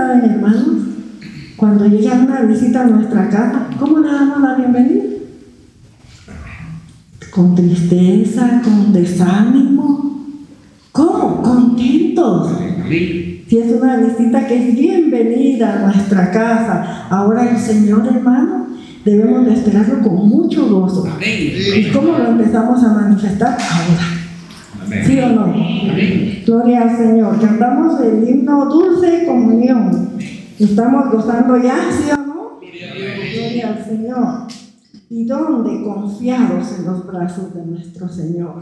saben, 0.00 0.30
hermanos, 0.30 0.66
cuando 1.56 1.86
llega 1.86 2.14
una 2.14 2.40
visita 2.42 2.82
a 2.82 2.86
nuestra 2.86 3.28
casa, 3.28 3.66
¿cómo 3.78 3.98
le 3.98 4.10
damos 4.10 4.40
la 4.40 4.54
bienvenida? 4.54 5.04
Con 7.30 7.54
tristeza, 7.54 8.62
con 8.64 8.92
desánimo. 8.92 10.24
¿Cómo? 10.90 11.42
Contentos. 11.42 12.52
Si 12.88 13.58
es 13.58 13.72
una 13.72 13.96
visita 13.98 14.46
que 14.46 14.70
es 14.70 14.76
bienvenida 14.76 15.74
a 15.74 15.86
nuestra 15.86 16.30
casa, 16.30 17.06
ahora 17.10 17.50
el 17.50 17.58
Señor, 17.58 18.06
hermano, 18.06 18.68
debemos 19.04 19.44
de 19.44 19.54
esperarlo 19.54 20.00
con 20.00 20.28
mucho 20.28 20.66
gozo. 20.68 21.06
¿Y 21.20 21.90
cómo 21.92 22.18
lo 22.18 22.30
empezamos 22.30 22.82
a 22.82 22.94
manifestar? 22.94 23.50
Ahora. 23.50 24.19
¿Sí 25.04 25.20
o 25.20 25.28
no? 25.28 25.54
Gloria 26.44 26.82
al 26.82 26.96
Señor. 26.96 27.40
Cantamos 27.40 28.00
el 28.00 28.28
himno 28.28 28.66
Dulce 28.66 29.24
Comunión. 29.26 30.10
Estamos 30.58 31.12
gozando 31.12 31.56
ya, 31.56 31.76
¿sí 31.90 32.10
o 32.12 32.16
no? 32.26 32.58
Gloria 32.60 33.68
al 33.68 33.84
Señor. 33.84 34.48
¿Y 35.08 35.24
dónde? 35.26 35.84
Confiados 35.84 36.78
en 36.78 36.86
los 36.86 37.06
brazos 37.06 37.54
de 37.54 37.66
nuestro 37.66 38.08
Señor. 38.08 38.54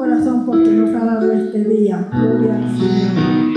corazón 0.00 0.46
por 0.46 0.64
tu 0.64 0.70
no 0.70 0.90
cada 0.90 1.20
este 1.34 1.62
día. 1.62 2.08
Gloria 2.10 2.56
al 2.56 2.70
Señor. 2.70 3.49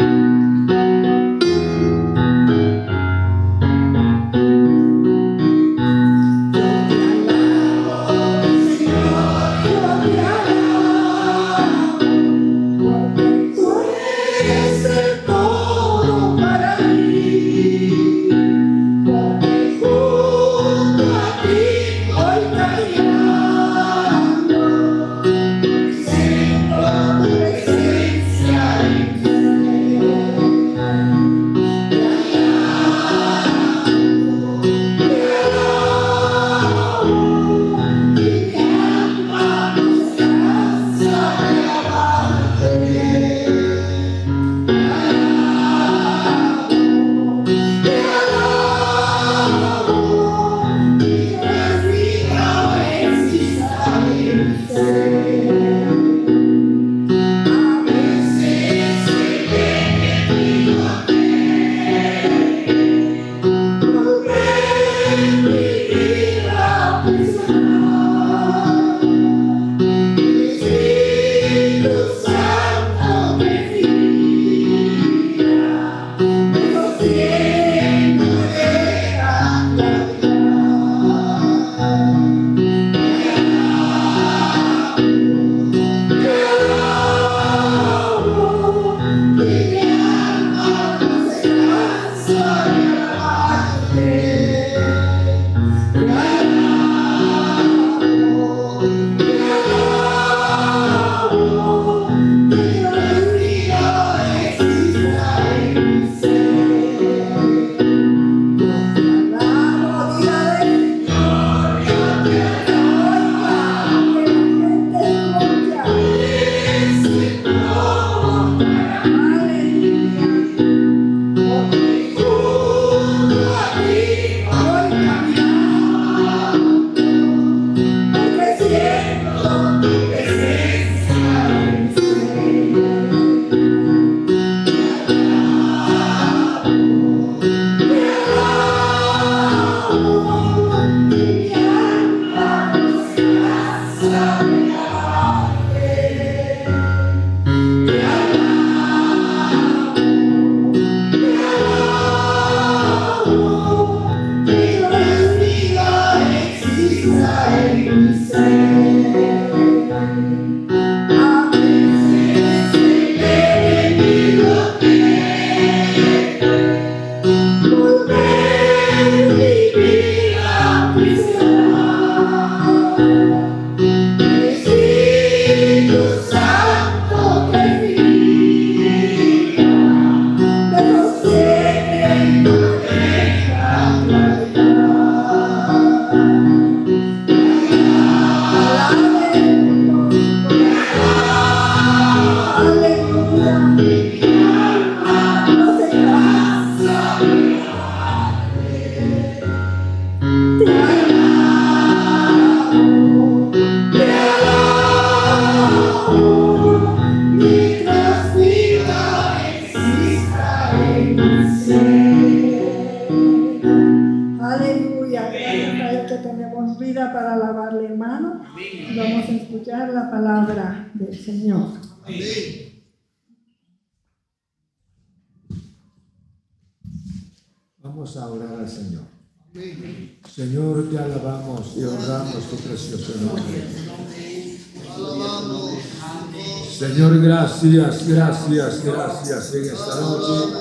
Gracias, 237.63 238.07
gracias, 238.07 238.83
gracias 238.83 239.53
en 239.53 239.63
esta 239.63 240.01
noche. 240.01 240.53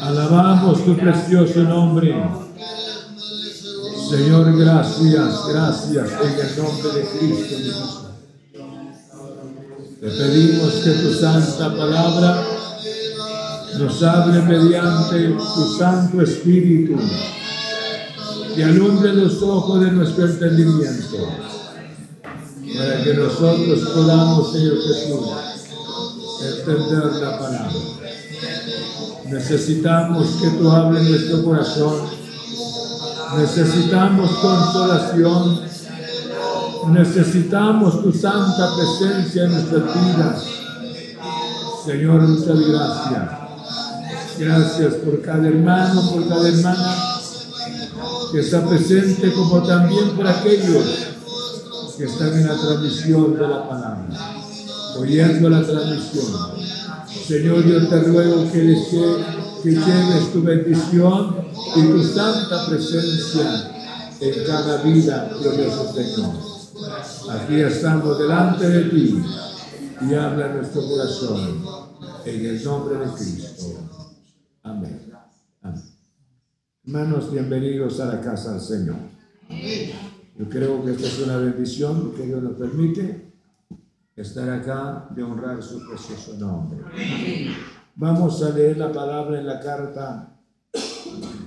Alabamos 0.00 0.84
tu 0.84 0.96
precioso 0.96 1.60
nombre. 1.62 2.14
Señor, 4.10 4.58
gracias, 4.58 5.46
gracias 5.48 6.10
en 6.20 6.40
el 6.40 6.56
nombre 6.56 6.92
de 6.94 7.06
Cristo 7.06 8.10
Te 10.00 10.08
pedimos 10.08 10.72
que 10.82 10.90
tu 10.90 11.14
santa 11.14 11.76
palabra 11.76 12.44
nos 13.78 14.02
hable 14.02 14.42
mediante 14.42 15.28
tu 15.28 15.78
Santo 15.78 16.22
Espíritu 16.22 16.98
y 18.56 18.62
alumbre 18.62 19.12
los 19.12 19.40
ojos 19.42 19.80
de 19.80 19.92
nuestro 19.92 20.26
entendimiento 20.26 21.28
para 22.80 23.04
que 23.04 23.12
nosotros 23.12 23.90
podamos, 23.94 24.52
Señor 24.52 24.76
Jesús, 24.80 25.20
entender 26.40 27.04
la 27.20 27.38
palabra. 27.38 27.72
Necesitamos 29.26 30.26
que 30.40 30.48
tú 30.48 30.70
hables 30.70 31.10
nuestro 31.10 31.44
corazón. 31.44 32.06
Necesitamos 33.36 34.30
consolación. 34.30 35.60
Necesitamos 36.88 38.02
tu 38.02 38.12
santa 38.12 38.70
presencia 38.74 39.44
en 39.44 39.52
nuestras 39.52 39.82
vidas. 39.82 40.44
Señor, 41.84 42.22
muchas 42.22 42.60
gracias. 42.60 43.30
Gracias 44.38 44.94
por 44.94 45.20
cada 45.20 45.48
hermano, 45.48 46.00
por 46.12 46.26
cada 46.26 46.48
hermana 46.48 46.96
que 48.32 48.40
está 48.40 48.66
presente, 48.66 49.30
como 49.34 49.62
también 49.64 50.16
por 50.16 50.26
aquellos 50.26 51.09
que 52.00 52.06
están 52.06 52.32
en 52.32 52.46
la 52.46 52.56
transmisión 52.56 53.34
de 53.34 53.46
la 53.46 53.68
palabra, 53.68 54.08
oyendo 54.98 55.50
la 55.50 55.62
transmisión. 55.62 56.32
Señor, 57.06 57.62
yo 57.66 57.88
te 57.88 58.00
ruego 58.00 58.50
que, 58.50 58.62
les, 58.62 58.88
que 58.88 59.70
lleves 59.70 60.32
tu 60.32 60.42
bendición 60.42 61.36
y 61.76 61.82
tu 61.82 62.02
santa 62.02 62.66
presencia 62.66 63.70
en 64.18 64.44
cada 64.46 64.82
vida, 64.82 65.30
glorioso 65.42 65.92
Señor. 65.92 66.36
Aquí 67.38 67.60
estamos 67.60 68.18
delante 68.18 68.66
de 68.66 68.84
ti 68.84 69.22
y 70.00 70.14
habla 70.14 70.54
nuestro 70.54 70.80
corazón 70.88 71.62
en 72.24 72.46
el 72.46 72.64
nombre 72.64 72.96
de 72.96 73.12
Cristo. 73.12 73.78
Amén. 74.62 75.12
Amén. 75.60 75.82
Hermanos, 76.82 77.30
bienvenidos 77.30 78.00
a 78.00 78.06
la 78.06 78.20
casa 78.22 78.52
del 78.52 78.62
Señor. 78.62 78.96
Yo 80.40 80.48
creo 80.48 80.82
que 80.82 80.92
esta 80.92 81.06
es 81.06 81.18
una 81.18 81.36
bendición 81.36 82.14
que 82.16 82.24
Dios 82.24 82.42
nos 82.42 82.54
permite 82.54 83.30
estar 84.16 84.48
acá 84.48 85.06
de 85.14 85.22
honrar 85.22 85.62
su 85.62 85.86
precioso 85.86 86.34
nombre. 86.38 86.78
Vamos 87.94 88.42
a 88.42 88.48
leer 88.48 88.78
la 88.78 88.90
palabra 88.90 89.38
en 89.38 89.46
la 89.46 89.60
carta 89.60 90.40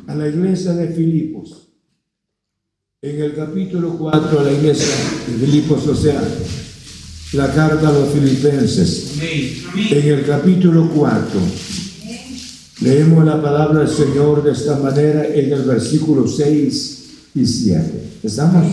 a 0.06 0.16
la 0.16 0.28
iglesia 0.28 0.74
de 0.74 0.90
Filipos. 0.90 1.70
En 3.02 3.20
el 3.20 3.34
capítulo 3.34 3.98
4 3.98 4.40
a 4.40 4.44
la 4.44 4.52
iglesia 4.52 4.94
de 5.28 5.44
Filipos, 5.44 5.88
o 5.88 5.96
sea, 5.96 6.22
la 7.34 7.52
carta 7.52 7.90
a 7.90 7.94
los 7.94 8.10
filipenses. 8.10 9.20
En 9.20 10.08
el 10.08 10.24
capítulo 10.24 10.88
4 10.94 11.40
leemos 12.82 13.26
la 13.26 13.42
palabra 13.42 13.80
del 13.80 13.90
Señor 13.90 14.44
de 14.44 14.52
esta 14.52 14.78
manera 14.78 15.26
en 15.26 15.52
el 15.52 15.64
versículo 15.64 16.28
6 16.28 17.03
y 17.36 17.46
7. 17.46 18.20
¿Estamos? 18.24 18.66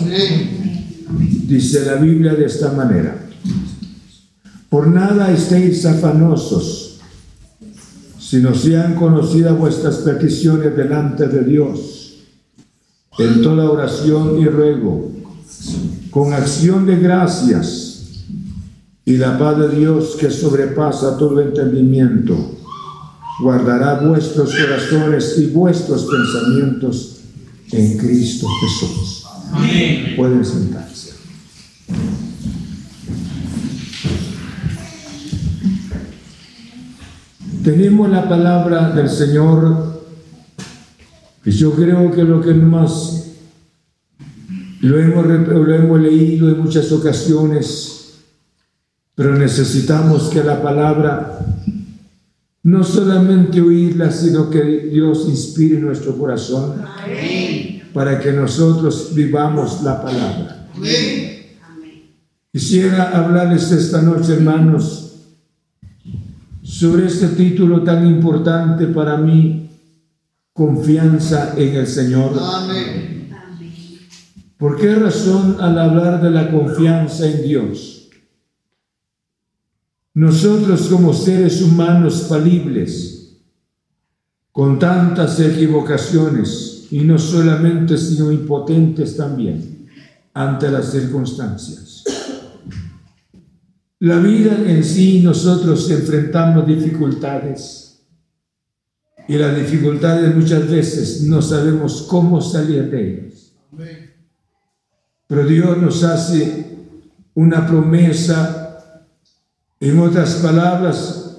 Dice 1.46 1.84
la 1.84 1.96
Biblia 1.96 2.34
de 2.34 2.46
esta 2.46 2.72
manera. 2.72 3.16
Por 4.68 4.86
nada 4.86 5.32
estéis 5.32 5.84
afanosos, 5.84 7.00
sino 8.18 8.54
sean 8.54 8.94
conocidas 8.94 9.58
vuestras 9.58 9.96
peticiones 9.96 10.76
delante 10.76 11.26
de 11.26 11.42
Dios, 11.42 12.18
en 13.18 13.42
toda 13.42 13.68
oración 13.68 14.38
y 14.38 14.46
ruego, 14.46 15.10
con 16.10 16.32
acción 16.32 16.86
de 16.86 16.96
gracias, 16.96 18.26
y 19.04 19.16
la 19.16 19.36
paz 19.36 19.58
de 19.58 19.76
Dios 19.76 20.16
que 20.20 20.30
sobrepasa 20.30 21.18
todo 21.18 21.40
entendimiento, 21.40 22.36
guardará 23.42 24.00
vuestros 24.06 24.54
corazones 24.54 25.36
y 25.38 25.46
vuestros 25.46 26.06
pensamientos 26.06 27.19
en 27.72 27.98
Cristo 27.98 28.46
Jesús. 28.60 29.24
Pueden 30.16 30.44
sentarse. 30.44 31.10
Tenemos 37.64 38.08
la 38.10 38.28
palabra 38.28 38.90
del 38.90 39.08
Señor 39.08 40.02
y 41.44 41.50
yo 41.50 41.72
creo 41.72 42.10
que 42.10 42.22
lo 42.22 42.40
que 42.40 42.54
más 42.54 43.26
lo 44.80 44.98
hemos, 44.98 45.26
lo 45.26 45.74
hemos 45.74 46.00
leído 46.00 46.48
en 46.48 46.60
muchas 46.60 46.90
ocasiones, 46.90 48.14
pero 49.14 49.36
necesitamos 49.36 50.30
que 50.30 50.42
la 50.42 50.62
palabra 50.62 51.38
no 52.62 52.84
solamente 52.84 53.60
oírla, 53.60 54.10
sino 54.10 54.48
que 54.48 54.62
Dios 54.62 55.26
inspire 55.28 55.78
nuestro 55.78 56.16
corazón 56.16 56.82
para 57.92 58.20
que 58.20 58.32
nosotros 58.32 59.14
vivamos 59.14 59.82
la 59.82 60.02
palabra. 60.02 60.68
Quisiera 62.52 63.16
hablarles 63.16 63.70
esta 63.70 64.02
noche, 64.02 64.34
hermanos, 64.34 65.14
sobre 66.62 67.06
este 67.06 67.28
título 67.28 67.82
tan 67.82 68.06
importante 68.06 68.86
para 68.86 69.16
mí, 69.16 69.70
confianza 70.52 71.54
en 71.56 71.76
el 71.76 71.86
Señor. 71.86 72.32
¿Por 74.56 74.76
qué 74.76 74.94
razón 74.94 75.56
al 75.60 75.78
hablar 75.78 76.20
de 76.20 76.30
la 76.30 76.50
confianza 76.50 77.26
en 77.26 77.42
Dios? 77.42 78.08
Nosotros 80.12 80.88
como 80.88 81.14
seres 81.14 81.62
humanos 81.62 82.26
falibles, 82.28 83.38
con 84.52 84.78
tantas 84.78 85.38
equivocaciones, 85.38 86.79
y 86.90 87.00
no 87.00 87.18
solamente, 87.18 87.96
sino 87.96 88.32
impotentes 88.32 89.16
también 89.16 89.88
ante 90.34 90.70
las 90.70 90.90
circunstancias. 90.90 92.04
La 94.00 94.18
vida 94.18 94.56
en 94.66 94.82
sí, 94.82 95.20
nosotros 95.22 95.90
enfrentamos 95.90 96.66
dificultades 96.66 98.00
y 99.28 99.34
las 99.34 99.54
dificultades 99.56 100.34
muchas 100.34 100.68
veces 100.68 101.22
no 101.22 101.40
sabemos 101.40 102.02
cómo 102.08 102.40
salir 102.40 102.90
de 102.90 103.10
ellas. 103.12 103.52
Pero 105.26 105.46
Dios 105.46 105.78
nos 105.78 106.02
hace 106.02 106.66
una 107.34 107.66
promesa, 107.66 109.06
en 109.78 109.98
otras 110.00 110.34
palabras, 110.36 111.36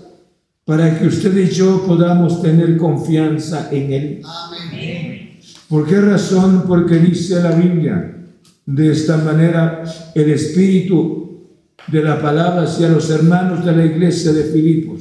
para 0.63 0.97
que 0.97 1.07
usted 1.07 1.35
y 1.37 1.49
yo 1.49 1.85
podamos 1.85 2.41
tener 2.41 2.77
confianza 2.77 3.69
en 3.71 3.91
Él. 3.91 4.21
Amén. 4.23 5.30
¿Por 5.71 5.87
qué 5.87 6.01
razón? 6.01 6.65
Porque 6.67 6.97
dice 6.97 7.41
la 7.41 7.51
Biblia 7.51 8.27
de 8.65 8.91
esta 8.91 9.15
manera 9.15 9.85
el 10.13 10.29
espíritu 10.29 11.47
de 11.87 12.03
la 12.03 12.21
palabra 12.21 12.63
hacia 12.63 12.89
los 12.89 13.09
hermanos 13.09 13.63
de 13.63 13.71
la 13.71 13.85
iglesia 13.85 14.33
de 14.33 14.43
Filipos. 14.43 14.99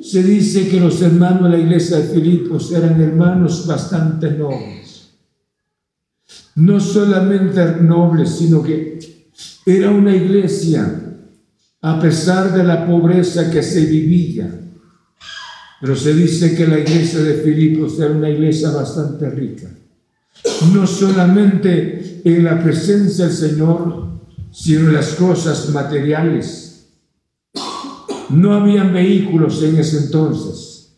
Se 0.00 0.22
dice 0.22 0.68
que 0.68 0.78
los 0.78 1.02
hermanos 1.02 1.42
de 1.42 1.48
la 1.48 1.58
iglesia 1.58 1.96
de 1.96 2.14
Filipos 2.14 2.70
eran 2.70 3.00
hermanos 3.00 3.66
bastante 3.66 4.30
nobles. 4.30 5.08
No 6.54 6.78
solamente 6.78 7.82
nobles, 7.82 8.30
sino 8.30 8.62
que 8.62 9.00
era 9.66 9.90
una 9.90 10.14
iglesia 10.14 11.16
a 11.80 12.00
pesar 12.00 12.52
de 12.56 12.62
la 12.62 12.86
pobreza 12.86 13.50
que 13.50 13.64
se 13.64 13.84
vivía. 13.84 14.67
Pero 15.80 15.94
se 15.94 16.12
dice 16.14 16.54
que 16.56 16.66
la 16.66 16.78
iglesia 16.78 17.20
de 17.20 17.34
Filipos 17.34 17.98
era 17.98 18.10
una 18.10 18.30
iglesia 18.30 18.70
bastante 18.70 19.30
rica. 19.30 19.68
No 20.72 20.86
solamente 20.86 22.20
en 22.24 22.44
la 22.44 22.62
presencia 22.62 23.26
del 23.26 23.34
Señor, 23.34 24.08
sino 24.50 24.88
en 24.88 24.94
las 24.94 25.14
cosas 25.14 25.68
materiales. 25.70 26.86
No 28.30 28.54
habían 28.54 28.92
vehículos 28.92 29.62
en 29.62 29.76
ese 29.76 29.98
entonces, 29.98 30.96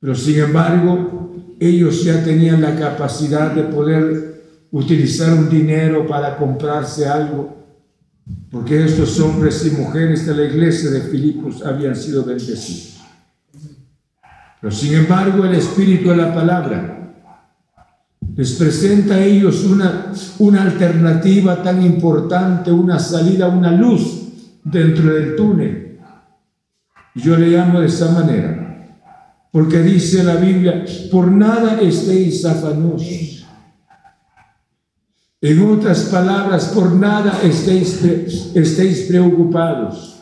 pero 0.00 0.14
sin 0.14 0.38
embargo 0.40 1.32
ellos 1.58 2.04
ya 2.04 2.22
tenían 2.24 2.60
la 2.60 2.76
capacidad 2.76 3.52
de 3.52 3.62
poder 3.62 4.42
utilizar 4.70 5.32
un 5.32 5.48
dinero 5.48 6.06
para 6.06 6.36
comprarse 6.36 7.06
algo, 7.06 7.56
porque 8.50 8.84
estos 8.84 9.18
hombres 9.20 9.64
y 9.66 9.70
mujeres 9.70 10.26
de 10.26 10.34
la 10.34 10.44
iglesia 10.44 10.90
de 10.90 11.02
Filipos 11.02 11.62
habían 11.62 11.94
sido 11.94 12.24
bendecidos. 12.24 13.01
Pero 14.62 14.72
sin 14.72 14.94
embargo 14.94 15.44
el 15.44 15.56
Espíritu 15.56 16.10
de 16.10 16.16
la 16.16 16.32
palabra 16.32 17.12
les 18.36 18.52
presenta 18.52 19.14
a 19.14 19.24
ellos 19.24 19.64
una, 19.64 20.12
una 20.38 20.62
alternativa 20.62 21.60
tan 21.64 21.84
importante, 21.84 22.70
una 22.70 23.00
salida, 23.00 23.48
una 23.48 23.72
luz 23.72 24.22
dentro 24.62 25.12
del 25.12 25.34
túnel. 25.34 25.98
Yo 27.16 27.36
le 27.36 27.48
llamo 27.48 27.80
de 27.80 27.88
esa 27.88 28.12
manera, 28.12 28.86
porque 29.50 29.82
dice 29.82 30.22
la 30.22 30.36
Biblia, 30.36 30.84
por 31.10 31.26
nada 31.26 31.80
estéis 31.80 32.44
afanosos. 32.44 33.44
En 35.40 35.60
otras 35.68 36.04
palabras, 36.04 36.66
por 36.66 36.92
nada 36.92 37.40
estéis, 37.42 38.00
estéis 38.54 39.06
preocupados. 39.08 40.20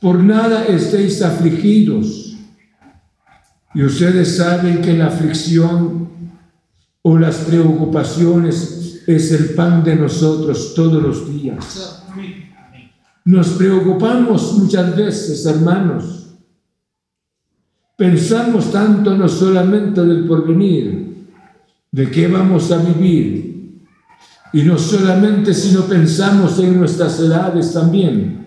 Por 0.00 0.18
nada 0.18 0.64
estéis 0.64 1.22
afligidos. 1.22 2.27
Y 3.74 3.82
ustedes 3.82 4.36
saben 4.36 4.80
que 4.80 4.94
la 4.94 5.06
aflicción 5.06 6.08
o 7.02 7.18
las 7.18 7.36
preocupaciones 7.36 9.02
es 9.06 9.32
el 9.32 9.54
pan 9.54 9.84
de 9.84 9.96
nosotros 9.96 10.74
todos 10.74 11.02
los 11.02 11.32
días. 11.32 12.04
Nos 13.24 13.48
preocupamos 13.50 14.54
muchas 14.58 14.96
veces, 14.96 15.44
hermanos. 15.46 16.26
Pensamos 17.96 18.70
tanto 18.70 19.16
no 19.16 19.28
solamente 19.28 20.04
del 20.04 20.26
porvenir, 20.26 21.26
de 21.90 22.10
qué 22.10 22.28
vamos 22.28 22.70
a 22.70 22.78
vivir, 22.78 23.82
y 24.52 24.62
no 24.62 24.78
solamente 24.78 25.52
sino 25.52 25.82
pensamos 25.82 26.58
en 26.58 26.78
nuestras 26.78 27.18
edades 27.20 27.72
también. 27.72 28.37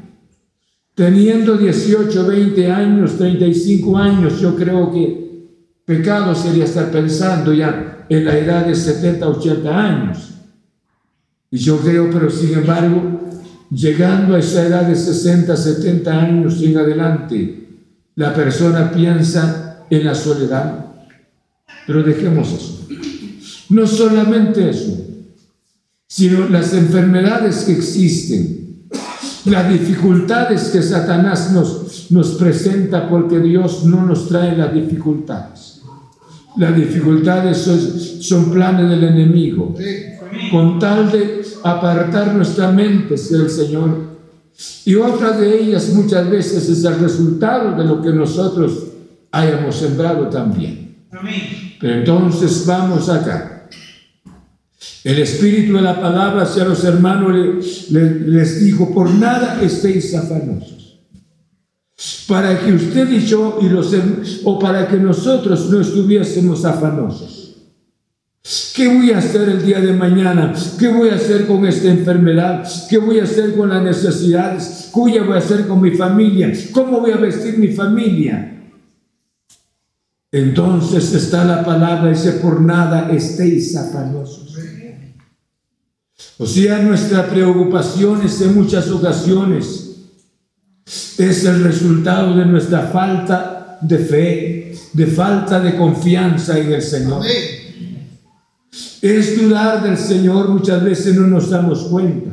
Teniendo 0.96 1.58
18, 1.58 2.28
20 2.28 2.72
años, 2.72 3.18
35 3.18 3.98
años, 3.98 4.40
yo 4.40 4.56
creo 4.56 4.92
que 4.92 5.22
pecado 5.86 6.36
sería 6.36 6.66
estar 6.66 6.92
pensando 6.92 7.54
ya 7.54 8.06
en 8.10 8.26
la 8.26 8.38
edad 8.38 8.66
de 8.66 8.76
70, 8.76 9.28
80 9.28 9.80
años. 9.80 10.32
Y 11.50 11.58
yo 11.58 11.78
creo, 11.78 12.10
pero 12.12 12.30
sin 12.30 12.54
embargo, 12.54 13.22
llegando 13.70 14.36
a 14.36 14.40
esa 14.40 14.66
edad 14.66 14.84
de 14.84 14.96
60, 14.96 15.56
70 15.56 16.22
años 16.22 16.62
en 16.62 16.78
adelante, 16.78 17.68
la 18.16 18.34
persona 18.34 18.92
piensa 18.92 19.86
en 19.90 20.06
la 20.06 20.14
soledad. 20.14 20.86
Pero 21.88 22.04
dejemos 22.04 22.52
eso. 22.52 22.88
No 23.70 23.88
solamente 23.88 24.70
eso, 24.70 24.98
sino 26.08 26.50
las 26.50 26.74
enfermedades 26.74 27.64
que 27.64 27.72
existen, 27.72 28.61
las 29.46 29.70
dificultades 29.70 30.70
que 30.70 30.82
Satanás 30.82 31.52
nos, 31.52 32.12
nos 32.12 32.32
presenta 32.32 33.10
porque 33.10 33.40
Dios 33.40 33.86
no 33.86 34.06
nos 34.06 34.28
trae 34.28 34.56
las 34.56 34.74
dificultades. 34.74 35.82
Las 36.58 36.76
dificultades 36.76 37.58
son, 38.22 38.52
planes 38.52 38.90
del 38.90 39.04
enemigo, 39.04 39.74
con 40.52 40.80
tal 40.80 41.10
de 41.12 41.42
apartar 41.64 42.36
nuestra 42.36 42.72
mente 42.72 43.16
del 43.16 43.50
Señor. 43.50 44.12
Y 44.86 44.96
otra 44.96 45.32
de 45.32 45.64
ellas 45.64 45.90
muchas 45.94 46.30
veces 46.30 46.68
es 46.70 46.84
el 46.84 47.00
resultado 47.00 47.78
de 47.78 47.86
lo 47.86 48.02
que 48.02 48.12
nosotros 48.12 48.88
hayamos 49.32 49.76
sembrado 49.76 50.28
también. 50.28 51.06
Pero 51.80 51.94
entonces 51.96 52.66
vamos 52.66 53.08
acá. 53.10 53.51
El 55.04 55.20
Espíritu 55.20 55.74
de 55.74 55.82
la 55.82 56.00
palabra 56.00 56.44
hacia 56.44 56.66
los 56.66 56.84
hermanos 56.84 57.90
les 57.90 58.64
dijo, 58.64 58.94
por 58.94 59.10
nada 59.10 59.62
estéis 59.62 60.14
afanosos 60.16 60.82
para 62.28 62.60
que 62.60 62.74
usted 62.74 63.12
y 63.12 63.20
yo 63.26 63.60
y 63.62 63.70
los 63.70 63.94
o 64.44 64.58
para 64.58 64.88
que 64.88 64.98
nosotros 64.98 65.70
no 65.70 65.82
estuviésemos 65.82 66.66
afanosos. 66.66 67.56
¿Qué 68.74 68.88
voy 68.88 69.12
a 69.12 69.20
hacer 69.20 69.50
el 69.50 69.64
día 69.64 69.80
de 69.80 69.94
mañana? 69.94 70.54
¿Qué 70.80 70.88
voy 70.88 71.10
a 71.10 71.16
hacer 71.16 71.46
con 71.46 71.66
esta 71.66 71.90
enfermedad? 71.90 72.68
¿Qué 72.90 72.98
voy 72.98 73.20
a 73.20 73.26
hacer 73.26 73.56
con 73.56 73.70
las 73.70 73.84
necesidades? 73.84 74.90
¿Qué 74.94 75.00
voy 75.00 75.34
a 75.34 75.38
hacer 75.38 75.68
con 75.68 75.82
mi 75.82 75.92
familia? 75.92 76.52
¿Cómo 76.72 77.02
voy 77.02 77.12
a 77.12 77.18
vestir 77.18 77.58
mi 77.60 77.68
familia? 77.68 78.48
Entonces 80.32 81.14
está 81.14 81.44
la 81.44 81.64
palabra, 81.64 82.10
dice, 82.10 82.32
por 82.34 82.62
nada 82.62 83.12
estéis 83.12 83.76
afanosos. 83.76 84.41
O 86.42 86.48
sea, 86.48 86.80
nuestra 86.80 87.28
preocupación 87.28 88.26
es 88.26 88.42
en 88.42 88.56
muchas 88.56 88.90
ocasiones 88.90 89.90
es 91.20 91.46
el 91.46 91.64
resultado 91.64 92.36
de 92.36 92.46
nuestra 92.46 92.88
falta 92.88 93.78
de 93.80 93.98
fe, 94.00 94.76
de 94.94 95.06
falta 95.06 95.60
de 95.60 95.78
confianza 95.78 96.58
en 96.58 96.74
el 96.74 96.82
Señor. 96.82 97.24
Es 99.04 99.40
dudar 99.40 99.84
del 99.84 100.00
Señor, 100.00 100.50
muchas 100.50 100.84
veces 100.84 101.16
no 101.16 101.28
nos 101.28 101.52
damos 101.52 101.84
cuenta. 101.84 102.32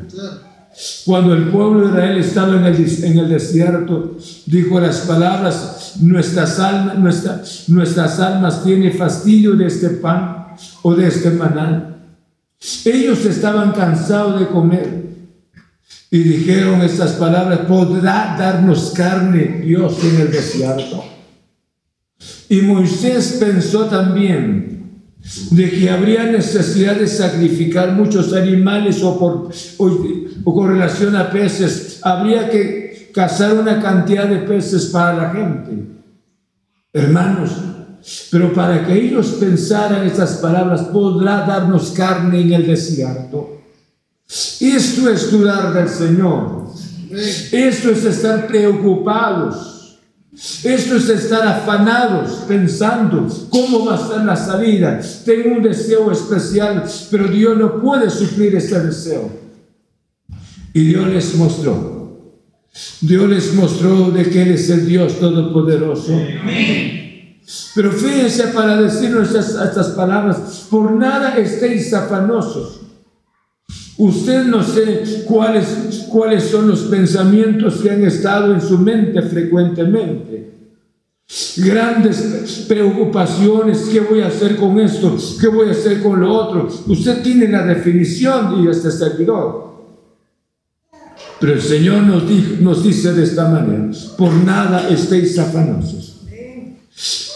Cuando 1.04 1.34
el 1.34 1.48
pueblo 1.48 1.82
de 1.82 1.88
Israel 1.88 2.16
estaba 2.16 2.56
en 2.56 2.64
el, 2.64 3.04
en 3.04 3.18
el 3.18 3.28
desierto, 3.28 4.16
dijo 4.46 4.80
las 4.80 5.00
palabras, 5.00 5.96
nuestras 6.00 6.58
almas, 6.58 6.98
nuestra, 6.98 7.42
nuestras 7.68 8.18
almas 8.20 8.64
tienen 8.64 8.96
fastidio 8.96 9.52
de 9.52 9.66
este 9.66 9.90
pan 9.90 10.46
o 10.80 10.94
de 10.94 11.08
este 11.08 11.30
maná. 11.30 11.97
Ellos 12.84 13.24
estaban 13.24 13.72
cansados 13.72 14.40
de 14.40 14.48
comer. 14.48 15.08
Y 16.10 16.18
dijeron 16.20 16.80
estas 16.82 17.12
palabras, 17.12 17.60
¿podrá 17.68 18.36
darnos 18.38 18.92
carne 18.96 19.60
Dios 19.64 20.02
en 20.02 20.22
el 20.22 20.30
desierto? 20.30 21.04
Y 22.48 22.62
Moisés 22.62 23.36
pensó 23.38 23.84
también 23.86 24.78
de 25.50 25.70
que 25.70 25.90
habría 25.90 26.24
necesidad 26.24 26.96
de 26.96 27.06
sacrificar 27.06 27.92
muchos 27.92 28.32
animales 28.32 29.02
o, 29.02 29.18
por, 29.18 29.50
con 30.44 30.68
relación 30.68 31.14
a 31.16 31.30
peces, 31.30 32.00
habría 32.02 32.48
que 32.48 33.10
cazar 33.14 33.54
una 33.54 33.80
cantidad 33.80 34.26
de 34.26 34.38
peces 34.38 34.86
para 34.86 35.14
la 35.14 35.30
gente. 35.30 35.84
Hermanos, 36.92 37.50
pero 38.30 38.52
para 38.52 38.86
que 38.86 38.94
ellos 38.94 39.36
pensaran 39.40 40.06
estas 40.06 40.36
palabras, 40.36 40.82
¿podrá 40.92 41.46
darnos 41.46 41.90
carne 41.90 42.40
en 42.40 42.52
el 42.52 42.66
desierto? 42.66 43.58
Esto 44.26 45.08
es 45.10 45.30
dudar 45.30 45.72
del 45.72 45.88
Señor. 45.88 46.68
Esto 47.10 47.90
es 47.90 48.04
estar 48.04 48.46
preocupados. 48.46 49.98
Esto 50.62 50.96
es 50.96 51.08
estar 51.08 51.46
afanados, 51.46 52.44
pensando 52.46 53.26
cómo 53.50 53.86
va 53.86 53.94
a 53.94 54.08
ser 54.08 54.24
la 54.24 54.36
salida. 54.36 55.00
Tengo 55.24 55.56
un 55.56 55.62
deseo 55.62 56.12
especial, 56.12 56.84
pero 57.10 57.26
Dios 57.28 57.56
no 57.56 57.80
puede 57.80 58.08
suplir 58.08 58.54
este 58.54 58.78
deseo. 58.80 59.30
Y 60.72 60.84
Dios 60.84 61.08
les 61.08 61.34
mostró. 61.34 61.98
Dios 63.00 63.28
les 63.28 63.54
mostró 63.54 64.10
de 64.10 64.30
que 64.30 64.42
Él 64.42 64.52
es 64.52 64.70
el 64.70 64.86
Dios 64.86 65.18
Todopoderoso. 65.18 66.12
Pero 67.78 67.92
fíjense 67.92 68.48
para 68.48 68.82
decirnos 68.82 69.28
estas, 69.28 69.54
estas 69.54 69.90
palabras, 69.90 70.66
por 70.68 70.90
nada 70.90 71.38
estéis 71.38 71.94
afanosos 71.94 72.80
Usted 73.98 74.46
no 74.46 74.64
sé 74.64 75.24
cuáles, 75.28 76.06
cuáles 76.08 76.42
son 76.42 76.66
los 76.66 76.80
pensamientos 76.80 77.76
que 77.76 77.92
han 77.92 78.02
estado 78.02 78.52
en 78.52 78.60
su 78.60 78.78
mente 78.78 79.22
frecuentemente. 79.22 80.54
Grandes 81.58 82.64
preocupaciones, 82.66 83.88
¿qué 83.92 84.00
voy 84.00 84.22
a 84.22 84.26
hacer 84.26 84.56
con 84.56 84.80
esto? 84.80 85.16
¿Qué 85.40 85.46
voy 85.46 85.68
a 85.68 85.72
hacer 85.72 86.02
con 86.02 86.18
lo 86.18 86.34
otro? 86.34 86.66
Usted 86.88 87.22
tiene 87.22 87.46
la 87.46 87.64
definición 87.64 88.60
y 88.60 88.68
este 88.68 88.90
servidor. 88.90 89.68
Pero 91.38 91.52
el 91.52 91.62
Señor 91.62 92.02
nos, 92.02 92.24
nos 92.60 92.82
dice 92.82 93.12
de 93.12 93.22
esta 93.22 93.48
manera, 93.48 93.92
por 94.16 94.32
nada 94.32 94.88
estéis 94.88 95.38
afanosos. 95.38 96.17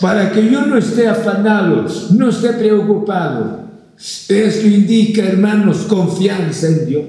Para 0.00 0.32
que 0.32 0.50
yo 0.50 0.66
no 0.66 0.76
esté 0.76 1.06
afanado, 1.06 1.86
no 2.10 2.28
esté 2.28 2.52
preocupado, 2.54 3.62
esto 3.96 4.66
indica, 4.66 5.22
hermanos, 5.22 5.78
confianza 5.88 6.66
en 6.66 6.86
Dios. 6.86 7.04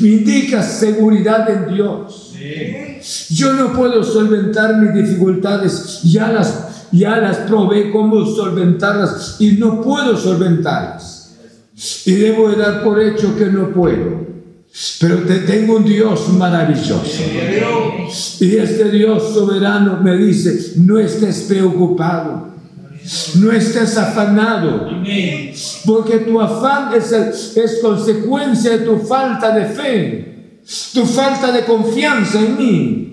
Me 0.00 0.08
indica 0.08 0.62
seguridad 0.62 1.48
en 1.50 1.74
Dios. 1.74 2.34
Yo 3.30 3.54
no 3.54 3.72
puedo 3.72 4.04
solventar 4.04 4.76
mis 4.76 4.94
dificultades, 4.94 6.02
ya 6.04 6.30
las, 6.30 6.88
ya 6.92 7.16
las 7.16 7.38
probé 7.38 7.90
cómo 7.90 8.24
solventarlas 8.24 9.36
y 9.40 9.52
no 9.52 9.80
puedo 9.82 10.16
solventarlas. 10.16 11.34
Y 12.04 12.12
debo 12.12 12.50
de 12.50 12.56
dar 12.56 12.84
por 12.84 13.00
hecho 13.00 13.36
que 13.36 13.46
no 13.46 13.70
puedo. 13.70 14.29
Pero 15.00 15.18
te 15.18 15.40
tengo 15.40 15.76
un 15.76 15.84
Dios 15.84 16.28
maravilloso. 16.28 17.22
Y 18.40 18.56
este 18.56 18.90
Dios 18.90 19.34
soberano 19.34 20.00
me 20.02 20.16
dice, 20.16 20.74
no 20.76 20.98
estés 20.98 21.42
preocupado. 21.42 22.50
No 23.36 23.50
estés 23.50 23.96
afanado, 23.96 24.88
porque 25.86 26.18
tu 26.18 26.38
afán 26.38 26.92
es, 26.94 27.10
es 27.56 27.78
consecuencia 27.82 28.72
de 28.72 28.78
tu 28.84 28.98
falta 28.98 29.52
de 29.52 29.64
fe, 29.66 30.60
tu 30.92 31.06
falta 31.06 31.50
de 31.50 31.64
confianza 31.64 32.38
en 32.40 32.58
mí. 32.58 33.10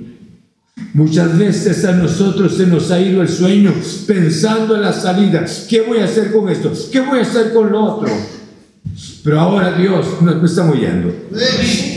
Muchas 0.93 1.37
veces 1.37 1.85
a 1.85 1.93
nosotros 1.93 2.57
se 2.57 2.67
nos 2.67 2.91
ha 2.91 2.99
ido 2.99 3.21
el 3.21 3.29
sueño 3.29 3.73
pensando 4.05 4.75
en 4.75 4.81
la 4.81 4.93
salida. 4.93 5.45
¿Qué 5.69 5.81
voy 5.81 5.99
a 5.99 6.05
hacer 6.05 6.31
con 6.31 6.49
esto? 6.49 6.71
¿Qué 6.91 6.99
voy 6.99 7.19
a 7.19 7.21
hacer 7.21 7.53
con 7.53 7.71
lo 7.71 7.83
otro? 7.83 8.11
Pero 9.27 9.41
ahora 9.41 9.73
Dios 9.73 10.21
nos 10.21 10.41
está 10.49 10.63
moviendo. 10.63 11.13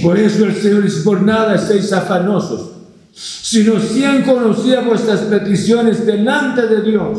Por 0.03 0.19
eso 0.19 0.47
el 0.47 0.57
Señor 0.57 0.83
dice, 0.83 1.03
por 1.03 1.23
nada 1.23 1.55
estéis 1.55 1.93
afanosos, 1.93 2.73
sino 3.15 3.75
han 3.77 4.25
conocido 4.25 4.83
vuestras 4.83 5.21
peticiones 5.21 6.05
delante 6.05 6.67
de 6.67 6.83
Dios. 6.83 7.19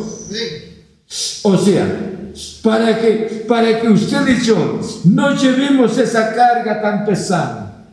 O 1.44 1.56
sea, 1.56 2.30
para 2.62 3.00
que, 3.00 3.46
para 3.48 3.80
que 3.80 3.88
usted 3.88 4.28
y 4.28 4.44
yo 4.44 4.80
no 5.04 5.34
llevemos 5.34 5.96
esa 5.96 6.34
carga 6.34 6.82
tan 6.82 7.06
pesada, 7.06 7.86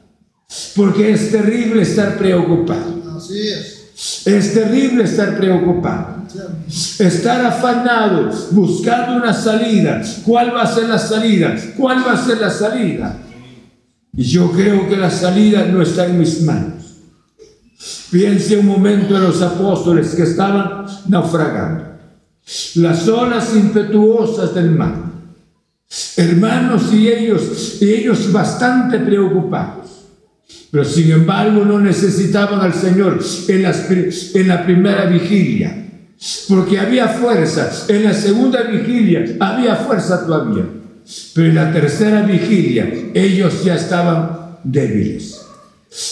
porque 0.76 1.14
es 1.14 1.32
terrible 1.32 1.84
estar 1.84 2.18
preocupado. 2.18 3.16
Así 3.16 3.48
es. 3.48 4.26
Es 4.28 4.54
terrible 4.54 5.06
estar 5.06 5.38
preocupado. 5.38 6.19
Estar 6.68 7.46
afanado, 7.46 8.30
buscando 8.52 9.18
una 9.18 9.34
salida. 9.34 10.02
¿Cuál 10.26 10.56
va 10.56 10.64
a 10.64 10.74
ser 10.74 10.90
la 10.90 11.00
salida? 11.00 11.56
¿Cuál 11.78 12.06
va 12.06 12.14
a 12.14 12.26
ser 12.26 12.40
la 12.40 12.50
salida? 12.50 13.18
Y 14.16 14.24
yo 14.24 14.52
creo 14.52 14.88
que 14.88 14.98
la 14.98 15.10
salida 15.10 15.66
no 15.66 15.82
está 15.82 16.06
en 16.06 16.20
mis 16.20 16.42
manos. 16.42 16.80
Piense 18.12 18.58
un 18.58 18.66
momento 18.66 19.16
en 19.16 19.24
los 19.24 19.42
apóstoles 19.42 20.16
que 20.16 20.24
estaban 20.24 20.86
naufragando. 21.08 21.86
Las 22.76 23.08
olas 23.08 23.56
impetuosas 23.56 24.54
del 24.54 24.72
mar. 24.72 24.96
Hermanos 26.18 26.94
y 26.94 27.08
ellos, 27.08 27.78
y 27.82 27.94
ellos 27.94 28.32
bastante 28.32 29.00
preocupados. 29.00 29.80
Pero 30.72 30.86
sin 30.86 31.12
embargo 31.12 31.66
no 31.66 31.80
necesitaban 31.80 32.60
al 32.60 32.74
Señor 32.74 33.20
en, 33.48 33.66
en 33.66 34.48
la 34.48 34.66
primera 34.66 35.06
vigilia, 35.06 35.89
porque 36.48 36.80
había 36.80 37.08
fuerza. 37.08 37.72
En 37.88 38.04
la 38.04 38.14
segunda 38.14 38.64
vigilia 38.64 39.26
había 39.40 39.76
fuerza 39.76 40.26
todavía. 40.26 40.66
Pero 41.34 41.48
en 41.48 41.56
la 41.56 41.72
tercera 41.72 42.22
vigilia 42.22 42.92
ellos 43.14 43.64
ya 43.64 43.76
estaban 43.76 44.58
débiles. 44.64 45.46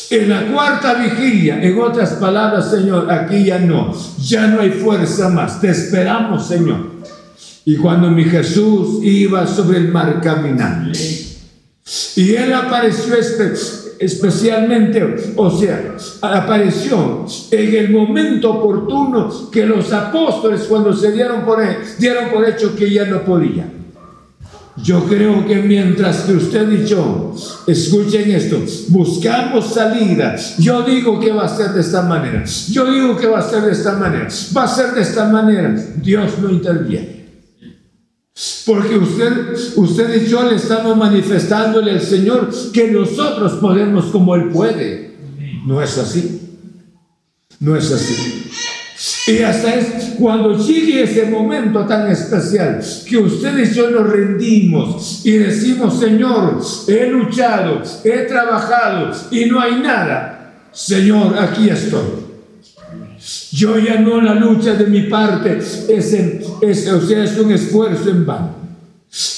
En 0.09 0.29
la 0.29 0.47
cuarta 0.47 0.95
vigilia, 0.95 1.61
en 1.61 1.79
otras 1.79 2.13
palabras, 2.13 2.71
Señor, 2.71 3.11
aquí 3.11 3.43
ya 3.45 3.59
no, 3.59 3.93
ya 4.19 4.47
no 4.47 4.61
hay 4.61 4.71
fuerza 4.71 5.29
más, 5.29 5.61
te 5.61 5.69
esperamos, 5.69 6.47
Señor. 6.47 6.97
Y 7.63 7.75
cuando 7.75 8.09
mi 8.09 8.23
Jesús 8.23 9.03
iba 9.03 9.45
sobre 9.45 9.77
el 9.77 9.89
mar 9.89 10.19
caminando, 10.21 10.97
y 12.15 12.33
él 12.33 12.53
apareció 12.53 13.15
especialmente, 13.99 15.33
o 15.35 15.49
sea, 15.49 15.95
apareció 16.21 17.25
en 17.51 17.75
el 17.75 17.89
momento 17.91 18.51
oportuno 18.53 19.49
que 19.51 19.65
los 19.65 19.91
apóstoles 19.93 20.61
cuando 20.63 20.93
se 20.93 21.11
dieron 21.11 21.43
por, 21.45 21.61
él, 21.61 21.77
dieron 21.99 22.29
por 22.29 22.47
hecho 22.47 22.75
que 22.75 22.91
ya 22.91 23.05
no 23.05 23.21
podían. 23.21 23.77
Yo 24.83 25.03
creo 25.05 25.45
que 25.47 25.55
mientras 25.55 26.21
que 26.21 26.33
usted 26.33 26.71
y 26.71 26.85
yo, 26.85 27.33
escuchen 27.65 28.29
esto, 28.29 28.61
buscamos 28.89 29.73
salida, 29.73 30.35
yo 30.59 30.83
digo 30.83 31.19
que 31.19 31.31
va 31.31 31.45
a 31.45 31.49
ser 31.49 31.71
de 31.71 31.81
esta 31.81 32.03
manera, 32.03 32.43
yo 32.69 32.91
digo 32.91 33.17
que 33.17 33.25
va 33.25 33.39
a 33.39 33.49
ser 33.49 33.63
de 33.63 33.71
esta 33.71 33.93
manera, 33.93 34.27
va 34.55 34.63
a 34.63 34.67
ser 34.67 34.91
de 34.91 35.01
esta 35.01 35.29
manera, 35.29 35.75
Dios 35.95 36.37
no 36.39 36.51
interviene. 36.51 37.16
Porque 38.65 38.97
usted, 38.97 39.55
usted 39.77 40.21
y 40.21 40.29
yo 40.29 40.47
le 40.47 40.57
estamos 40.57 40.95
manifestándole 40.95 41.91
al 41.91 42.01
Señor 42.01 42.49
que 42.71 42.91
nosotros 42.91 43.53
podemos 43.53 44.05
como 44.05 44.35
Él 44.35 44.49
puede. 44.49 45.15
No 45.65 45.81
es 45.81 45.97
así. 45.97 46.41
No 47.59 47.75
es 47.75 47.91
así. 47.91 48.43
Y 49.31 49.41
hasta 49.41 49.75
es 49.75 50.15
cuando 50.19 50.57
llegue 50.57 51.03
ese 51.03 51.25
momento 51.25 51.85
tan 51.85 52.11
especial 52.11 52.79
que 53.07 53.17
ustedes 53.17 53.71
y 53.71 53.75
yo 53.75 53.89
nos 53.89 54.09
rendimos 54.09 55.21
y 55.25 55.31
decimos, 55.31 55.99
Señor, 55.99 56.61
he 56.87 57.07
luchado, 57.07 57.81
he 58.03 58.19
trabajado 58.25 59.11
y 59.31 59.45
no 59.45 59.59
hay 59.59 59.79
nada. 59.81 60.53
Señor, 60.71 61.37
aquí 61.39 61.69
estoy. 61.69 62.26
Yo 63.57 63.79
ya 63.79 63.99
no 63.99 64.21
la 64.21 64.35
lucha 64.35 64.73
de 64.73 64.85
mi 64.85 65.03
parte 65.03 65.57
es, 65.57 66.87
o 66.87 67.01
sea, 67.01 67.23
es 67.23 67.37
un 67.37 67.51
esfuerzo 67.51 68.09
en 68.09 68.25
vano. 68.25 68.55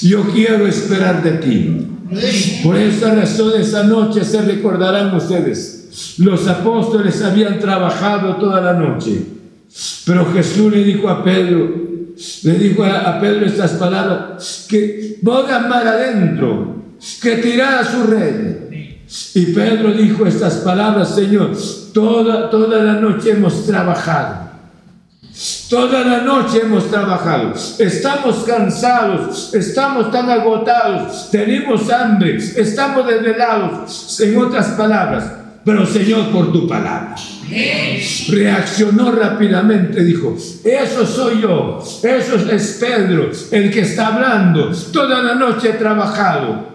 Yo 0.02 0.24
quiero 0.32 0.66
esperar 0.66 1.22
de 1.22 1.30
ti. 1.32 1.86
Por 2.62 2.76
esa 2.76 3.14
razón 3.14 3.52
esa 3.58 3.84
noche 3.84 4.24
se 4.24 4.42
recordarán 4.42 5.14
ustedes. 5.14 6.16
Los 6.18 6.46
apóstoles 6.48 7.22
habían 7.22 7.58
trabajado 7.58 8.36
toda 8.36 8.60
la 8.60 8.74
noche 8.74 9.40
pero 10.04 10.32
Jesús 10.32 10.72
le 10.72 10.84
dijo 10.84 11.08
a 11.08 11.22
Pedro, 11.22 11.72
le 12.42 12.52
dijo 12.54 12.84
a, 12.84 13.20
Pedro 13.20 13.46
estas 13.46 13.72
palabras, 13.72 14.66
que 14.68 15.18
ponga 15.22 15.60
mar 15.60 15.86
adentro, 15.86 16.76
que 17.22 17.36
tirara 17.36 17.84
su 17.84 18.02
red. 18.04 18.69
Y 19.34 19.46
Pedro 19.46 19.92
dijo 19.92 20.26
estas 20.26 20.56
palabras, 20.56 21.14
Señor, 21.14 21.50
toda, 21.92 22.48
toda 22.48 22.82
la 22.82 22.94
noche 22.94 23.30
hemos 23.32 23.66
trabajado. 23.66 24.50
Toda 25.68 26.04
la 26.04 26.22
noche 26.22 26.60
hemos 26.62 26.90
trabajado. 26.90 27.54
Estamos 27.78 28.44
cansados, 28.44 29.54
estamos 29.54 30.10
tan 30.10 30.28
agotados, 30.28 31.28
tenemos 31.30 31.90
hambre, 31.90 32.36
estamos 32.36 33.06
desvelados. 33.06 34.20
En 34.20 34.36
otras 34.36 34.68
palabras, 34.70 35.32
pero 35.64 35.86
Señor, 35.86 36.30
por 36.30 36.52
tu 36.52 36.68
palabra. 36.68 37.14
Reaccionó 38.28 39.12
rápidamente, 39.12 40.04
dijo, 40.04 40.36
eso 40.64 41.06
soy 41.06 41.40
yo, 41.40 41.82
eso 42.02 42.36
es 42.50 42.78
Pedro, 42.80 43.30
el 43.50 43.70
que 43.70 43.80
está 43.80 44.08
hablando, 44.08 44.70
toda 44.92 45.22
la 45.22 45.34
noche 45.34 45.70
he 45.70 45.72
trabajado, 45.72 46.70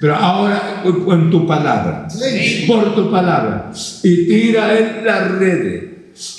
pero 0.00 0.14
ahora 0.14 0.82
con 1.04 1.30
tu 1.30 1.46
palabra, 1.46 2.06
por 2.66 2.94
tu 2.94 3.10
palabra, 3.10 3.70
y 4.02 4.26
tira 4.26 4.78
en 4.78 5.06
la 5.06 5.28
red, 5.28 5.84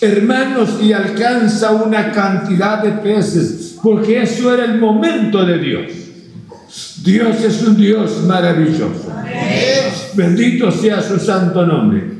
hermanos, 0.01 0.79
y 0.81 0.93
alcanza 0.93 1.71
una 1.71 2.11
cantidad 2.11 2.83
de 2.83 2.91
peces, 2.91 3.77
porque 3.81 4.21
eso 4.21 4.53
era 4.53 4.65
el 4.65 4.79
momento 4.79 5.45
de 5.45 5.57
Dios. 5.57 5.91
Dios 7.03 7.43
es 7.43 7.61
un 7.63 7.77
Dios 7.77 8.23
maravilloso. 8.27 9.11
Bendito 10.13 10.71
sea 10.71 11.01
su 11.01 11.17
santo 11.19 11.65
nombre. 11.65 12.17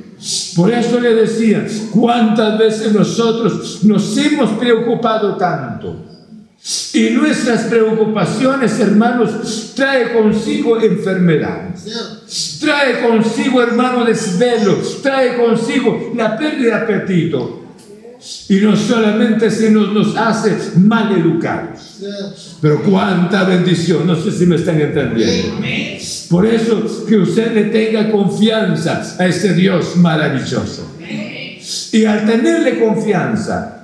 Por 0.56 0.72
eso 0.72 1.00
le 1.00 1.14
decía, 1.14 1.66
cuántas 1.92 2.58
veces 2.58 2.94
nosotros 2.94 3.84
nos 3.84 4.18
hemos 4.18 4.52
preocupado 4.52 5.36
tanto. 5.36 6.17
Y 6.94 7.12
nuestras 7.12 7.66
preocupaciones, 7.66 8.78
hermanos, 8.80 9.72
trae 9.74 10.12
consigo 10.12 10.82
enfermedad. 10.82 11.70
Trae 12.60 13.08
consigo, 13.08 13.62
hermano, 13.62 14.04
desvelo. 14.04 14.76
Trae 15.02 15.38
consigo 15.38 16.12
la 16.16 16.38
pérdida 16.38 16.80
de 16.80 16.84
apetito. 16.84 17.64
Y 18.50 18.56
no 18.56 18.76
solamente 18.76 19.50
se 19.50 19.72
nos, 19.72 19.94
nos 19.94 20.18
hace 20.18 20.78
mal 20.80 21.18
educados. 21.18 22.02
Pero 22.62 22.84
cuánta 22.84 23.46
bendición. 23.46 24.06
No 24.06 24.16
sé 24.16 24.32
si 24.32 24.46
me 24.46 24.58
están 24.58 24.82
entendiendo. 24.82 25.62
Por 26.30 26.46
eso 26.46 27.06
que 27.08 27.18
usted 27.18 27.54
le 27.54 27.66
tenga 27.66 28.12
confianza 28.12 29.16
a 29.18 29.26
este 29.26 29.54
Dios 29.54 29.96
maravilloso. 29.96 30.92
Y 31.94 32.04
al 32.04 32.26
tenerle 32.26 32.80
confianza, 32.80 33.77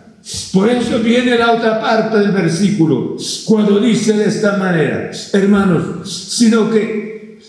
por 0.54 0.70
eso 0.70 1.00
viene 1.00 1.38
la 1.38 1.52
otra 1.52 1.82
parte 1.82 2.18
del 2.20 2.32
versículo, 2.32 3.18
cuando 3.46 3.80
dice 3.80 4.14
de 4.14 4.26
esta 4.26 4.56
manera, 4.56 5.12
hermanos, 5.34 6.10
sino 6.30 6.70
que 6.70 7.40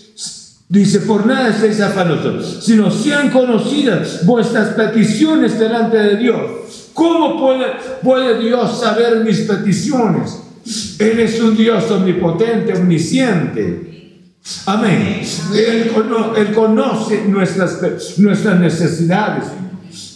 dice, 0.69 1.01
por 1.01 1.25
nada 1.25 1.51
estéis 1.51 1.81
afanosos, 1.81 2.65
sino 2.65 2.91
sean 2.91 3.31
conocidas 3.31 4.27
vuestras 4.27 4.71
peticiones 4.71 5.57
delante 5.57 5.99
de 5.99 6.17
Dios. 6.17 6.51
¿Cómo 6.95 7.41
puede, 8.03 8.39
Dios 8.41 8.81
saber 8.81 9.23
mis 9.25 9.41
peticiones? 9.41 10.41
Él 10.99 11.21
es 11.21 11.41
un 11.41 11.57
Dios 11.57 11.89
omnipotente, 11.91 12.73
omnisciente. 12.73 14.31
Amén. 14.67 15.23
Él, 15.55 15.93
conoce 16.55 17.25
nuestras 17.29 18.61
necesidades. 18.61 19.45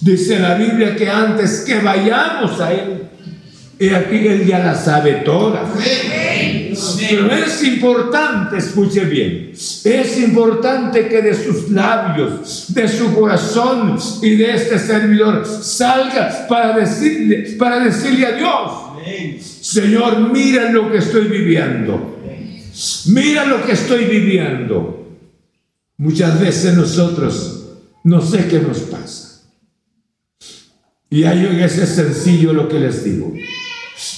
Dice 0.00 0.38
la 0.38 0.54
Biblia 0.54 0.94
que 0.96 1.08
antes 1.08 1.60
que 1.66 1.80
vayamos 1.80 2.60
a 2.60 2.72
Él, 2.72 3.02
y 3.78 3.88
aquí 3.90 4.26
Él 4.26 4.46
ya 4.46 4.58
la 4.58 4.74
sabe 4.74 5.22
toda. 5.24 5.64
Pero 5.74 7.32
es 7.32 7.62
importante, 7.64 8.58
escuche 8.58 9.04
bien, 9.04 9.50
es 9.52 10.20
importante 10.20 11.08
que 11.08 11.22
de 11.22 11.34
sus 11.34 11.70
labios, 11.70 12.66
de 12.68 12.88
su 12.88 13.14
corazón 13.14 13.98
y 14.22 14.36
de 14.36 14.54
este 14.54 14.78
servidor 14.78 15.46
salga 15.46 16.46
para 16.48 16.76
decirle, 16.78 17.56
para 17.58 17.80
decirle 17.80 18.26
a 18.26 18.32
Dios, 18.32 18.88
Señor, 19.60 20.32
mira 20.32 20.70
lo 20.70 20.90
que 20.90 20.98
estoy 20.98 21.28
viviendo. 21.28 22.16
Mira 23.06 23.44
lo 23.44 23.64
que 23.64 23.72
estoy 23.72 24.04
viviendo. 24.04 25.06
Muchas 25.96 26.40
veces 26.40 26.74
nosotros 26.76 27.58
no 28.04 28.20
sé 28.20 28.46
qué 28.48 28.60
nos 28.60 28.78
pasa. 28.80 29.27
Y 31.11 31.25
ahí 31.25 31.47
en 31.47 31.61
ese 31.61 31.87
sencillo 31.87 32.53
lo 32.53 32.68
que 32.68 32.79
les 32.79 33.05
digo. 33.05 33.33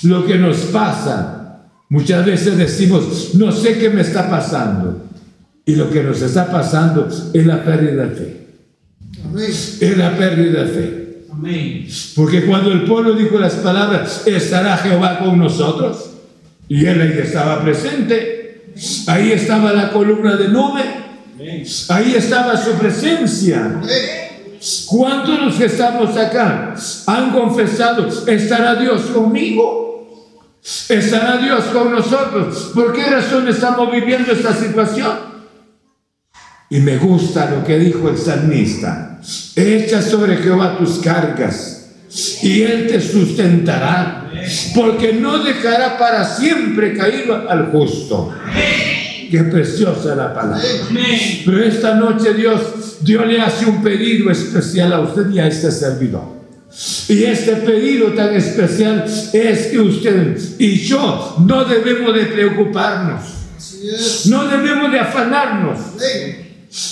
Lo 0.03 0.27
que 0.27 0.37
nos 0.37 0.57
pasa, 0.67 1.67
muchas 1.89 2.27
veces 2.27 2.57
decimos, 2.57 3.35
no 3.35 3.53
sé 3.53 3.79
qué 3.79 3.91
me 3.91 4.01
está 4.01 4.29
pasando. 4.29 5.07
Y 5.65 5.77
lo 5.77 5.91
que 5.91 6.03
nos 6.03 6.21
está 6.21 6.51
pasando 6.51 7.09
es 7.33 7.47
la 7.47 7.65
pérdida 7.65 8.07
de 8.07 8.17
fe. 8.17 8.47
Es 9.81 9.97
la 9.97 10.17
pérdida 10.17 10.65
de 10.65 10.71
fe. 10.71 11.01
Porque 12.17 12.45
cuando 12.45 12.73
el 12.73 12.85
pueblo 12.85 13.15
dijo 13.15 13.39
las 13.39 13.55
palabras, 13.55 14.27
estará 14.27 14.77
Jehová 14.79 15.21
con 15.21 15.39
nosotros, 15.39 16.11
y 16.69 16.85
él 16.87 17.01
ahí 17.01 17.19
estaba 17.23 17.63
presente, 17.63 18.73
ahí 19.07 19.33
estaba 19.33 19.73
la 19.73 19.91
columna 19.91 20.37
de 20.37 20.49
nube, 20.49 20.83
ahí 21.89 22.15
estaba 22.15 22.57
su 22.57 22.73
presencia. 22.73 23.81
¿Cuántos 24.87 25.39
de 25.39 25.45
los 25.47 25.55
que 25.55 25.65
estamos 25.67 26.17
acá 26.17 26.75
han 27.07 27.31
confesado, 27.31 28.09
estará 28.27 28.75
Dios 28.75 29.03
conmigo? 29.03 29.91
¿Estará 30.89 31.39
Dios 31.39 31.65
con 31.73 31.91
nosotros? 31.91 32.73
¿Por 32.75 32.93
qué 32.93 33.07
razón 33.07 33.49
estamos 33.49 33.91
viviendo 33.91 34.33
esta 34.33 34.55
situación? 34.55 35.31
Y 36.69 36.81
me 36.81 36.99
gusta 36.99 37.51
lo 37.51 37.65
que 37.65 37.79
dijo 37.79 38.11
el 38.11 38.19
salmista. 38.19 39.19
Echa 39.57 40.03
sobre 40.03 40.37
Jehová 40.37 40.77
tus 40.77 40.99
cargas 40.99 41.81
y 42.43 42.63
Él 42.63 42.87
te 42.87 43.01
sustentará, 43.01 44.31
porque 44.75 45.15
no 45.15 45.39
dejará 45.39 45.97
para 45.97 46.25
siempre 46.25 46.95
caído 46.95 47.49
al 47.49 47.71
justo. 47.73 48.35
Qué 49.31 49.45
preciosa 49.45 50.15
la 50.17 50.35
palabra. 50.35 50.61
Pero 51.45 51.63
esta 51.63 51.95
noche 51.95 52.35
Dios, 52.35 52.99
Dios 53.01 53.27
le 53.27 53.41
hace 53.41 53.67
un 53.67 53.83
pedido 53.83 54.31
especial 54.31 54.93
a 54.93 55.01
usted 55.01 55.31
y 55.31 55.39
a 55.39 55.47
este 55.47 55.71
servidor. 55.71 56.41
Y 57.09 57.25
este 57.25 57.57
pedido 57.57 58.13
tan 58.13 58.35
especial 58.35 59.05
es 59.33 59.67
que 59.69 59.79
usted 59.79 60.39
y 60.59 60.79
yo 60.79 61.37
no 61.47 61.65
debemos 61.65 62.15
de 62.15 62.27
preocuparnos. 62.27 63.23
No 64.27 64.47
debemos 64.49 64.93
de 64.93 64.99
afanarnos. 64.99 65.79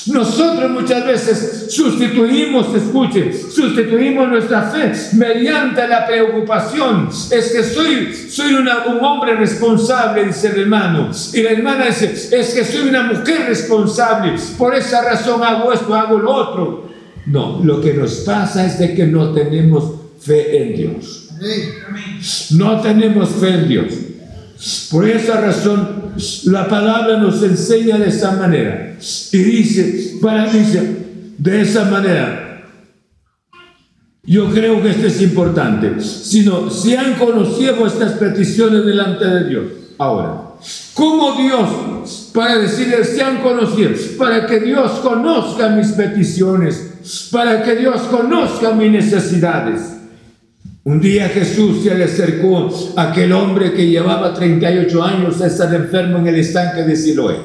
Nosotros 0.08 0.72
muchas 0.72 1.06
veces 1.06 1.66
sustituimos, 1.72 2.74
escuche, 2.74 3.32
sustituimos 3.32 4.28
nuestra 4.28 4.62
fe 4.62 4.92
mediante 5.12 5.86
la 5.86 6.04
preocupación. 6.04 7.08
Es 7.30 7.52
que 7.52 7.62
soy, 7.62 8.12
soy 8.12 8.54
un 8.54 8.68
hombre 8.68 9.36
responsable, 9.36 10.24
dice 10.24 10.48
el 10.48 10.62
hermano. 10.62 11.10
Y 11.32 11.42
la 11.42 11.50
hermana 11.50 11.86
dice, 11.86 12.06
es 12.12 12.54
que 12.54 12.64
soy 12.64 12.88
una 12.88 13.04
mujer 13.04 13.46
responsable. 13.46 14.32
Por 14.56 14.74
esa 14.74 15.00
razón 15.02 15.44
hago 15.44 15.72
esto, 15.72 15.94
hago 15.94 16.18
lo 16.18 16.34
otro. 16.34 16.88
No, 17.26 17.60
lo 17.62 17.80
que 17.80 17.94
nos 17.94 18.16
pasa 18.16 18.66
es 18.66 18.80
de 18.80 18.94
que 18.94 19.06
no 19.06 19.32
tenemos 19.32 19.92
fe 20.20 20.60
en 20.60 20.76
Dios. 20.76 21.28
No 22.50 22.80
tenemos 22.80 23.28
fe 23.28 23.50
en 23.50 23.68
Dios. 23.68 23.94
Por 24.90 25.08
esa 25.08 25.40
razón, 25.40 26.12
la 26.46 26.66
palabra 26.66 27.18
nos 27.18 27.42
enseña 27.42 27.98
de 27.98 28.08
esa 28.08 28.32
manera. 28.32 28.96
Y 29.32 29.38
dice, 29.38 30.18
para 30.20 30.46
dice, 30.46 30.96
de 31.38 31.60
esa 31.60 31.84
manera, 31.84 32.64
yo 34.24 34.50
creo 34.50 34.82
que 34.82 34.90
esto 34.90 35.06
es 35.06 35.22
importante. 35.22 36.00
Sino, 36.00 36.70
si 36.70 36.96
han 36.96 37.14
conocido 37.14 37.86
estas 37.86 38.12
peticiones 38.12 38.84
delante 38.84 39.24
de 39.24 39.48
Dios. 39.48 39.64
Ahora, 39.96 40.42
¿cómo 40.94 41.40
Dios, 41.40 42.30
para 42.34 42.58
decirles, 42.58 43.10
se 43.10 43.22
han 43.22 43.40
conocido, 43.42 43.90
para 44.18 44.46
que 44.46 44.60
Dios 44.60 44.90
conozca 45.02 45.68
mis 45.70 45.88
peticiones, 45.92 47.28
para 47.30 47.62
que 47.62 47.76
Dios 47.76 48.02
conozca 48.02 48.72
mis 48.72 48.90
necesidades. 48.90 49.97
Un 50.88 51.02
día 51.02 51.28
Jesús 51.28 51.84
se 51.84 51.94
le 51.94 52.04
acercó 52.04 52.94
a 52.96 53.10
aquel 53.10 53.32
hombre 53.32 53.74
que 53.74 53.86
llevaba 53.86 54.32
38 54.32 55.02
años 55.02 55.38
a 55.42 55.48
estar 55.48 55.74
enfermo 55.74 56.16
en 56.16 56.28
el 56.28 56.36
estanque 56.36 56.82
de 56.82 56.96
Siloé. 56.96 57.36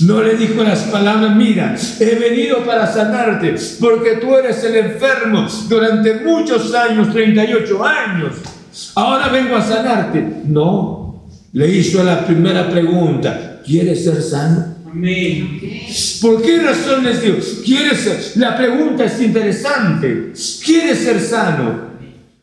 No 0.00 0.24
le 0.24 0.34
dijo 0.34 0.64
las 0.64 0.80
palabras, 0.80 1.36
mira, 1.36 1.76
he 2.00 2.16
venido 2.16 2.64
para 2.64 2.92
sanarte 2.92 3.54
porque 3.78 4.16
tú 4.16 4.34
eres 4.34 4.64
el 4.64 4.74
enfermo 4.74 5.46
durante 5.68 6.14
muchos 6.14 6.74
años, 6.74 7.12
38 7.12 7.84
años. 7.84 8.32
Ahora 8.96 9.28
vengo 9.28 9.54
a 9.54 9.62
sanarte. 9.62 10.26
No, 10.46 11.28
le 11.52 11.68
hizo 11.68 12.02
la 12.02 12.26
primera 12.26 12.68
pregunta, 12.68 13.60
¿quieres 13.64 14.02
ser 14.02 14.20
sano? 14.20 14.74
¿Por 16.20 16.42
qué 16.42 16.58
razón 16.60 17.04
les 17.04 17.22
digo? 17.22 17.36
¿Quieres 17.64 18.00
ser? 18.00 18.18
La 18.34 18.56
pregunta 18.56 19.04
es 19.04 19.22
interesante. 19.22 20.32
¿Quieres 20.64 20.98
ser 20.98 21.20
sano? 21.20 21.86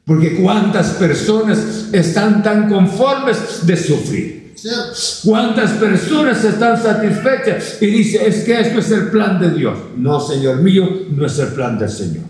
Porque 0.05 0.35
cuántas 0.35 0.91
personas 0.91 1.89
están 1.91 2.43
tan 2.43 2.69
conformes 2.69 3.65
de 3.65 3.77
sufrir. 3.77 4.43
¿Cuántas 5.23 5.71
personas 5.71 6.43
están 6.43 6.81
satisfechas 6.81 7.81
y 7.81 7.87
dicen, 7.87 8.21
es 8.25 8.43
que 8.43 8.59
esto 8.59 8.79
es 8.79 8.91
el 8.91 9.07
plan 9.09 9.39
de 9.39 9.51
Dios? 9.51 9.77
No, 9.97 10.19
Señor 10.19 10.57
mío, 10.57 10.87
no 11.11 11.25
es 11.25 11.37
el 11.39 11.49
plan 11.49 11.77
del 11.77 11.89
Señor. 11.89 12.23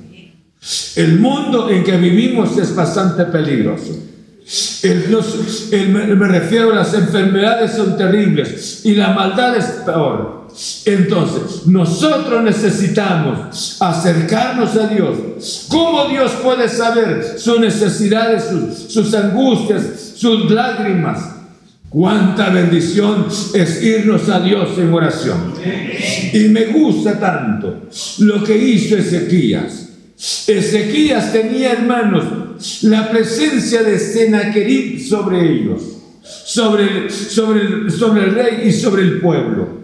El 0.96 1.20
mundo 1.20 1.70
en 1.70 1.84
que 1.84 1.98
vivimos 1.98 2.58
es 2.58 2.74
bastante 2.74 3.26
peligroso. 3.26 4.00
El, 4.84 6.18
me 6.18 6.28
refiero 6.28 6.72
a 6.72 6.76
las 6.76 6.94
enfermedades 6.94 7.72
son 7.72 7.98
terribles 7.98 8.82
y 8.86 8.96
la 8.96 9.14
maldad 9.14 9.56
es 9.56 9.66
peor. 9.86 10.43
Entonces, 10.86 11.66
nosotros 11.66 12.44
necesitamos 12.44 13.78
acercarnos 13.80 14.76
a 14.76 14.88
Dios. 14.88 15.66
¿Cómo 15.68 16.08
Dios 16.08 16.32
puede 16.44 16.70
saber 16.70 17.36
sus 17.38 17.60
necesidades, 17.60 18.46
sus, 18.88 19.14
angustias, 19.14 20.14
sus 20.16 20.52
lágrimas? 20.52 21.32
Cuánta 21.90 22.50
bendición 22.50 23.28
es 23.54 23.84
irnos 23.84 24.30
a 24.30 24.40
Dios 24.40 24.78
en 24.78 24.94
oración. 24.94 25.54
Y 26.34 26.50
me 26.50 26.66
gusta 26.66 27.20
tanto 27.20 27.84
lo 28.20 28.44
que 28.44 28.58
hizo 28.58 28.98
Ezequías. 28.98 29.90
Ezequías 30.48 31.32
tenía 31.34 31.74
hermanos 31.74 32.24
la 32.84 33.10
presencia 33.12 33.84
de 33.84 34.00
Senaquerib 34.00 35.00
sobre 35.08 35.52
ellos, 35.52 35.82
sobre, 36.24 37.10
sobre 37.10 38.24
el 38.26 38.36
rey 38.36 38.68
y 38.68 38.72
sobre 38.72 39.04
el 39.04 39.20
pueblo. 39.20 39.83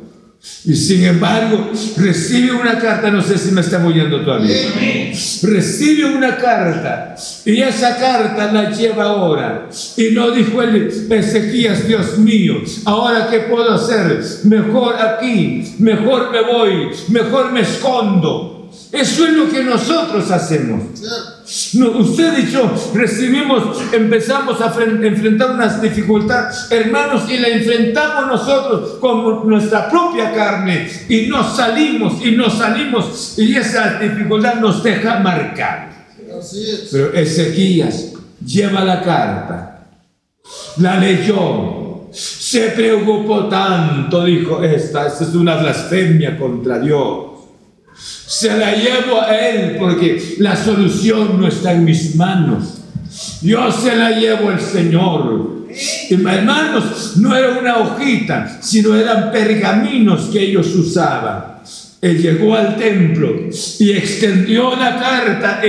Y 0.63 0.75
sin 0.75 1.03
embargo, 1.03 1.71
recibe 1.97 2.53
una 2.53 2.79
carta, 2.79 3.11
no 3.11 3.21
sé 3.21 3.37
si 3.37 3.51
me 3.51 3.61
está 3.61 3.85
oyendo 3.85 4.21
todavía. 4.23 4.55
Recibe 5.43 6.05
una 6.05 6.37
carta 6.37 7.15
y 7.45 7.61
esa 7.61 7.97
carta 7.97 8.51
la 8.51 8.71
lleva 8.71 9.05
ahora. 9.05 9.69
Y 9.97 10.11
no 10.11 10.31
dijo 10.31 10.61
el 10.61 11.07
Ezequías, 11.11 11.87
Dios 11.87 12.17
mío, 12.17 12.55
ahora 12.85 13.27
qué 13.29 13.39
puedo 13.39 13.73
hacer? 13.73 14.23
Mejor 14.45 14.95
aquí, 14.95 15.75
mejor 15.79 16.31
me 16.31 16.41
voy, 16.41 16.89
mejor 17.09 17.51
me 17.51 17.61
escondo. 17.61 18.69
Eso 18.91 19.27
es 19.27 19.33
lo 19.33 19.49
que 19.49 19.63
nosotros 19.63 20.31
hacemos. 20.31 20.83
No, 21.73 21.91
usted 21.97 22.37
y 22.37 22.51
yo 22.51 22.71
recibimos, 22.93 23.81
empezamos 23.91 24.61
a 24.61 24.67
enfrentar 24.67 25.51
unas 25.51 25.81
dificultades, 25.81 26.67
hermanos, 26.69 27.23
y 27.27 27.39
la 27.39 27.47
enfrentamos 27.47 28.27
nosotros 28.27 28.97
con 28.99 29.49
nuestra 29.49 29.89
propia 29.89 30.31
carne. 30.31 30.87
Y 31.07 31.25
nos 31.25 31.55
salimos 31.55 32.23
y 32.23 32.33
nos 32.33 32.55
salimos 32.55 33.33
y 33.39 33.55
esa 33.55 33.99
dificultad 33.99 34.55
nos 34.55 34.83
deja 34.83 35.19
marcar. 35.19 35.89
Pero 36.91 37.13
Ezequías 37.13 38.13
lleva 38.45 38.85
la 38.85 39.01
carta, 39.01 39.87
la 40.77 40.99
leyó, 40.99 42.09
se 42.11 42.69
preocupó 42.69 43.47
tanto, 43.47 44.23
dijo, 44.23 44.63
esta, 44.63 45.07
esta 45.07 45.23
es 45.23 45.33
una 45.33 45.55
blasfemia 45.55 46.37
contra 46.37 46.77
Dios 46.77 47.28
se 48.29 48.55
la 48.55 48.75
llevo 48.75 49.19
a 49.19 49.35
Él 49.35 49.77
porque 49.79 50.35
la 50.37 50.55
solución 50.55 51.41
no 51.41 51.47
está 51.47 51.73
en 51.73 51.83
mis 51.83 52.15
manos. 52.15 52.75
Yo 53.41 53.71
se 53.71 53.95
la 53.95 54.11
llevo 54.11 54.49
al 54.49 54.61
Señor. 54.61 55.65
Hermanos, 56.11 57.17
no 57.17 57.35
era 57.35 57.57
una 57.57 57.77
hojita, 57.77 58.59
sino 58.61 58.95
eran 58.95 59.31
pergaminos 59.31 60.29
que 60.31 60.43
ellos 60.43 60.67
usaban. 60.75 61.55
Él 62.01 62.21
llegó 62.21 62.53
al 62.53 62.77
templo 62.77 63.35
y 63.79 63.91
extendió 63.93 64.75
la 64.75 64.99
carta 64.99 65.61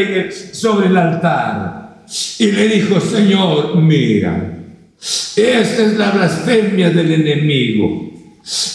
sobre 0.53 0.89
el 0.89 0.97
altar 0.99 2.03
y 2.39 2.53
le 2.53 2.69
dijo, 2.69 3.01
Señor, 3.01 3.75
mira, 3.79 4.59
esta 5.01 5.83
es 5.83 5.97
la 5.97 6.11
blasfemia 6.11 6.91
del 6.91 7.11
enemigo. 7.11 8.20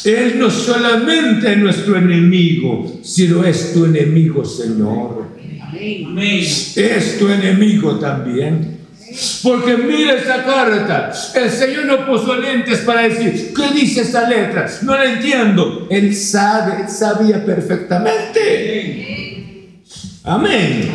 Él 0.05 0.39
no 0.39 0.49
solamente 0.49 1.51
es 1.51 1.57
nuestro 1.57 1.97
enemigo, 1.97 2.99
sino 3.03 3.43
es 3.43 3.73
tu 3.73 3.85
enemigo, 3.85 4.45
Señor. 4.45 5.25
Es 5.77 7.17
tu 7.19 7.27
enemigo 7.27 7.99
también. 7.99 8.75
Porque 9.43 9.75
mira 9.77 10.13
esa 10.15 10.43
carta. 10.43 11.11
El 11.33 11.49
Señor 11.49 11.85
no 11.85 12.05
puso 12.05 12.35
lentes 12.35 12.79
para 12.79 13.01
decir, 13.01 13.53
¿qué 13.53 13.73
dice 13.73 14.01
esta 14.01 14.29
letra? 14.29 14.67
No 14.83 14.95
la 14.95 15.13
entiendo. 15.13 15.87
Él 15.89 16.15
sabe, 16.15 16.83
él 16.83 16.89
sabía 16.89 17.45
perfectamente. 17.45 19.25
Amén. 20.23 20.89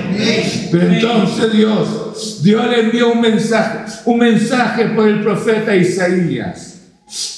Pero 0.72 0.92
entonces 0.92 1.52
Dios, 1.52 2.42
Dios 2.42 2.66
le 2.68 2.80
envió 2.80 3.12
un 3.12 3.20
mensaje, 3.20 3.92
un 4.06 4.18
mensaje 4.18 4.86
por 4.86 5.06
el 5.06 5.20
profeta 5.20 5.76
Isaías. 5.76 6.69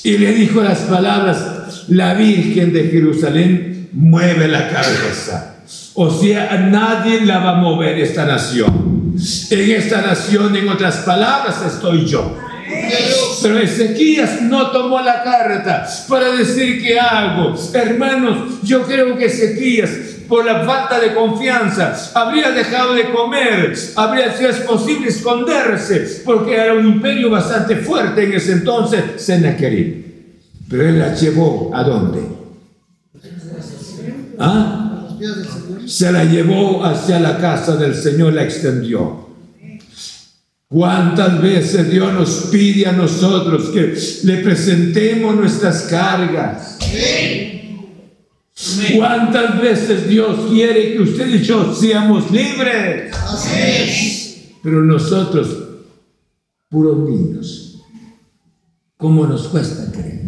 Y 0.05 0.19
le 0.19 0.33
dijo 0.33 0.63
las 0.63 0.81
palabras, 0.81 1.85
la 1.89 2.15
Virgen 2.15 2.73
de 2.73 2.89
Jerusalén 2.89 3.89
mueve 3.93 4.49
la 4.49 4.69
cabeza. 4.69 5.57
O 5.95 6.11
sea, 6.11 6.57
nadie 6.71 7.23
la 7.25 7.39
va 7.39 7.59
a 7.59 7.61
mover 7.61 7.99
esta 7.99 8.25
nación. 8.27 9.15
En 9.51 9.71
esta 9.71 10.03
nación, 10.03 10.57
en 10.57 10.69
otras 10.69 10.99
palabras, 10.99 11.63
estoy 11.67 12.07
yo. 12.07 12.37
Pero 13.43 13.59
Ezequías 13.59 14.43
no 14.43 14.71
tomó 14.71 15.01
la 15.01 15.23
carta 15.23 15.87
para 16.09 16.33
decir 16.33 16.83
que 16.83 16.99
hago. 16.99 17.55
Hermanos, 17.75 18.63
yo 18.63 18.83
creo 18.83 19.17
que 19.17 19.27
Ezequías, 19.27 19.91
por 20.29 20.45
la 20.45 20.65
falta 20.65 21.01
de 21.01 21.15
confianza, 21.15 21.95
habría 22.15 22.51
dejado 22.51 22.95
de 22.95 23.11
comer, 23.11 23.75
habría, 23.97 24.37
si 24.37 24.45
es 24.45 24.57
posible, 24.59 25.09
esconderse, 25.09 26.23
porque 26.25 26.55
era 26.55 26.75
un 26.75 26.87
imperio 26.87 27.31
bastante 27.31 27.77
fuerte 27.77 28.25
en 28.25 28.33
ese 28.35 28.53
entonces, 28.53 29.03
Sennacherib. 29.17 30.03
Pero 30.69 30.89
él 30.89 30.99
la 30.99 31.15
llevó 31.15 31.71
a 31.75 31.83
dónde? 31.83 32.21
¿Ah? 34.39 34.79
se 35.87 36.11
la 36.11 36.25
llevó 36.25 36.85
hacia 36.85 37.21
la 37.21 37.39
casa 37.39 37.77
del 37.77 37.95
Señor, 37.95 38.33
la 38.33 38.45
extendió. 38.45 39.32
¿Cuántas 40.73 41.43
veces 41.43 41.91
Dios 41.91 42.15
nos 42.15 42.49
pide 42.51 42.87
a 42.87 42.93
nosotros 42.93 43.69
que 43.69 43.95
le 44.25 44.39
presentemos 44.39 45.37
nuestras 45.37 45.83
cargas? 45.83 46.79
¿Cuántas 48.97 49.61
veces 49.61 50.09
Dios 50.09 50.49
quiere 50.49 50.95
que 50.95 51.03
usted 51.03 51.29
y 51.29 51.43
yo 51.43 51.75
seamos 51.75 52.31
libres? 52.31 53.15
Pero 54.63 54.83
nosotros, 54.83 55.49
puros 56.71 57.07
niños, 57.07 57.83
¿cómo 58.97 59.27
nos 59.27 59.49
cuesta 59.49 59.93
creer? 59.93 60.23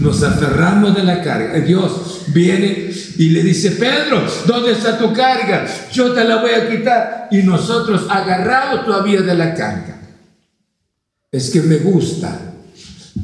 Nos 0.00 0.24
aferramos 0.24 0.96
de 0.96 1.04
la 1.04 1.22
carga. 1.22 1.60
Dios 1.60 2.22
viene 2.34 2.89
y 3.20 3.28
le 3.28 3.42
dice, 3.42 3.72
Pedro, 3.72 4.22
¿dónde 4.46 4.72
está 4.72 4.96
tu 4.96 5.12
carga? 5.12 5.66
Yo 5.92 6.12
te 6.12 6.24
la 6.24 6.36
voy 6.36 6.52
a 6.52 6.70
quitar. 6.70 7.28
Y 7.30 7.42
nosotros 7.42 8.06
agarrados 8.08 8.86
todavía 8.86 9.20
de 9.20 9.34
la 9.34 9.52
carga. 9.52 10.00
Es 11.30 11.50
que 11.50 11.60
me 11.60 11.76
gusta. 11.76 12.54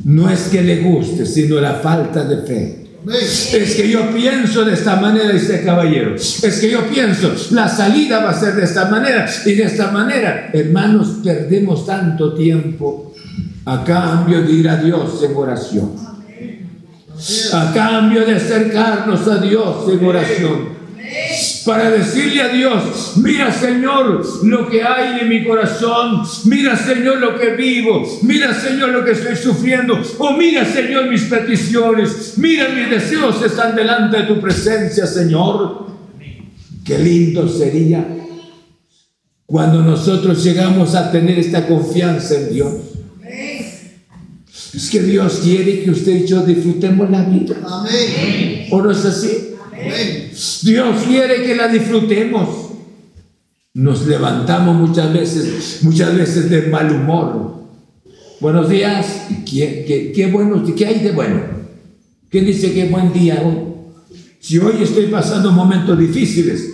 No 0.04 0.28
es 0.28 0.48
que 0.48 0.60
le 0.60 0.82
guste, 0.82 1.24
sino 1.24 1.58
la 1.62 1.76
falta 1.76 2.24
de 2.24 2.46
fe. 2.46 2.86
Es 3.08 3.74
que 3.74 3.88
yo 3.88 4.12
pienso 4.12 4.66
de 4.66 4.74
esta 4.74 4.96
manera, 4.96 5.30
dice 5.30 5.64
caballero. 5.64 6.14
Es 6.14 6.58
que 6.60 6.70
yo 6.70 6.86
pienso, 6.90 7.34
la 7.52 7.66
salida 7.66 8.22
va 8.22 8.32
a 8.32 8.38
ser 8.38 8.54
de 8.54 8.64
esta 8.64 8.90
manera. 8.90 9.26
Y 9.46 9.52
de 9.54 9.62
esta 9.62 9.92
manera, 9.92 10.50
hermanos, 10.52 11.20
perdemos 11.24 11.86
tanto 11.86 12.34
tiempo 12.34 13.14
a 13.64 13.82
cambio 13.82 14.42
de 14.42 14.52
ir 14.52 14.68
a 14.68 14.76
Dios 14.76 15.22
en 15.22 15.34
oración 15.34 16.15
a 17.52 17.72
cambio 17.72 18.24
de 18.24 18.36
acercarnos 18.36 19.26
a 19.26 19.38
Dios 19.38 19.88
en 19.90 20.04
oración. 20.04 20.76
Para 21.64 21.90
decirle 21.90 22.42
a 22.42 22.48
Dios, 22.48 23.14
mira 23.16 23.52
Señor 23.52 24.24
lo 24.44 24.68
que 24.68 24.82
hay 24.82 25.20
en 25.20 25.28
mi 25.28 25.44
corazón, 25.44 26.22
mira 26.44 26.76
Señor 26.76 27.18
lo 27.18 27.38
que 27.38 27.54
vivo, 27.54 28.04
mira 28.22 28.54
Señor 28.54 28.90
lo 28.90 29.04
que 29.04 29.12
estoy 29.12 29.36
sufriendo, 29.36 30.00
o 30.18 30.32
mira 30.32 30.64
Señor 30.64 31.08
mis 31.08 31.22
peticiones, 31.22 32.34
mira 32.36 32.68
mis 32.68 32.90
deseos 32.90 33.42
están 33.42 33.74
delante 33.74 34.18
de 34.18 34.22
tu 34.24 34.40
presencia 34.40 35.06
Señor. 35.06 35.86
Qué 36.84 36.98
lindo 36.98 37.48
sería 37.48 38.06
cuando 39.46 39.80
nosotros 39.80 40.42
llegamos 40.42 40.94
a 40.94 41.10
tener 41.10 41.38
esta 41.38 41.66
confianza 41.66 42.34
en 42.34 42.52
Dios. 42.52 42.95
Es 44.76 44.90
que 44.90 45.00
Dios 45.00 45.40
quiere 45.42 45.82
que 45.82 45.90
usted 45.90 46.24
y 46.24 46.26
yo 46.26 46.44
disfrutemos 46.44 47.08
la 47.08 47.24
vida. 47.24 47.56
Amén. 47.66 48.66
¿O 48.70 48.82
no 48.82 48.90
es 48.90 49.02
así? 49.06 49.54
Amén. 49.72 50.30
Dios 50.62 51.02
quiere 51.06 51.44
que 51.44 51.56
la 51.56 51.68
disfrutemos. 51.68 52.48
Nos 53.72 54.06
levantamos 54.06 54.76
muchas 54.76 55.10
veces, 55.14 55.78
muchas 55.80 56.14
veces 56.14 56.50
de 56.50 56.62
mal 56.66 56.92
humor. 56.92 57.56
Buenos 58.38 58.68
días. 58.68 59.28
¿Qué, 59.50 59.86
qué, 59.88 60.12
qué, 60.14 60.26
bueno, 60.30 60.62
¿Qué 60.74 60.84
hay 60.84 61.00
de 61.00 61.12
bueno? 61.12 61.40
¿Qué 62.30 62.42
dice 62.42 62.74
que 62.74 62.88
buen 62.88 63.14
día 63.14 63.42
hoy? 63.46 63.56
Si 64.40 64.58
hoy 64.58 64.82
estoy 64.82 65.06
pasando 65.06 65.52
momentos 65.52 65.98
difíciles, 65.98 66.70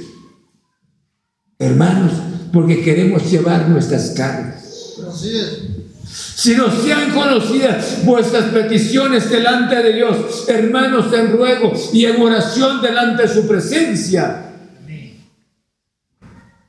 hermanos, 1.56 2.12
porque 2.52 2.82
queremos 2.82 3.30
llevar 3.30 3.68
nuestras 3.68 4.10
cargas. 4.10 4.98
Así 5.08 5.36
es. 5.36 5.81
Si 6.12 6.54
no 6.54 6.70
sean 6.70 7.10
conocidas 7.12 8.04
vuestras 8.04 8.50
peticiones 8.50 9.30
delante 9.30 9.82
de 9.82 9.94
Dios, 9.94 10.46
hermanos, 10.46 11.10
en 11.14 11.32
ruego 11.32 11.72
y 11.90 12.04
en 12.04 12.20
oración 12.20 12.82
delante 12.82 13.22
de 13.22 13.28
su 13.28 13.48
presencia. 13.48 14.50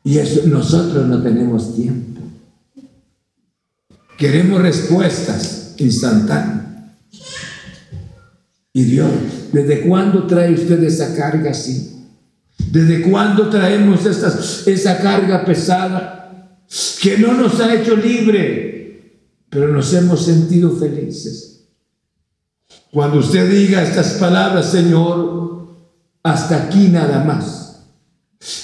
Y 0.06 0.18
nosotros 0.46 1.08
no 1.08 1.22
tenemos 1.22 1.76
tiempo. 1.76 2.22
Queremos 4.18 4.62
respuestas 4.62 5.76
instantáneas. 5.78 6.64
Y 8.72 8.84
Dios, 8.84 9.12
¿desde 9.52 9.82
cuándo 9.82 10.26
trae 10.26 10.54
usted 10.54 10.82
esa 10.84 11.16
carga 11.16 11.52
así? 11.52 12.06
¿Desde 12.72 13.02
cuándo 13.02 13.50
traemos 13.50 14.06
esa 14.06 14.98
carga 15.00 15.44
pesada 15.44 16.60
que 17.02 17.18
no 17.18 17.34
nos 17.34 17.60
ha 17.60 17.74
hecho 17.76 17.98
libre? 17.98 18.83
Pero 19.54 19.68
nos 19.68 19.93
hemos 19.93 20.26
sentido 20.26 20.72
felices. 20.72 21.68
Cuando 22.91 23.20
usted 23.20 23.49
diga 23.49 23.84
estas 23.84 24.14
palabras, 24.14 24.72
Señor, 24.72 25.68
hasta 26.24 26.64
aquí 26.64 26.88
nada 26.89 27.24
más. 27.24 27.86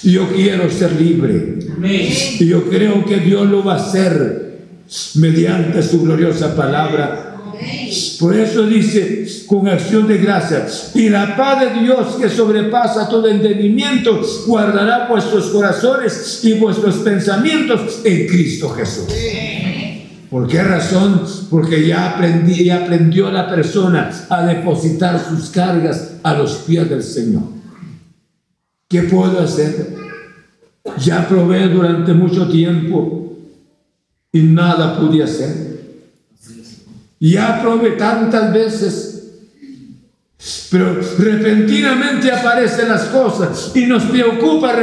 Yo 0.02 0.28
quiero 0.28 0.68
ser 0.70 1.00
libre. 1.00 1.58
Y 2.38 2.46
yo 2.46 2.68
creo 2.68 3.04
que 3.04 3.18
Dios 3.18 3.48
lo 3.48 3.64
va 3.64 3.74
a 3.74 3.76
hacer 3.76 4.66
mediante 5.14 5.82
su 5.82 6.02
gloriosa 6.02 6.54
palabra. 6.54 7.36
Por 8.18 8.36
eso 8.36 8.66
dice 8.66 9.26
con 9.46 9.66
acción 9.68 10.06
de 10.06 10.18
gracias, 10.18 10.92
y 10.94 11.08
la 11.08 11.36
paz 11.36 11.60
de 11.60 11.80
Dios 11.80 12.16
que 12.20 12.28
sobrepasa 12.28 13.08
todo 13.08 13.28
entendimiento, 13.28 14.20
guardará 14.46 15.08
vuestros 15.08 15.46
corazones 15.46 16.40
y 16.44 16.52
vuestros 16.54 16.96
pensamientos 16.96 18.00
en 18.04 18.26
Cristo 18.26 18.68
Jesús. 18.70 19.06
¿Por 20.30 20.46
qué 20.46 20.62
razón? 20.62 21.22
Porque 21.50 21.88
ya, 21.88 22.10
aprendí, 22.10 22.64
ya 22.64 22.84
aprendió 22.84 23.32
la 23.32 23.50
persona 23.50 24.10
a 24.28 24.46
depositar 24.46 25.20
sus 25.28 25.50
cargas 25.50 26.12
a 26.22 26.34
los 26.34 26.54
pies 26.58 26.88
del 26.88 27.02
Señor. 27.02 27.42
¿Qué 28.88 29.02
puedo 29.02 29.40
hacer? 29.40 29.96
Ya 30.98 31.26
probé 31.26 31.68
durante 31.68 32.14
mucho 32.14 32.48
tiempo 32.48 33.36
y 34.32 34.42
nada 34.42 34.96
pude 34.96 35.24
hacer. 35.24 35.80
Ya 37.18 37.60
probé 37.60 37.92
tantas 37.92 38.52
veces, 38.54 39.32
pero 40.70 41.00
repentinamente 41.18 42.30
aparecen 42.32 42.88
las 42.88 43.06
cosas 43.06 43.72
y 43.74 43.84
nos 43.84 44.04
preocupa 44.04 44.74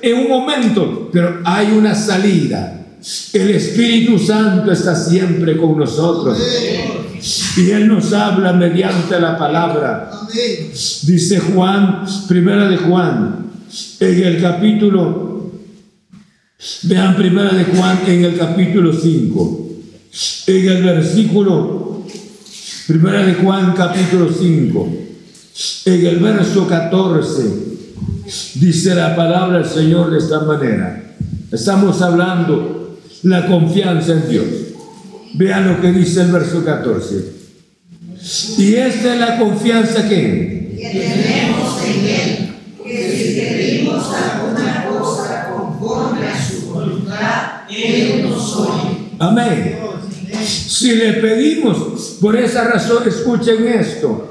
en 0.00 0.18
un 0.18 0.28
momento, 0.28 1.10
pero 1.12 1.40
hay 1.44 1.72
una 1.72 1.94
salida 1.94 2.81
el 3.32 3.50
Espíritu 3.50 4.18
Santo 4.18 4.70
está 4.70 4.94
siempre 4.94 5.56
con 5.56 5.76
nosotros. 5.76 6.38
Y 7.56 7.70
Él 7.70 7.88
nos 7.88 8.12
habla 8.12 8.52
mediante 8.52 9.20
la 9.20 9.36
palabra. 9.36 10.10
Dice 10.32 11.40
Juan, 11.40 12.04
primera 12.28 12.68
de 12.68 12.76
Juan, 12.76 13.50
en 13.98 14.22
el 14.22 14.40
capítulo, 14.40 15.50
vean 16.84 17.16
primera 17.16 17.52
de 17.52 17.64
Juan 17.64 18.00
en 18.06 18.24
el 18.24 18.38
capítulo 18.38 18.92
5. 18.92 19.68
En 20.46 20.68
el 20.68 20.82
versículo, 20.82 22.04
primera 22.86 23.26
de 23.26 23.34
Juan 23.34 23.74
capítulo 23.74 24.28
5, 24.32 24.88
en 25.86 26.06
el 26.06 26.18
verso 26.18 26.68
14, 26.68 27.42
dice 28.54 28.94
la 28.94 29.16
palabra 29.16 29.58
del 29.58 29.68
Señor 29.68 30.10
de 30.10 30.18
esta 30.18 30.40
manera. 30.40 31.14
Estamos 31.50 32.00
hablando 32.02 32.81
la 33.22 33.46
confianza 33.46 34.12
en 34.12 34.28
Dios. 34.28 34.46
Vean 35.34 35.68
lo 35.68 35.80
que 35.80 35.92
dice 35.92 36.22
el 36.22 36.32
verso 36.32 36.64
14. 36.64 37.42
Y 38.58 38.74
esta 38.74 39.14
es 39.14 39.20
la 39.20 39.38
confianza 39.38 40.08
que, 40.08 40.76
que 40.78 40.88
tenemos 40.88 41.82
en 41.84 42.04
Él, 42.04 42.54
que 42.84 43.16
si 43.16 43.40
pedimos 43.40 44.04
alguna 44.14 44.86
cosa 44.86 45.48
conforme 45.50 46.28
a 46.28 46.40
su 46.40 46.72
voluntad, 46.72 47.62
Él 47.70 48.22
nos 48.28 48.56
oye. 48.56 48.98
Amén. 49.18 49.78
Si 50.44 50.94
le 50.94 51.14
pedimos, 51.14 52.18
por 52.20 52.36
esa 52.36 52.64
razón 52.64 53.06
escuchen 53.06 53.66
esto. 53.66 54.28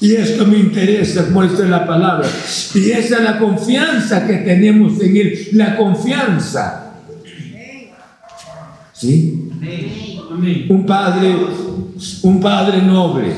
Y 0.00 0.14
esto 0.14 0.46
me 0.46 0.58
interesa, 0.58 1.26
es 1.28 1.68
la 1.68 1.86
palabra. 1.86 2.28
Y 2.74 2.90
esa 2.90 3.16
es 3.16 3.22
la 3.22 3.38
confianza 3.38 4.26
que 4.26 4.34
tenemos 4.34 5.00
en 5.00 5.16
Él. 5.16 5.48
La 5.52 5.76
confianza. 5.76 6.87
¿Sí? 8.98 9.50
Un 10.68 10.84
padre, 10.84 11.36
un 12.22 12.40
padre 12.40 12.82
noble, 12.82 13.32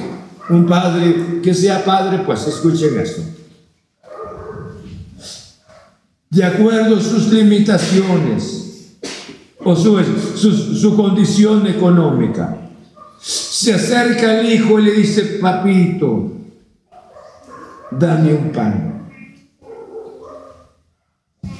un 0.48 0.66
padre 0.66 1.40
que 1.42 1.52
sea 1.52 1.84
padre, 1.84 2.22
pues 2.24 2.46
escuchen 2.46 2.98
esto. 2.98 3.22
De 6.30 6.44
acuerdo 6.44 6.96
a 6.96 7.00
sus 7.00 7.28
limitaciones 7.28 8.96
o 9.62 9.76
su, 9.76 10.02
su, 10.36 10.76
su 10.76 10.96
condición 10.96 11.66
económica, 11.66 12.56
se 13.20 13.74
acerca 13.74 14.38
al 14.38 14.50
hijo 14.50 14.78
y 14.78 14.82
le 14.84 14.92
dice, 14.92 15.22
papito, 15.40 16.32
dame 17.90 18.32
un 18.32 18.50
pan. 18.50 19.10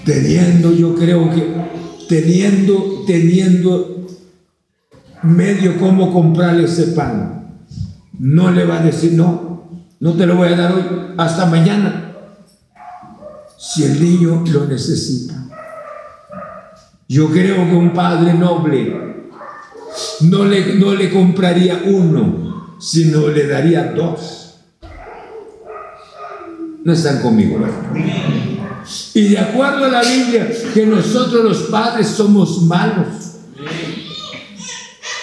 Teniendo, 0.04 0.72
yo 0.72 0.94
creo 0.94 1.30
que, 1.30 1.79
teniendo, 2.10 3.04
teniendo 3.06 4.04
medio 5.22 5.78
cómo 5.78 6.12
comprar 6.12 6.58
ese 6.58 6.88
pan, 6.88 7.62
no 8.18 8.50
le 8.50 8.64
va 8.64 8.80
a 8.80 8.82
decir, 8.82 9.12
no, 9.12 9.84
no 10.00 10.14
te 10.14 10.26
lo 10.26 10.34
voy 10.34 10.48
a 10.48 10.56
dar 10.56 10.72
hoy, 10.72 10.82
hasta 11.16 11.46
mañana, 11.46 12.16
si 13.56 13.84
el 13.84 14.02
niño 14.02 14.42
lo 14.50 14.66
necesita. 14.66 15.36
Yo 17.08 17.30
creo 17.30 17.64
que 17.68 17.76
un 17.76 17.92
padre 17.92 18.34
noble 18.34 19.28
no 20.22 20.44
le, 20.44 20.74
no 20.74 20.94
le 20.96 21.12
compraría 21.12 21.82
uno, 21.86 22.76
sino 22.80 23.28
le 23.28 23.46
daría 23.46 23.92
dos 23.92 24.40
no 26.84 26.92
están 26.92 27.20
conmigo. 27.20 27.58
Y 29.14 29.28
de 29.28 29.38
acuerdo 29.38 29.84
a 29.84 29.88
la 29.88 30.02
Biblia, 30.02 30.50
que 30.74 30.86
nosotros 30.86 31.44
los 31.44 31.58
padres 31.64 32.08
somos 32.08 32.62
malos. 32.62 33.06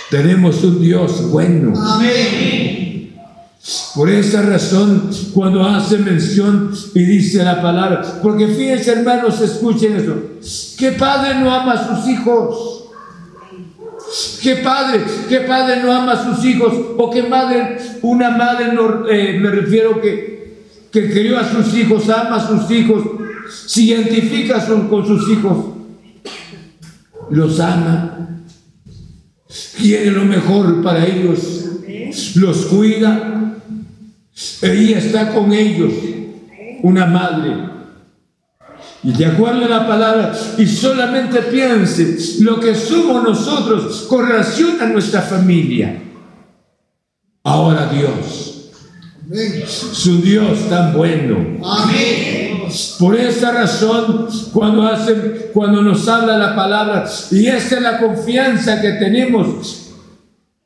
Tenemos 0.09 0.63
un 0.63 0.81
Dios 0.81 1.29
bueno. 1.29 1.73
Por 3.95 4.09
esa 4.09 4.41
razón, 4.43 5.09
cuando 5.33 5.63
hace 5.65 5.97
mención 5.97 6.71
y 6.93 7.03
dice 7.03 7.43
la 7.43 7.61
palabra, 7.61 8.19
porque 8.23 8.47
fíjense 8.47 8.91
hermanos, 8.91 9.41
escuchen 9.41 9.97
eso, 9.97 10.15
¿qué 10.77 10.93
padre 10.93 11.35
no 11.35 11.53
ama 11.53 11.73
a 11.73 11.87
sus 11.97 12.07
hijos? 12.07 12.83
¿Qué 14.41 14.57
padre, 14.57 15.03
qué 15.27 15.41
padre 15.41 15.81
no 15.81 15.91
ama 15.91 16.13
a 16.13 16.23
sus 16.35 16.45
hijos? 16.45 16.73
¿O 16.97 17.09
qué 17.11 17.23
madre, 17.23 17.77
una 18.03 18.29
madre, 18.29 18.71
no, 18.71 19.09
eh, 19.09 19.37
me 19.37 19.49
refiero 19.49 19.99
que 19.99 20.37
que 20.91 21.11
crió 21.11 21.37
a 21.37 21.49
sus 21.49 21.73
hijos, 21.75 22.09
ama 22.09 22.37
a 22.37 22.47
sus 22.47 22.71
hijos, 22.71 23.03
se 23.49 23.81
identifica 23.81 24.65
con 24.65 25.05
sus 25.05 25.29
hijos, 25.29 25.65
los 27.29 27.59
ama, 27.59 28.41
quiere 29.77 30.11
lo 30.11 30.25
mejor 30.25 30.81
para 30.81 31.05
ellos, 31.05 31.65
los 32.35 32.65
cuida, 32.65 33.55
ella 34.61 34.97
está 34.97 35.33
con 35.33 35.51
ellos, 35.53 35.93
una 36.83 37.05
madre. 37.05 37.77
Y 39.03 39.11
de 39.11 39.25
acuerdo 39.25 39.65
a 39.65 39.69
la 39.69 39.87
palabra, 39.87 40.33
y 40.57 40.65
solamente 40.65 41.41
piense 41.43 42.17
lo 42.41 42.59
que 42.59 42.75
somos 42.75 43.23
nosotros 43.23 44.05
con 44.09 44.27
relación 44.27 44.81
a 44.81 44.87
nuestra 44.87 45.21
familia. 45.21 46.01
Ahora 47.43 47.87
Dios 47.87 48.47
su 49.91 50.21
Dios 50.21 50.69
tan 50.69 50.93
bueno. 50.93 51.37
Por 52.99 53.15
esa 53.15 53.51
razón, 53.51 54.27
cuando, 54.53 54.83
hacen, 54.83 55.47
cuando 55.53 55.81
nos 55.81 56.07
habla 56.07 56.37
la 56.37 56.55
palabra, 56.55 57.05
y 57.31 57.47
esa 57.47 57.75
es 57.75 57.81
la 57.81 57.99
confianza 57.99 58.81
que 58.81 58.93
tenemos, 58.93 59.91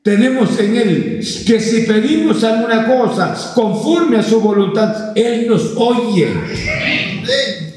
tenemos 0.02 0.58
en 0.58 0.76
Él, 0.76 1.26
que 1.46 1.60
si 1.60 1.82
pedimos 1.82 2.42
alguna 2.42 2.86
cosa 2.86 3.34
conforme 3.54 4.18
a 4.18 4.22
su 4.22 4.40
voluntad, 4.40 5.16
Él 5.16 5.46
nos 5.48 5.74
oye. 5.76 6.32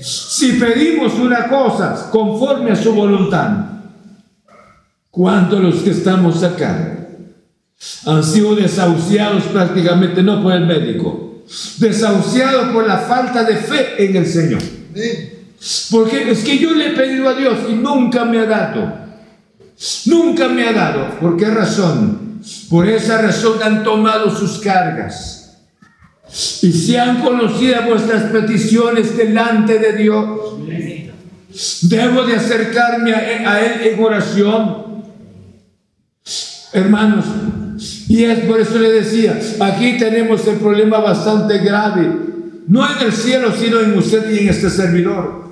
Si 0.01 0.53
pedimos 0.53 1.13
una 1.15 1.47
cosa 1.47 2.09
conforme 2.11 2.71
a 2.71 2.75
su 2.75 2.93
voluntad, 2.93 3.51
¿cuántos 5.09 5.59
los 5.61 5.75
que 5.75 5.91
estamos 5.91 6.43
acá? 6.43 6.95
han 8.05 8.23
sido 8.23 8.55
desahuciados 8.55 9.43
prácticamente, 9.45 10.23
no 10.23 10.41
por 10.41 10.53
el 10.53 10.65
médico, 10.65 11.34
desahuciados 11.77 12.69
por 12.69 12.87
la 12.87 12.97
falta 12.97 13.43
de 13.43 13.55
fe 13.55 14.05
en 14.05 14.15
el 14.15 14.25
Señor. 14.25 14.61
Porque 15.91 16.31
es 16.31 16.43
que 16.43 16.57
yo 16.57 16.73
le 16.73 16.89
he 16.89 16.91
pedido 16.91 17.29
a 17.29 17.33
Dios 17.33 17.57
y 17.69 17.73
nunca 17.73 18.25
me 18.25 18.39
ha 18.39 18.45
dado. 18.45 19.05
Nunca 20.05 20.47
me 20.47 20.67
ha 20.67 20.73
dado. 20.73 21.19
¿Por 21.19 21.37
qué 21.37 21.45
razón? 21.45 22.41
Por 22.69 22.87
esa 22.87 23.21
razón 23.21 23.61
han 23.63 23.83
tomado 23.83 24.35
sus 24.35 24.59
cargas. 24.59 25.57
Y 26.61 26.71
si 26.71 26.95
han 26.97 27.21
conocido 27.21 27.83
vuestras 27.87 28.23
peticiones 28.31 29.15
delante 29.15 29.79
de 29.79 29.93
Dios, 29.93 30.39
debo 31.83 32.23
de 32.23 32.35
acercarme 32.35 33.13
a 33.13 33.65
Él 33.65 33.93
en 33.93 34.03
oración. 34.03 35.03
Hermanos, 36.73 37.25
y 38.07 38.23
es 38.23 38.39
por 38.41 38.59
eso 38.59 38.77
le 38.77 38.91
decía, 38.91 39.39
aquí 39.59 39.97
tenemos 39.97 40.45
el 40.47 40.57
problema 40.57 40.99
bastante 40.99 41.57
grave, 41.59 42.07
no 42.67 42.87
en 42.89 43.07
el 43.07 43.13
cielo, 43.13 43.51
sino 43.57 43.79
en 43.79 43.97
usted 43.97 44.29
y 44.31 44.39
en 44.39 44.49
este 44.49 44.69
servidor, 44.69 45.51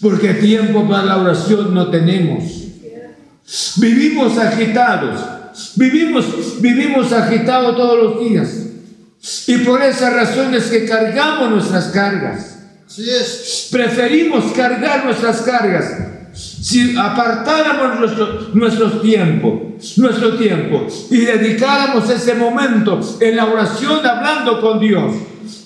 porque 0.00 0.34
tiempo 0.34 0.86
para 0.88 1.04
la 1.04 1.16
oración 1.18 1.74
no 1.74 1.88
tenemos. 1.88 2.44
Vivimos 3.76 4.36
agitados, 4.36 5.20
vivimos, 5.76 6.60
vivimos 6.60 7.12
agitados 7.12 7.76
todos 7.76 7.98
los 8.02 8.28
días. 8.28 8.48
Y 9.46 9.58
por 9.58 9.82
esa 9.82 10.10
razón 10.10 10.54
es 10.54 10.64
que 10.64 10.84
cargamos 10.84 11.50
nuestras 11.50 11.86
cargas. 11.86 12.58
Preferimos 13.70 14.52
cargar 14.52 15.04
nuestras 15.04 15.42
cargas 15.42 16.17
si 16.38 16.96
apartáramos 16.96 17.98
nuestro, 17.98 18.48
nuestro 18.54 18.90
tiempo, 19.00 19.76
nuestro 19.96 20.34
tiempo 20.34 20.86
y 21.10 21.18
dedicáramos 21.18 22.08
ese 22.10 22.34
momento 22.34 23.00
en 23.20 23.36
la 23.36 23.46
oración 23.46 24.06
hablando 24.06 24.60
con 24.60 24.78
Dios, 24.78 25.14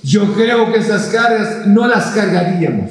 yo 0.02 0.32
creo 0.32 0.72
que 0.72 0.78
esas 0.78 1.08
cargas 1.08 1.66
no 1.66 1.86
las 1.86 2.06
cargaríamos. 2.06 2.90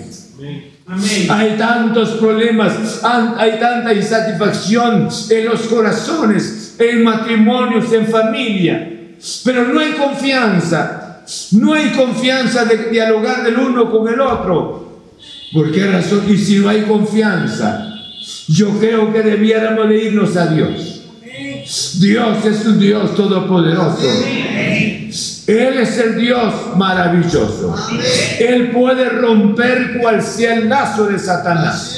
Hay 1.30 1.56
tantos 1.58 2.12
problemas, 2.12 3.02
hay 3.04 3.60
tanta 3.60 3.94
insatisfacción 3.94 5.08
en 5.30 5.46
los 5.46 5.62
corazones, 5.62 6.76
en 6.78 7.04
matrimonios, 7.04 7.92
en 7.94 8.08
familia, 8.08 8.92
pero 9.46 9.68
no 9.68 9.80
hay 9.80 9.94
confianza, 9.94 11.24
no 11.52 11.74
hay 11.74 11.92
confianza 11.92 12.66
de 12.66 12.90
dialogar 12.90 13.44
del 13.44 13.58
uno 13.58 13.90
con 13.90 14.08
el 14.08 14.20
otro. 14.20 14.91
¿Por 15.54 15.72
qué 15.72 15.88
razón? 15.88 16.26
Y 16.30 16.38
si 16.38 16.58
no 16.58 16.70
hay 16.70 16.82
confianza, 16.84 17.92
yo 18.48 18.70
creo 18.80 19.12
que 19.12 19.22
debiéramos 19.22 19.90
de 19.90 20.06
irnos 20.06 20.36
a 20.38 20.48
Dios. 20.48 21.02
Dios 22.00 22.46
es 22.46 22.66
un 22.66 22.80
Dios 22.80 23.16
todopoderoso. 23.16 24.08
Él 25.48 25.78
es 25.80 25.98
el 25.98 26.18
Dios 26.18 26.54
maravilloso. 26.78 27.76
Él 28.40 28.72
puede 28.72 29.10
romper 29.10 30.00
cual 30.00 30.22
sea 30.22 30.56
el 30.56 30.70
lazo 30.70 31.08
de 31.08 31.20
Satanás. 31.20 31.98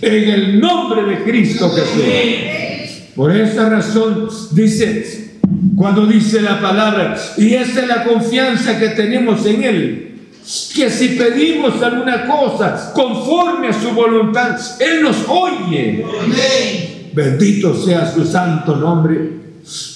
En 0.00 0.30
el 0.30 0.60
nombre 0.60 1.04
de 1.04 1.22
Cristo 1.22 1.70
Jesús. 1.70 3.08
Por 3.14 3.36
esa 3.36 3.68
razón 3.68 4.28
dice, 4.52 5.32
cuando 5.76 6.06
dice 6.06 6.40
la 6.40 6.60
palabra, 6.60 7.16
y 7.36 7.54
esa 7.54 7.82
es 7.82 7.88
la 7.88 8.04
confianza 8.04 8.78
que 8.78 8.88
tenemos 8.88 9.44
en 9.44 9.62
Él 9.62 10.11
que 10.74 10.90
si 10.90 11.08
pedimos 11.10 11.80
alguna 11.82 12.26
cosa 12.26 12.92
conforme 12.94 13.68
a 13.68 13.72
su 13.72 13.90
voluntad, 13.92 14.58
Él 14.80 15.02
nos 15.02 15.16
oye. 15.28 16.04
Bendito 17.12 17.74
sea 17.74 18.12
su 18.12 18.24
santo 18.24 18.76
nombre. 18.76 19.42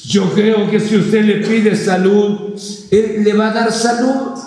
Yo 0.05 0.33
creo 0.33 0.71
que 0.71 0.79
si 0.79 0.97
usted 0.97 1.25
le 1.25 1.47
pide 1.47 1.75
salud, 1.75 2.55
Él 2.91 3.25
le 3.25 3.33
va 3.33 3.51
a 3.51 3.55
dar 3.55 3.73
salud. 3.73 4.39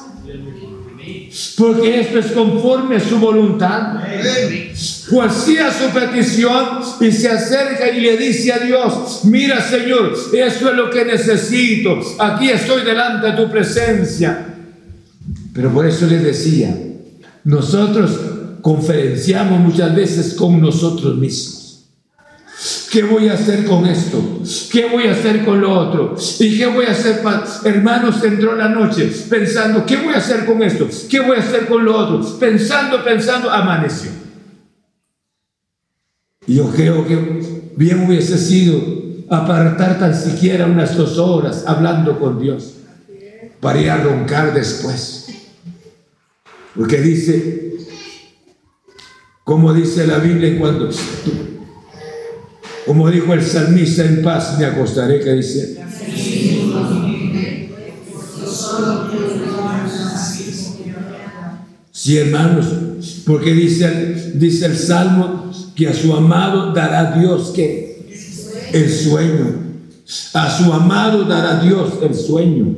Porque 1.58 2.00
esto 2.00 2.20
es 2.20 2.28
conforme 2.28 2.96
a 2.96 3.00
su 3.00 3.18
voluntad. 3.18 4.00
Cual 5.10 5.32
sea 5.32 5.72
su 5.72 5.90
petición 5.90 6.80
y 7.02 7.12
se 7.12 7.30
acerca 7.30 7.90
y 7.90 8.00
le 8.00 8.16
dice 8.16 8.54
a 8.54 8.60
Dios, 8.60 9.22
mira 9.26 9.60
Señor, 9.62 10.14
esto 10.34 10.70
es 10.70 10.76
lo 10.76 10.90
que 10.90 11.04
necesito. 11.04 12.00
Aquí 12.20 12.50
estoy 12.50 12.84
delante 12.84 13.28
de 13.28 13.34
tu 13.34 13.52
presencia. 13.52 14.49
Pero 15.54 15.74
por 15.74 15.86
eso 15.86 16.06
le 16.08 16.20
decía, 16.20 16.76
nosotros 17.44 18.20
conferenciamos 18.62 19.60
muchas 19.60 19.96
veces 19.96 20.34
con 20.34 20.62
nosotros 20.62 21.18
mismos. 21.18 21.60
¿Qué 22.92 23.04
voy 23.04 23.30
a 23.30 23.34
hacer 23.34 23.66
con 23.66 23.86
esto? 23.86 24.42
¿Qué 24.72 24.88
voy 24.88 25.08
a 25.08 25.12
hacer 25.12 25.46
con 25.46 25.62
lo 25.62 25.72
otro? 25.72 26.16
¿Y 26.40 26.58
qué 26.58 26.66
voy 26.66 26.86
a 26.86 26.92
hacer? 26.92 27.22
Hermanos, 27.64 28.24
entró 28.24 28.56
la 28.56 28.68
noche 28.68 29.10
pensando, 29.30 29.86
¿qué 29.86 29.98
voy 29.98 30.14
a 30.14 30.18
hacer 30.18 30.46
con 30.46 30.62
esto? 30.64 30.88
¿Qué 31.10 31.20
voy 31.20 31.38
a 31.38 31.40
hacer 31.40 31.68
con 31.68 31.86
lo 31.86 31.96
otro? 31.96 32.40
Pensando, 32.40 33.04
pensando, 33.04 33.50
amaneció. 33.50 34.10
Y 36.48 36.56
yo 36.56 36.70
creo 36.72 37.08
que 37.08 37.42
bien 37.78 38.06
hubiese 38.06 38.38
sido 38.38 38.82
apartar 39.30 40.00
tan 40.00 40.20
siquiera 40.20 40.66
unas 40.66 40.98
dos 40.98 41.18
horas 41.18 41.64
hablando 41.68 42.20
con 42.20 42.42
Dios 42.42 42.74
para 43.62 43.80
ir 43.80 43.90
a 43.92 43.98
roncar 43.98 44.54
después. 44.54 45.28
Porque 46.76 47.02
dice, 47.02 47.74
como 49.44 49.74
dice 49.74 50.06
la 50.06 50.20
Biblia 50.20 50.58
cuando 50.60 50.90
como 52.90 53.08
dijo 53.12 53.32
el 53.36 53.44
salmista, 53.44 54.04
en 54.04 54.24
paz 54.24 54.58
me 54.58 54.66
acostaré, 54.66 55.20
que 55.20 55.34
dice. 55.34 55.78
Sí, 61.92 62.18
hermanos, 62.18 62.66
porque 63.28 63.54
dice, 63.54 64.32
dice 64.34 64.66
el 64.66 64.76
Salmo 64.76 65.52
que 65.76 65.88
a 65.88 65.94
su 65.94 66.12
amado 66.16 66.74
dará 66.74 67.12
Dios 67.20 67.52
que 67.56 68.08
el 68.74 68.90
sueño. 68.90 69.70
A 70.34 70.50
su 70.50 70.74
amado 70.74 71.26
dará 71.26 71.62
Dios 71.62 71.94
el 72.02 72.16
sueño. 72.16 72.76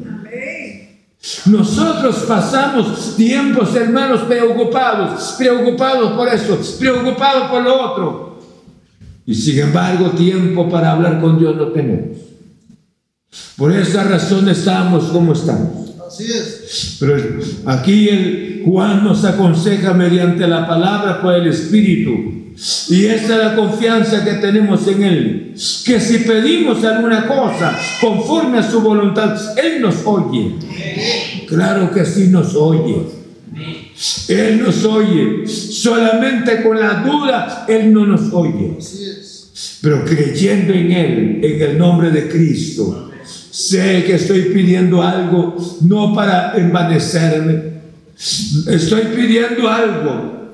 Nosotros 1.46 2.26
pasamos 2.28 3.16
tiempos, 3.16 3.76
hermanos, 3.76 4.22
preocupados, 4.22 5.36
preocupados 5.38 6.14
por 6.14 6.28
eso, 6.28 6.58
preocupados 6.80 7.52
por 7.52 7.64
lo 7.64 7.92
otro. 7.92 8.40
Y 9.26 9.36
sin 9.36 9.60
embargo, 9.60 10.10
tiempo 10.12 10.68
para 10.70 10.94
hablar 10.94 11.22
con 11.22 11.38
Dios 11.38 11.56
no 11.56 11.68
tenemos. 11.68 12.18
Por 13.56 13.72
esa 13.72 14.04
razón 14.04 14.50
estamos 14.50 15.06
como 15.06 15.34
estamos. 15.34 15.94
Así 16.08 16.26
es. 16.26 16.61
Pero 17.00 17.18
aquí 17.66 18.10
el 18.10 18.62
Juan 18.66 19.04
nos 19.04 19.26
aconseja 19.26 19.94
mediante 19.94 20.48
la 20.48 20.68
palabra 20.68 21.22
por 21.22 21.34
el 21.34 21.48
Espíritu. 21.48 22.42
Y 22.90 23.06
esa 23.06 23.36
es 23.36 23.44
la 23.44 23.56
confianza 23.56 24.24
que 24.24 24.34
tenemos 24.34 24.88
en 24.88 25.04
Él. 25.04 25.54
Que 25.86 26.00
si 26.00 26.20
pedimos 26.20 26.84
alguna 26.84 27.28
cosa 27.28 27.78
conforme 28.00 28.60
a 28.60 28.70
su 28.70 28.82
voluntad, 28.82 29.36
Él 29.58 29.82
nos 29.82 30.06
oye. 30.06 30.56
Claro 31.48 31.92
que 31.92 32.06
sí 32.06 32.28
nos 32.28 32.56
oye. 32.56 32.98
Él 34.28 34.62
nos 34.64 34.84
oye. 34.86 35.48
Solamente 35.48 36.62
con 36.62 36.80
la 36.80 37.04
duda, 37.04 37.66
Él 37.68 37.94
no 37.94 38.06
nos 38.06 38.32
oye 38.34 38.78
pero 39.82 40.06
creyendo 40.06 40.74
en 40.74 40.92
Él, 40.92 41.40
en 41.44 41.62
el 41.62 41.78
nombre 41.78 42.12
de 42.12 42.30
Cristo. 42.30 43.11
Sé 43.52 44.06
que 44.06 44.16
estoy 44.16 44.44
pidiendo 44.44 45.04
algo 45.04 45.58
no 45.82 46.14
para 46.14 46.54
envanecerme, 46.56 47.62
estoy 48.16 49.02
pidiendo 49.14 49.70
algo, 49.70 50.54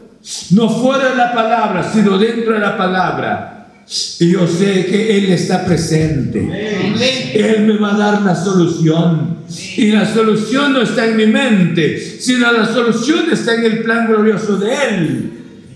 no 0.51 0.69
fuera 0.69 1.11
de 1.11 1.15
la 1.15 1.31
palabra, 1.31 1.91
sino 1.93 2.17
dentro 2.17 2.53
de 2.53 2.59
la 2.59 2.75
palabra. 2.75 3.53
Y 4.19 4.31
yo 4.31 4.47
sé 4.47 4.85
que 4.87 5.15
Él 5.15 5.31
está 5.31 5.63
presente. 5.63 6.39
Él 7.35 7.67
me 7.67 7.77
va 7.77 7.93
a 7.93 7.97
dar 7.97 8.21
la 8.23 8.35
solución. 8.35 9.37
Y 9.77 9.91
la 9.91 10.11
solución 10.11 10.73
no 10.73 10.81
está 10.81 11.05
en 11.05 11.15
mi 11.15 11.27
mente, 11.27 11.97
sino 12.19 12.51
la 12.51 12.65
solución 12.65 13.25
está 13.31 13.53
en 13.55 13.63
el 13.63 13.83
plan 13.83 14.07
glorioso 14.07 14.57
de 14.57 14.73
Él. 14.73 15.31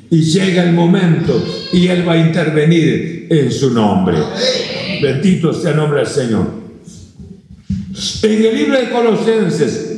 Y 0.09 0.23
llega 0.23 0.63
el 0.63 0.73
momento 0.73 1.41
y 1.71 1.87
Él 1.87 2.05
va 2.05 2.13
a 2.13 2.17
intervenir 2.17 3.27
en 3.29 3.51
su 3.51 3.71
nombre. 3.71 4.17
Bendito 5.01 5.53
sea 5.53 5.71
el 5.71 5.77
nombre 5.77 5.99
del 5.99 6.09
Señor. 6.09 6.60
En 7.93 8.45
el 8.45 8.55
libro 8.55 8.79
de 8.79 8.89
Colosenses, 8.89 9.89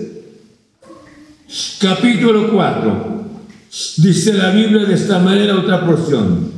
capítulo 1.79 2.51
4, 2.51 3.25
dice 3.97 4.33
la 4.33 4.49
Biblia 4.49 4.85
de 4.85 4.95
esta 4.95 5.19
manera 5.19 5.55
otra 5.55 5.85
porción. 5.85 6.51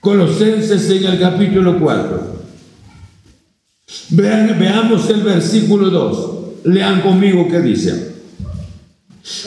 Colosenses 0.00 0.88
en 0.88 1.04
el 1.04 1.20
capítulo 1.20 1.78
4. 1.78 2.40
Vean, 4.10 4.56
veamos 4.58 5.10
el 5.10 5.22
versículo 5.22 5.90
2. 5.90 6.30
Lean 6.64 7.02
conmigo 7.02 7.46
qué 7.50 7.60
dice. 7.60 8.14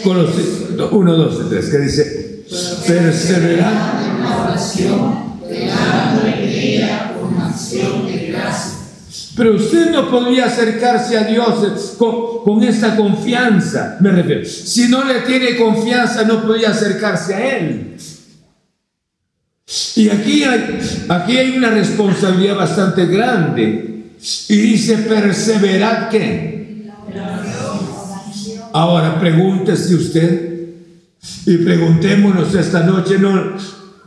Colosenses 0.04 0.78
1, 0.92 1.18
2 1.18 1.50
3, 1.50 1.70
que 1.70 1.78
dice, 1.80 2.46
perseverar 2.86 4.54
Pero 9.36 9.56
usted 9.56 9.90
no 9.90 10.10
podría 10.12 10.46
acercarse 10.46 11.18
a 11.18 11.24
Dios 11.24 11.96
con, 11.98 12.44
con, 12.44 12.64
esa 12.64 12.96
confianza, 12.96 13.98
me 14.00 14.12
refiero. 14.12 14.46
Si 14.46 14.88
no 14.88 15.04
le 15.04 15.22
tiene 15.22 15.58
confianza, 15.58 16.24
no 16.24 16.44
podría 16.44 16.70
acercarse 16.70 17.34
a 17.34 17.58
Él. 17.58 17.96
Y 19.96 20.10
aquí 20.10 20.44
hay, 20.44 20.80
aquí 21.10 21.38
hay 21.38 21.58
una 21.58 21.72
responsabilidad 21.72 22.58
bastante 22.58 23.06
grande. 23.08 24.06
Y 24.50 24.56
dice, 24.56 24.98
perseverar 24.98 26.10
qué. 26.10 26.92
Ahora 28.72 29.20
pregúntese 29.20 29.96
usted, 29.96 30.54
y 31.46 31.58
preguntémonos 31.58 32.54
esta 32.56 32.82
noche, 32.84 33.18
no, 33.20 33.54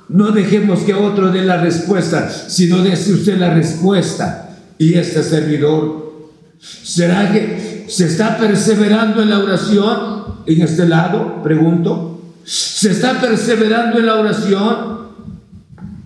no 0.09 0.31
dejemos 0.33 0.81
que 0.81 0.95
otro 0.95 1.31
dé 1.31 1.43
la 1.43 1.59
respuesta, 1.59 2.29
sino 2.31 2.83
dése 2.83 3.13
usted 3.13 3.39
la 3.39 3.55
respuesta. 3.55 4.46
Y 4.79 4.95
este 4.95 5.23
servidor, 5.23 6.31
¿será 6.59 7.33
que 7.33 7.87
se 7.89 8.07
está 8.07 8.37
perseverando 8.37 9.23
en 9.23 9.31
la 9.31 9.39
oración 9.39 10.43
en 10.47 10.63
este 10.63 10.87
lado? 10.89 11.43
Pregunto. 11.43 12.21
¿Se 12.45 12.93
está 12.93 13.21
perseverando 13.21 13.99
en 13.99 14.07
la 14.07 14.17
oración? 14.17 14.97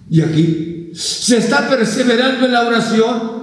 Y 0.09 0.23
aquí, 0.23 0.91
¿se 0.95 1.37
está 1.37 1.69
perseverando 1.69 2.47
en 2.47 2.53
la 2.53 2.67
oración? 2.67 3.41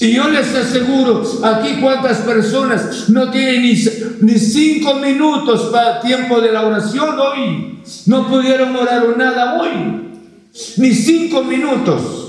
Y 0.00 0.14
yo 0.14 0.28
les 0.28 0.54
aseguro, 0.54 1.24
aquí 1.42 1.80
cuántas 1.80 2.18
personas 2.18 3.08
no 3.08 3.30
tienen 3.32 3.62
ni, 3.62 3.74
ni 4.20 4.38
cinco 4.38 4.94
minutos 4.94 5.70
para 5.72 6.00
tiempo 6.00 6.40
de 6.40 6.52
la 6.52 6.64
oración 6.64 7.18
hoy. 7.18 7.82
No 8.06 8.28
pudieron 8.28 8.76
orar 8.76 9.16
nada 9.16 9.60
hoy. 9.60 10.12
Ni 10.76 10.92
cinco 10.92 11.42
minutos. 11.42 12.23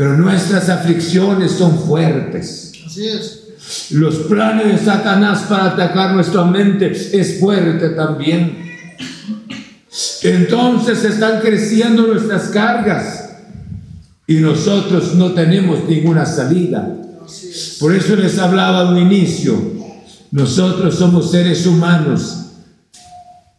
Pero 0.00 0.16
nuestras 0.16 0.70
aflicciones 0.70 1.52
son 1.52 1.78
fuertes. 1.78 2.72
Así 2.86 3.06
es. 3.06 3.90
Los 3.90 4.14
planes 4.20 4.68
de 4.68 4.78
Satanás 4.78 5.44
para 5.46 5.66
atacar 5.66 6.14
nuestra 6.14 6.42
mente 6.46 6.90
es 6.90 7.38
fuerte 7.38 7.90
también. 7.90 8.64
Entonces 10.22 11.04
están 11.04 11.42
creciendo 11.42 12.06
nuestras 12.06 12.44
cargas 12.44 13.28
y 14.26 14.36
nosotros 14.36 15.16
no 15.16 15.32
tenemos 15.32 15.86
ninguna 15.86 16.24
salida. 16.24 16.96
Por 17.78 17.94
eso 17.94 18.16
les 18.16 18.38
hablaba 18.38 18.88
al 18.88 18.96
inicio, 18.96 19.54
nosotros 20.30 20.94
somos 20.94 21.30
seres 21.30 21.66
humanos, 21.66 22.46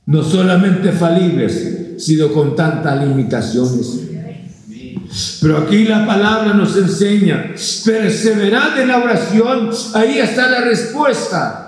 no 0.08 0.24
solamente 0.24 0.92
falibles, 0.92 2.02
sino 2.04 2.34
con 2.34 2.56
tantas 2.56 3.06
limitaciones. 3.06 4.11
Pero 5.42 5.58
aquí 5.58 5.84
la 5.84 6.06
palabra 6.06 6.54
nos 6.54 6.78
enseña, 6.78 7.54
perseverad 7.86 8.80
en 8.80 8.88
la 8.88 8.98
oración, 9.00 9.70
ahí 9.94 10.20
está 10.20 10.50
la 10.50 10.62
respuesta. 10.62 11.68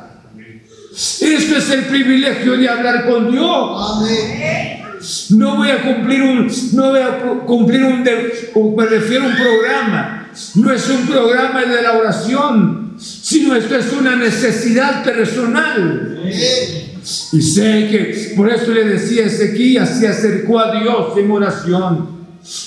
Esto 0.93 1.57
es 1.57 1.69
el 1.71 1.85
privilegio 1.85 2.55
de 2.57 2.69
hablar 2.69 3.05
con 3.09 3.31
Dios. 3.31 3.97
Amén. 3.97 4.83
No 5.31 5.57
voy 5.57 5.69
a 5.69 5.81
cumplir 5.81 6.21
un, 6.21 6.49
no 6.73 6.89
voy 6.91 6.99
a 7.01 7.19
cumplir 7.45 7.83
un, 7.83 8.03
me 8.03 8.85
refiero 8.85 9.25
a 9.25 9.27
un 9.27 9.35
programa. 9.35 10.29
No 10.55 10.71
es 10.71 10.89
un 10.89 11.05
programa 11.05 11.61
de 11.65 11.81
la 11.81 11.97
oración, 11.97 12.95
sino 12.97 13.55
esto 13.55 13.75
es 13.75 13.91
una 13.91 14.15
necesidad 14.15 15.03
personal. 15.03 16.21
Y 16.23 17.41
sé 17.41 17.89
que 17.91 18.33
por 18.37 18.49
eso 18.49 18.71
le 18.71 18.85
decía 18.85 19.25
Ezequías, 19.25 19.99
se 19.99 20.07
acercó 20.07 20.59
a 20.59 20.79
Dios 20.79 21.17
en 21.17 21.31
oración. 21.31 22.22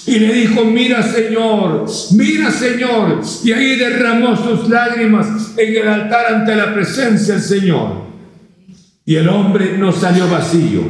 Y 0.06 0.18
le 0.18 0.32
dijo, 0.32 0.64
mira 0.64 1.02
Señor, 1.02 1.86
mira 2.12 2.50
Señor. 2.50 3.20
Y 3.44 3.52
ahí 3.52 3.76
derramó 3.76 4.34
sus 4.34 4.70
lágrimas 4.70 5.26
en 5.56 5.76
el 5.76 5.88
altar 5.88 6.34
ante 6.34 6.56
la 6.56 6.72
presencia 6.72 7.34
del 7.34 7.42
Señor. 7.42 8.06
Y 9.04 9.16
el 9.16 9.28
hombre 9.28 9.76
no 9.76 9.92
salió 9.92 10.28
vacío. 10.28 10.80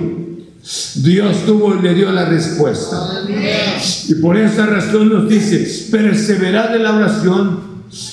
Dios 0.96 1.44
tuvo, 1.44 1.74
le 1.74 1.94
dio 1.94 2.12
la 2.12 2.26
respuesta. 2.26 2.96
Y 4.08 4.14
por 4.16 4.36
esa 4.36 4.66
razón 4.66 5.08
nos 5.08 5.28
dice, 5.28 5.88
perseverad 5.90 6.76
en 6.76 6.82
la 6.84 6.94
oración, 6.94 7.60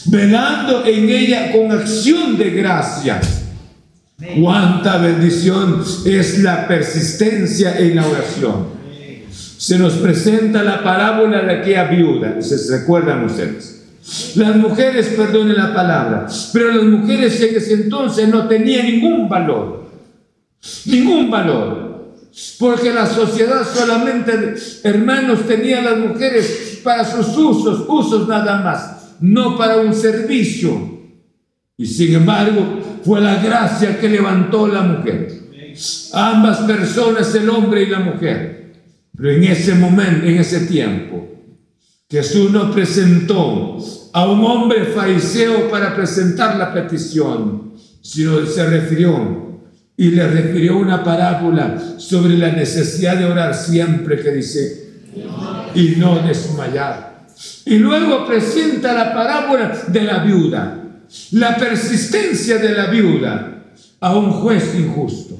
velando 0.05 0.85
en 0.85 1.09
ella 1.09 1.51
con 1.51 1.71
acción 1.71 2.37
de 2.37 2.49
gracia. 2.49 3.21
Cuánta 4.39 4.97
bendición 4.97 5.83
es 6.05 6.39
la 6.39 6.67
persistencia 6.67 7.77
en 7.77 7.95
la 7.95 8.07
oración 8.07 8.82
se 9.63 9.79
nos 9.79 9.93
presenta 9.93 10.61
la 10.61 10.83
parábola 10.83 11.41
de 11.41 11.53
aquella 11.53 11.85
viuda, 11.85 12.41
se 12.41 12.79
recuerdan 12.79 13.23
ustedes. 13.23 13.85
Las 14.35 14.57
mujeres, 14.57 15.13
perdonen 15.15 15.55
la 15.55 15.73
palabra, 15.73 16.27
pero 16.51 16.73
las 16.73 16.83
mujeres 16.83 17.39
en 17.39 17.55
ese 17.55 17.73
entonces 17.75 18.27
no 18.27 18.45
tenían 18.49 18.87
ningún 18.87 19.29
valor, 19.29 19.89
ningún 20.83 21.31
valor, 21.31 22.11
porque 22.59 22.93
la 22.93 23.07
sociedad 23.07 23.65
solamente, 23.65 24.53
hermanos, 24.83 25.47
tenía 25.47 25.81
las 25.81 25.97
mujeres 25.97 26.81
para 26.83 27.05
sus 27.05 27.29
usos, 27.29 27.85
usos 27.87 28.27
nada 28.27 28.59
más, 28.61 29.15
no 29.21 29.57
para 29.57 29.77
un 29.77 29.93
servicio. 29.93 30.99
Y 31.77 31.85
sin 31.85 32.15
embargo, 32.15 32.81
fue 33.05 33.21
la 33.21 33.41
gracia 33.41 33.97
que 33.97 34.09
levantó 34.09 34.67
la 34.67 34.81
mujer. 34.81 35.31
Ambas 36.11 36.57
personas, 36.63 37.33
el 37.33 37.49
hombre 37.49 37.83
y 37.83 37.85
la 37.85 37.99
mujer 37.99 38.62
pero 39.15 39.31
en 39.31 39.43
ese 39.43 39.75
momento, 39.75 40.25
en 40.25 40.37
ese 40.37 40.61
tiempo, 40.61 41.27
Jesús 42.09 42.51
no 42.51 42.71
presentó 42.71 43.77
a 44.13 44.29
un 44.29 44.43
hombre 44.45 44.85
fariseo 44.85 45.69
para 45.69 45.95
presentar 45.95 46.57
la 46.57 46.73
petición, 46.73 47.73
sino 48.01 48.45
se 48.45 48.65
refirió 48.65 49.61
y 49.95 50.11
le 50.11 50.27
refirió 50.27 50.77
una 50.77 51.03
parábola 51.03 51.79
sobre 51.97 52.37
la 52.37 52.51
necesidad 52.51 53.17
de 53.17 53.25
orar 53.25 53.55
siempre 53.55 54.19
que 54.19 54.31
dice 54.31 55.01
y 55.75 55.95
no 55.97 56.19
desmayar. 56.19 57.27
Y 57.65 57.77
luego 57.77 58.27
presenta 58.27 58.93
la 58.93 59.13
parábola 59.13 59.83
de 59.87 60.01
la 60.01 60.23
viuda, 60.23 60.83
la 61.31 61.57
persistencia 61.57 62.57
de 62.57 62.73
la 62.73 62.87
viuda 62.87 63.63
a 63.99 64.17
un 64.17 64.31
juez 64.31 64.75
injusto. 64.75 65.39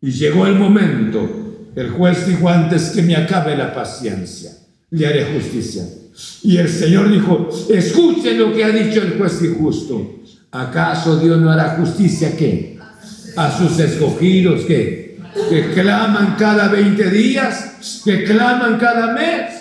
Y 0.00 0.10
llegó 0.10 0.46
el 0.46 0.56
momento 0.56 1.45
el 1.76 1.90
juez 1.90 2.26
dijo 2.26 2.48
antes 2.48 2.90
que 2.90 3.02
me 3.02 3.14
acabe 3.14 3.54
la 3.54 3.74
paciencia, 3.74 4.50
le 4.90 5.06
haré 5.06 5.26
justicia. 5.26 5.84
Y 6.42 6.56
el 6.56 6.70
Señor 6.70 7.10
dijo, 7.12 7.50
escuchen 7.68 8.38
lo 8.38 8.54
que 8.54 8.64
ha 8.64 8.70
dicho 8.70 9.02
el 9.02 9.18
juez 9.18 9.42
injusto. 9.42 10.22
¿Acaso 10.50 11.18
Dios 11.18 11.38
no 11.38 11.50
hará 11.50 11.76
justicia 11.78 12.34
qué? 12.34 12.78
A 13.36 13.54
sus 13.54 13.78
escogidos 13.78 14.62
qué? 14.64 15.18
Que 15.50 15.72
claman 15.74 16.36
cada 16.38 16.68
20 16.68 17.10
días, 17.10 18.00
que 18.02 18.24
claman 18.24 18.78
cada 18.78 19.12
mes, 19.12 19.52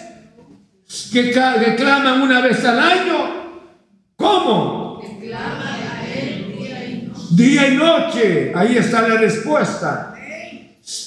que, 1.12 1.32
que 1.32 1.76
claman 1.76 2.22
una 2.22 2.40
vez 2.40 2.64
al 2.64 2.80
año. 2.80 3.16
¿Cómo? 4.16 5.02
Día 7.32 7.68
y 7.68 7.76
noche. 7.76 8.54
Ahí 8.56 8.78
está 8.78 9.06
la 9.06 9.16
respuesta. 9.18 10.15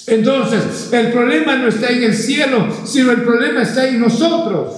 Entonces, 0.09 0.89
el 0.91 1.11
problema 1.11 1.55
no 1.55 1.67
está 1.67 1.89
en 1.89 2.03
el 2.03 2.15
cielo, 2.15 2.67
sino 2.83 3.11
el 3.11 3.21
problema 3.21 3.61
está 3.61 3.87
en 3.87 3.99
nosotros. 3.99 4.75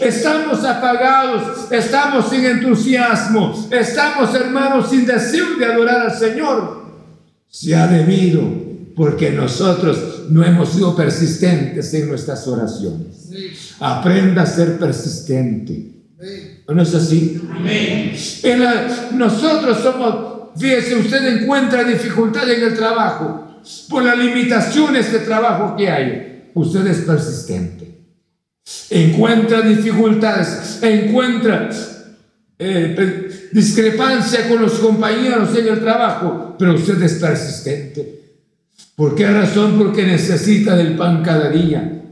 Estamos 0.00 0.64
apagados, 0.64 1.72
estamos 1.72 2.28
sin 2.30 2.44
entusiasmo, 2.44 3.68
estamos 3.70 4.34
hermanos 4.34 4.90
sin 4.90 5.06
deseo 5.06 5.56
de 5.58 5.64
adorar 5.64 6.10
al 6.10 6.16
Señor. 6.16 6.78
Se 7.48 7.74
ha 7.74 7.86
debido 7.86 8.42
porque 8.94 9.30
nosotros 9.30 10.26
no 10.28 10.44
hemos 10.44 10.70
sido 10.70 10.94
persistentes 10.94 11.92
en 11.94 12.08
nuestras 12.08 12.46
oraciones. 12.46 13.30
Aprenda 13.80 14.42
a 14.42 14.46
ser 14.46 14.78
persistente. 14.78 15.94
¿No 16.68 16.82
es 16.82 16.94
así? 16.94 17.40
nosotros 19.14 19.78
somos, 19.78 20.50
fíjese, 20.58 20.96
usted 20.96 21.42
encuentra 21.42 21.84
dificultad 21.84 22.50
en 22.50 22.62
el 22.62 22.74
trabajo 22.74 23.47
por 23.88 24.02
las 24.02 24.18
limitaciones 24.18 25.12
de 25.12 25.20
trabajo 25.20 25.76
que 25.76 25.90
hay, 25.90 26.50
usted 26.54 26.86
es 26.86 26.98
persistente. 26.98 27.98
Encuentra 28.90 29.62
dificultades, 29.62 30.78
encuentra 30.82 31.70
eh, 32.58 33.48
discrepancia 33.52 34.48
con 34.48 34.62
los 34.62 34.74
compañeros 34.74 35.56
en 35.56 35.68
el 35.68 35.80
trabajo, 35.80 36.56
pero 36.58 36.74
usted 36.74 37.02
es 37.02 37.14
persistente. 37.14 38.18
¿Por 38.94 39.14
qué 39.14 39.30
razón? 39.30 39.78
Porque 39.78 40.04
necesita 40.04 40.76
del 40.76 40.96
pan 40.96 41.22
cada 41.22 41.50
día. 41.50 42.02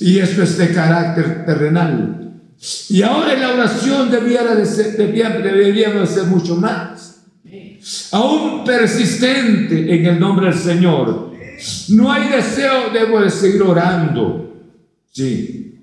Y 0.00 0.18
eso 0.18 0.42
es 0.42 0.58
de 0.58 0.72
carácter 0.72 1.46
terrenal. 1.46 2.40
Y 2.88 3.02
ahora 3.02 3.34
la 3.36 3.54
oración 3.54 4.10
debiera 4.10 4.54
de 4.54 4.66
ser, 4.66 4.96
deberíamos 4.96 6.10
ser 6.10 6.24
mucho 6.24 6.56
más 6.56 7.09
aún 8.12 8.64
persistente 8.64 9.94
en 9.94 10.06
el 10.06 10.20
nombre 10.20 10.46
del 10.46 10.58
Señor. 10.58 11.30
No 11.88 12.12
hay 12.12 12.28
deseo, 12.28 12.90
debo 12.92 13.20
de 13.20 13.30
seguir 13.30 13.62
orando. 13.62 14.54
Sí. 15.12 15.74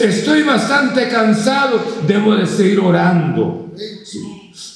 Estoy 0.00 0.42
bastante 0.42 1.08
cansado, 1.08 1.80
debo 2.06 2.34
de 2.34 2.46
seguir 2.46 2.80
orando. 2.80 3.72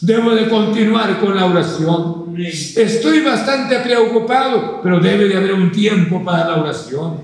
Debo 0.03 0.35
de 0.35 0.49
continuar 0.49 1.19
con 1.21 1.35
la 1.35 1.47
oración. 1.47 2.35
Estoy 2.37 3.21
bastante 3.21 3.79
preocupado, 3.81 4.81
pero 4.83 5.01
debe 5.01 5.29
de 5.29 5.37
haber 5.37 5.55
un 5.55 5.73
tiempo 5.73 6.23
para 6.25 6.49
la 6.49 6.61
oración. 6.61 7.19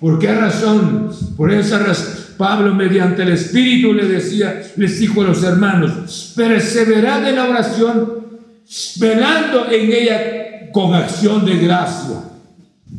¿Por 0.00 0.18
qué 0.18 0.34
razón? 0.34 1.10
Por 1.36 1.52
esa 1.52 1.78
razón. 1.78 2.26
Pablo 2.36 2.74
mediante 2.74 3.22
el 3.22 3.30
Espíritu 3.30 3.94
le 3.94 4.06
decía, 4.06 4.62
les 4.76 5.00
dijo 5.00 5.22
a 5.22 5.24
los 5.24 5.42
hermanos, 5.42 6.34
perseverad 6.36 7.26
en 7.26 7.36
la 7.36 7.48
oración 7.48 8.25
velando 8.98 9.70
en 9.70 9.92
ella 9.92 10.70
con 10.72 10.94
acción 10.94 11.44
de 11.44 11.56
gracia. 11.58 12.22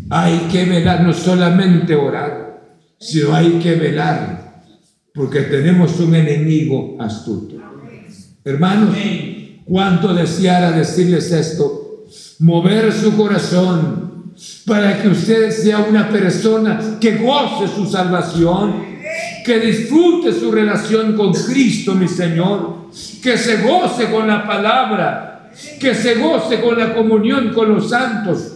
Hay 0.10 0.48
que 0.52 0.66
velar, 0.66 1.04
no 1.04 1.14
solamente 1.14 1.96
orar, 1.96 2.62
sino 3.00 3.34
hay 3.36 3.60
que 3.60 3.76
velar, 3.76 4.64
porque 5.14 5.42
tenemos 5.42 6.00
un 6.00 6.16
enemigo 6.16 6.96
astuto. 7.00 7.56
Hermanos, 8.44 8.96
cuánto 9.66 10.14
deseara 10.14 10.72
decirles 10.72 11.32
esto, 11.32 12.06
mover 12.40 12.94
su 12.94 13.16
corazón 13.18 14.34
para 14.66 15.02
que 15.02 15.10
usted 15.10 15.52
sea 15.52 15.80
una 15.80 16.10
persona 16.10 16.98
que 17.02 17.18
goce 17.18 17.68
su 17.74 17.86
salvación, 17.86 18.86
que 19.44 19.60
disfrute 19.60 20.32
su 20.32 20.52
relación 20.52 21.16
con 21.16 21.34
Cristo, 21.34 21.96
mi 21.96 22.08
Señor, 22.08 22.88
que 23.22 23.38
se 23.38 23.58
goce 23.64 24.10
con 24.12 24.28
la 24.28 24.46
palabra, 24.46 25.37
que 25.80 25.94
se 25.94 26.16
goce 26.16 26.62
con 26.62 26.78
la 26.78 26.94
comunión 26.94 27.54
con 27.54 27.74
los 27.74 27.90
santos, 27.90 28.54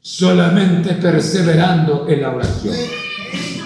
solamente 0.00 0.94
perseverando 0.94 2.06
en 2.08 2.22
la 2.22 2.34
oración. 2.34 2.76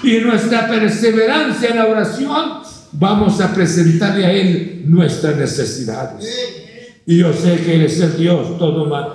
Y 0.02 0.18
nuestra 0.18 0.68
perseverancia 0.68 1.70
en 1.70 1.76
la 1.76 1.86
oración, 1.86 2.60
vamos 2.92 3.40
a 3.40 3.52
presentarle 3.52 4.26
a 4.26 4.32
Él 4.32 4.84
nuestras 4.86 5.36
necesidades. 5.36 6.24
Y 7.06 7.18
yo 7.18 7.32
sé 7.32 7.56
que 7.56 7.74
Él 7.74 7.82
es 7.82 8.00
el 8.00 8.16
Dios 8.16 8.58
todo 8.58 8.86
más 8.86 9.06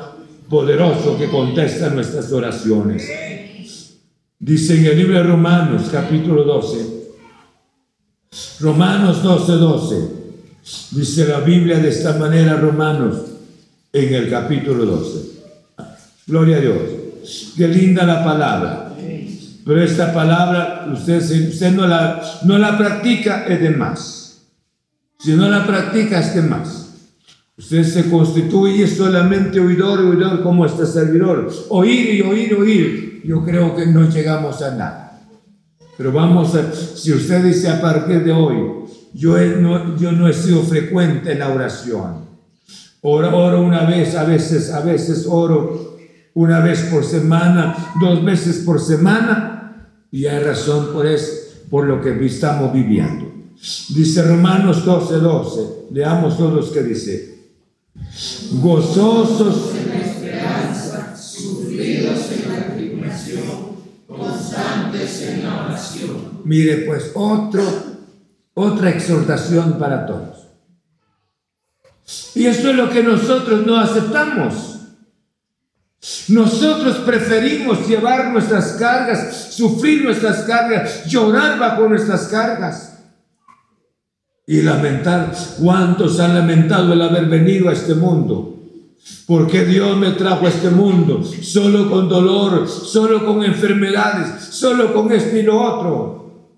poderoso 0.49 1.17
que 1.17 1.29
contesta 1.29 1.89
nuestras 1.89 2.31
oraciones. 2.31 3.09
Dice 4.39 4.77
en 4.77 4.85
el 4.85 4.97
libro 4.97 5.13
de 5.13 5.23
Romanos, 5.23 5.83
capítulo 5.91 6.43
12, 6.43 7.03
Romanos 8.59 9.23
12, 9.23 9.51
12, 9.53 9.95
dice 10.91 11.27
la 11.27 11.39
Biblia 11.39 11.79
de 11.79 11.89
esta 11.89 12.17
manera, 12.17 12.55
Romanos 12.55 13.32
en 13.93 14.11
el 14.11 14.29
capítulo 14.29 14.85
12. 14.85 15.43
Gloria 16.25 16.57
a 16.57 16.59
Dios. 16.61 17.53
Qué 17.55 17.67
linda 17.67 18.03
la 18.05 18.23
palabra. 18.23 18.95
Pero 19.65 19.81
esta 19.81 20.11
palabra, 20.11 20.89
usted, 20.91 21.21
si 21.21 21.71
no 21.71 21.87
la, 21.87 22.21
no 22.43 22.57
la 22.57 22.77
practica, 22.77 23.45
es 23.45 23.61
de 23.61 23.69
más. 23.69 24.41
Si 25.19 25.33
no 25.33 25.47
la 25.47 25.65
practica, 25.65 26.19
es 26.19 26.35
de 26.35 26.41
más. 26.41 26.79
Usted 27.55 27.83
se 27.83 28.09
constituye 28.09 28.87
solamente 28.87 29.59
oidor 29.59 29.99
oidor 29.99 30.41
como 30.41 30.65
este 30.65 30.85
servidor. 30.85 31.49
Oír 31.69 32.15
y 32.15 32.21
oír, 32.21 32.55
oír. 32.55 33.21
Yo 33.23 33.45
creo 33.45 33.75
que 33.75 33.85
no 33.85 34.09
llegamos 34.09 34.61
a 34.63 34.71
nada. 34.71 35.21
Pero 35.95 36.11
vamos 36.11 36.55
a, 36.55 36.73
si 36.73 37.13
usted 37.13 37.43
dice 37.43 37.69
a 37.69 37.79
partir 37.79 38.23
de 38.23 38.31
hoy, 38.31 38.55
yo 39.13 39.37
no 39.37 40.27
he 40.27 40.33
sido 40.33 40.63
frecuente 40.63 41.33
en 41.33 41.39
la 41.39 41.49
oración. 41.49 42.32
Oro, 43.05 43.37
oro 43.37 43.61
una 43.61 43.83
vez, 43.85 44.15
a 44.15 44.23
veces, 44.23 44.71
a 44.71 44.79
veces 44.79 45.27
oro 45.29 45.97
una 46.33 46.61
vez 46.61 46.83
por 46.83 47.03
semana, 47.03 47.93
dos 47.99 48.23
veces 48.23 48.63
por 48.65 48.79
semana. 48.79 49.89
Y 50.09 50.25
hay 50.25 50.41
razón 50.41 50.93
por 50.93 51.05
eso, 51.05 51.31
por 51.69 51.85
lo 51.85 52.01
que 52.01 52.25
estamos 52.25 52.71
viviendo. 52.71 53.29
Dice 53.89 54.23
Romanos 54.23 54.85
12, 54.85 55.15
12. 55.15 55.61
Leamos 55.91 56.37
todos 56.37 56.69
que 56.69 56.83
dice. 56.83 57.51
Gozosos. 58.53 59.71
Mire, 66.45 66.75
pues 66.85 67.11
otro, 67.15 67.63
otra 68.53 68.89
exhortación 68.89 69.77
para 69.77 70.05
todos. 70.05 70.42
Y 72.35 72.45
esto 72.45 72.69
es 72.69 72.75
lo 72.75 72.89
que 72.89 73.03
nosotros 73.03 73.65
no 73.65 73.77
aceptamos. 73.77 74.73
Nosotros 76.27 76.97
preferimos 76.97 77.87
llevar 77.87 78.31
nuestras 78.31 78.73
cargas, 78.73 79.53
sufrir 79.53 80.03
nuestras 80.03 80.43
cargas, 80.43 81.05
llorar 81.05 81.57
bajo 81.57 81.87
nuestras 81.87 82.27
cargas 82.27 82.97
y 84.45 84.61
lamentar. 84.61 85.33
¿Cuántos 85.61 86.19
han 86.19 86.35
lamentado 86.35 86.91
el 86.91 87.01
haber 87.01 87.27
venido 87.27 87.69
a 87.69 87.73
este 87.73 87.95
mundo? 87.95 88.49
¿Por 89.25 89.47
qué 89.47 89.63
Dios 89.63 89.97
me 89.97 90.11
trajo 90.11 90.45
a 90.45 90.49
este 90.49 90.69
mundo? 90.69 91.23
Solo 91.23 91.89
con 91.89 92.09
dolor, 92.09 92.67
solo 92.67 93.25
con 93.25 93.43
enfermedades, 93.43 94.43
solo 94.43 94.93
con 94.93 95.11
esto 95.11 95.37
y 95.37 95.43
lo 95.43 95.61
otro. 95.61 96.49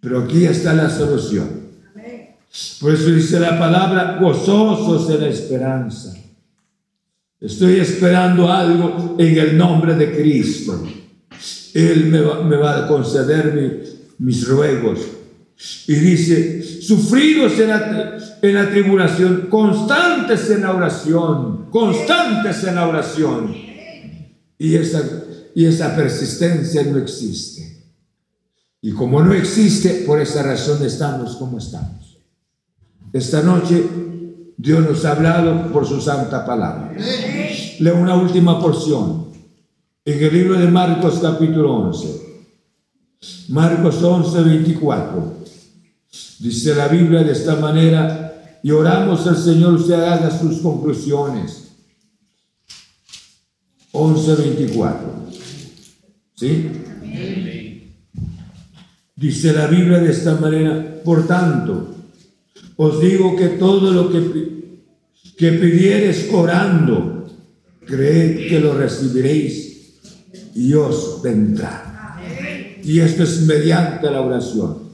Pero 0.00 0.22
aquí 0.22 0.44
está 0.44 0.72
la 0.74 0.88
solución. 0.88 1.65
Por 2.80 2.94
eso 2.94 3.10
dice 3.10 3.38
la 3.40 3.58
palabra, 3.58 4.18
gozosos 4.20 5.08
de 5.08 5.18
la 5.18 5.28
esperanza. 5.28 6.14
Estoy 7.40 7.80
esperando 7.80 8.50
algo 8.50 9.16
en 9.18 9.38
el 9.38 9.58
nombre 9.58 9.94
de 9.94 10.16
Cristo. 10.16 10.82
Él 11.74 12.06
me 12.06 12.20
va, 12.56 12.84
a 12.84 12.88
conceder 12.88 13.84
mis 14.18 14.48
ruegos. 14.48 15.00
Y 15.86 15.94
dice, 15.94 16.62
sufridos 16.82 17.58
en 17.58 17.68
la, 17.68 18.18
en 18.40 18.54
la 18.54 18.70
tribulación, 18.70 19.48
constantes 19.50 20.50
en 20.50 20.62
la 20.62 20.72
oración, 20.72 21.70
constantes 21.70 22.64
en 22.64 22.74
la 22.74 22.88
oración. 22.88 23.54
Y 24.58 24.74
esa, 24.74 25.02
y 25.54 25.66
esa 25.66 25.94
persistencia 25.94 26.82
no 26.84 26.98
existe. 26.98 27.84
Y 28.80 28.92
como 28.92 29.22
no 29.22 29.34
existe, 29.34 30.04
por 30.06 30.20
esa 30.20 30.42
razón 30.42 30.84
estamos 30.84 31.36
como 31.36 31.58
estamos. 31.58 32.05
Esta 33.16 33.42
noche 33.42 33.82
Dios 34.58 34.86
nos 34.86 35.02
ha 35.06 35.12
hablado 35.12 35.72
por 35.72 35.86
su 35.86 36.02
santa 36.02 36.44
palabra. 36.44 36.94
Leo 37.78 37.96
una 37.96 38.14
última 38.14 38.60
porción. 38.60 39.28
En 40.04 40.22
el 40.22 40.34
libro 40.34 40.58
de 40.58 40.70
Marcos 40.70 41.20
capítulo 41.22 41.76
11. 41.76 42.20
Marcos 43.48 44.02
11, 44.02 44.42
24. 44.42 45.34
Dice 46.40 46.74
la 46.74 46.88
Biblia 46.88 47.24
de 47.24 47.32
esta 47.32 47.56
manera 47.56 48.58
y 48.62 48.70
oramos 48.70 49.26
al 49.26 49.38
Señor, 49.38 49.72
usted 49.72 49.94
haga 49.94 50.30
sus 50.30 50.58
conclusiones. 50.58 51.68
11, 53.92 54.34
24. 54.34 54.98
¿Sí? 56.34 56.70
Dice 59.16 59.54
la 59.54 59.68
Biblia 59.68 60.00
de 60.00 60.10
esta 60.10 60.34
manera, 60.34 61.00
por 61.02 61.26
tanto, 61.26 61.95
os 62.76 63.00
digo 63.00 63.36
que 63.36 63.48
todo 63.48 63.90
lo 63.90 64.10
que, 64.10 64.82
que 65.36 65.52
pidieres 65.52 66.28
orando, 66.32 67.26
creed 67.86 68.48
que 68.48 68.60
lo 68.60 68.74
recibiréis 68.74 69.66
y 70.54 70.74
os 70.74 71.20
vendrá. 71.22 72.18
Y 72.82 73.00
esto 73.00 73.22
es 73.22 73.42
mediante 73.42 74.10
la 74.10 74.20
oración. 74.20 74.86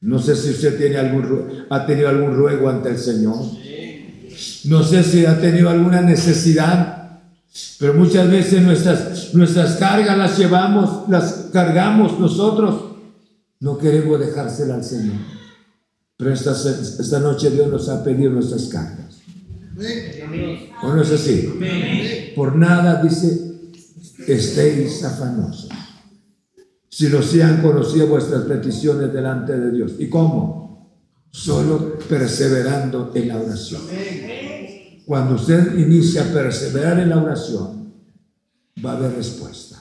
No 0.00 0.18
sé 0.18 0.36
si 0.36 0.50
usted 0.50 0.76
tiene 0.78 0.96
algún, 0.96 1.66
ha 1.70 1.86
tenido 1.86 2.08
algún 2.08 2.34
ruego 2.34 2.68
ante 2.68 2.90
el 2.90 2.98
Señor. 2.98 3.36
No 4.64 4.82
sé 4.82 5.02
si 5.02 5.24
ha 5.24 5.40
tenido 5.40 5.70
alguna 5.70 6.02
necesidad, 6.02 7.20
pero 7.78 7.94
muchas 7.94 8.30
veces 8.30 8.62
nuestras, 8.62 9.34
nuestras 9.34 9.76
cargas 9.76 10.18
las 10.18 10.38
llevamos, 10.38 11.08
las 11.08 11.48
cargamos 11.52 12.18
nosotros. 12.20 12.96
No 13.60 13.78
queremos 13.78 14.20
dejársela 14.20 14.74
al 14.74 14.84
Señor. 14.84 15.16
Pero 16.16 16.32
esta, 16.32 16.52
esta 16.52 17.20
noche 17.20 17.50
Dios 17.50 17.68
nos 17.70 17.88
ha 17.88 18.02
pedido 18.02 18.30
nuestras 18.30 18.64
cargas. 18.64 19.06
¿O 20.82 20.94
no 20.94 21.02
es 21.02 21.10
así? 21.10 21.52
Por 22.34 22.56
nada 22.56 23.02
dice, 23.02 23.58
estéis 24.26 25.04
afanosos. 25.04 25.68
Si 26.88 27.08
lo 27.08 27.22
sean 27.22 27.60
conocido 27.60 28.06
vuestras 28.06 28.44
peticiones 28.44 29.12
delante 29.12 29.58
de 29.58 29.70
Dios. 29.70 29.92
¿Y 29.98 30.08
cómo? 30.08 30.90
Solo 31.30 31.98
perseverando 31.98 33.12
en 33.14 33.28
la 33.28 33.38
oración. 33.38 33.82
Cuando 35.04 35.34
usted 35.34 35.78
inicia 35.78 36.22
a 36.22 36.32
perseverar 36.32 36.98
en 36.98 37.10
la 37.10 37.22
oración, 37.22 37.92
va 38.84 38.92
a 38.92 38.96
haber 38.96 39.12
respuesta. 39.12 39.76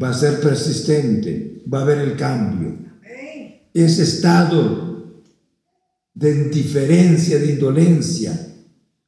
Va 0.00 0.10
a 0.10 0.14
ser 0.14 0.40
persistente, 0.40 1.64
va 1.72 1.80
a 1.80 1.82
haber 1.82 1.98
el 1.98 2.16
cambio. 2.16 2.78
Ese 3.74 4.04
estado 4.04 4.87
de 6.18 6.34
indiferencia, 6.34 7.38
de 7.38 7.52
indolencia, 7.52 8.36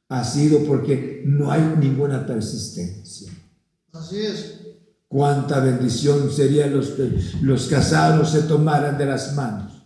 ha 0.07 0.23
sido 0.23 0.63
porque 0.63 1.23
no 1.25 1.51
hay 1.51 1.75
ninguna 1.77 2.25
persistencia. 2.25 3.29
Así 3.91 4.17
es. 4.19 4.61
Cuánta 5.09 5.59
bendición 5.59 6.31
sería 6.31 6.67
los 6.67 6.91
que 6.91 7.11
los 7.41 7.67
casados 7.67 8.31
se 8.31 8.43
tomaran 8.43 8.97
de 8.97 9.05
las 9.05 9.35
manos. 9.35 9.83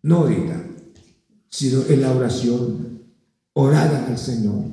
No 0.00 0.20
ahorita, 0.20 0.64
sino 1.50 1.82
en 1.90 2.00
la 2.00 2.12
oración. 2.12 3.02
Oraran 3.52 4.06
al 4.08 4.16
Señor. 4.16 4.64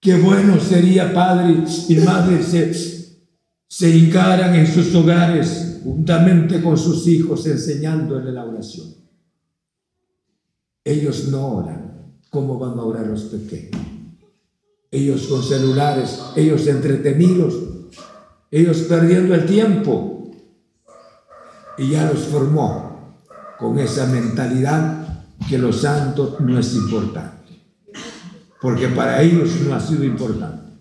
Qué 0.00 0.18
bueno 0.18 0.58
sería, 0.60 1.12
padre 1.12 1.62
y 1.88 1.96
madre, 1.96 2.42
se, 2.42 2.72
se 3.68 3.90
hincaran 3.90 4.54
en 4.54 4.66
sus 4.66 4.94
hogares 4.94 5.80
juntamente 5.84 6.62
con 6.62 6.78
sus 6.78 7.06
hijos 7.06 7.46
enseñándole 7.46 8.32
la 8.32 8.46
oración. 8.46 8.97
Ellos 10.88 11.28
no 11.28 11.48
oran. 11.48 12.14
¿Cómo 12.30 12.58
van 12.58 12.78
a 12.78 12.82
orar 12.82 13.06
los 13.06 13.24
pequeños? 13.24 13.78
Ellos 14.90 15.26
con 15.26 15.42
celulares, 15.42 16.18
ellos 16.34 16.66
entretenidos, 16.66 17.54
ellos 18.50 18.78
perdiendo 18.88 19.34
el 19.34 19.44
tiempo. 19.44 20.30
Y 21.76 21.90
ya 21.90 22.10
los 22.10 22.20
formó 22.20 23.18
con 23.58 23.78
esa 23.78 24.06
mentalidad 24.06 25.26
que 25.46 25.58
lo 25.58 25.74
santo 25.74 26.38
no 26.40 26.58
es 26.58 26.74
importante. 26.74 27.60
Porque 28.58 28.88
para 28.88 29.20
ellos 29.20 29.50
no 29.66 29.74
ha 29.74 29.80
sido 29.80 30.04
importante. 30.04 30.72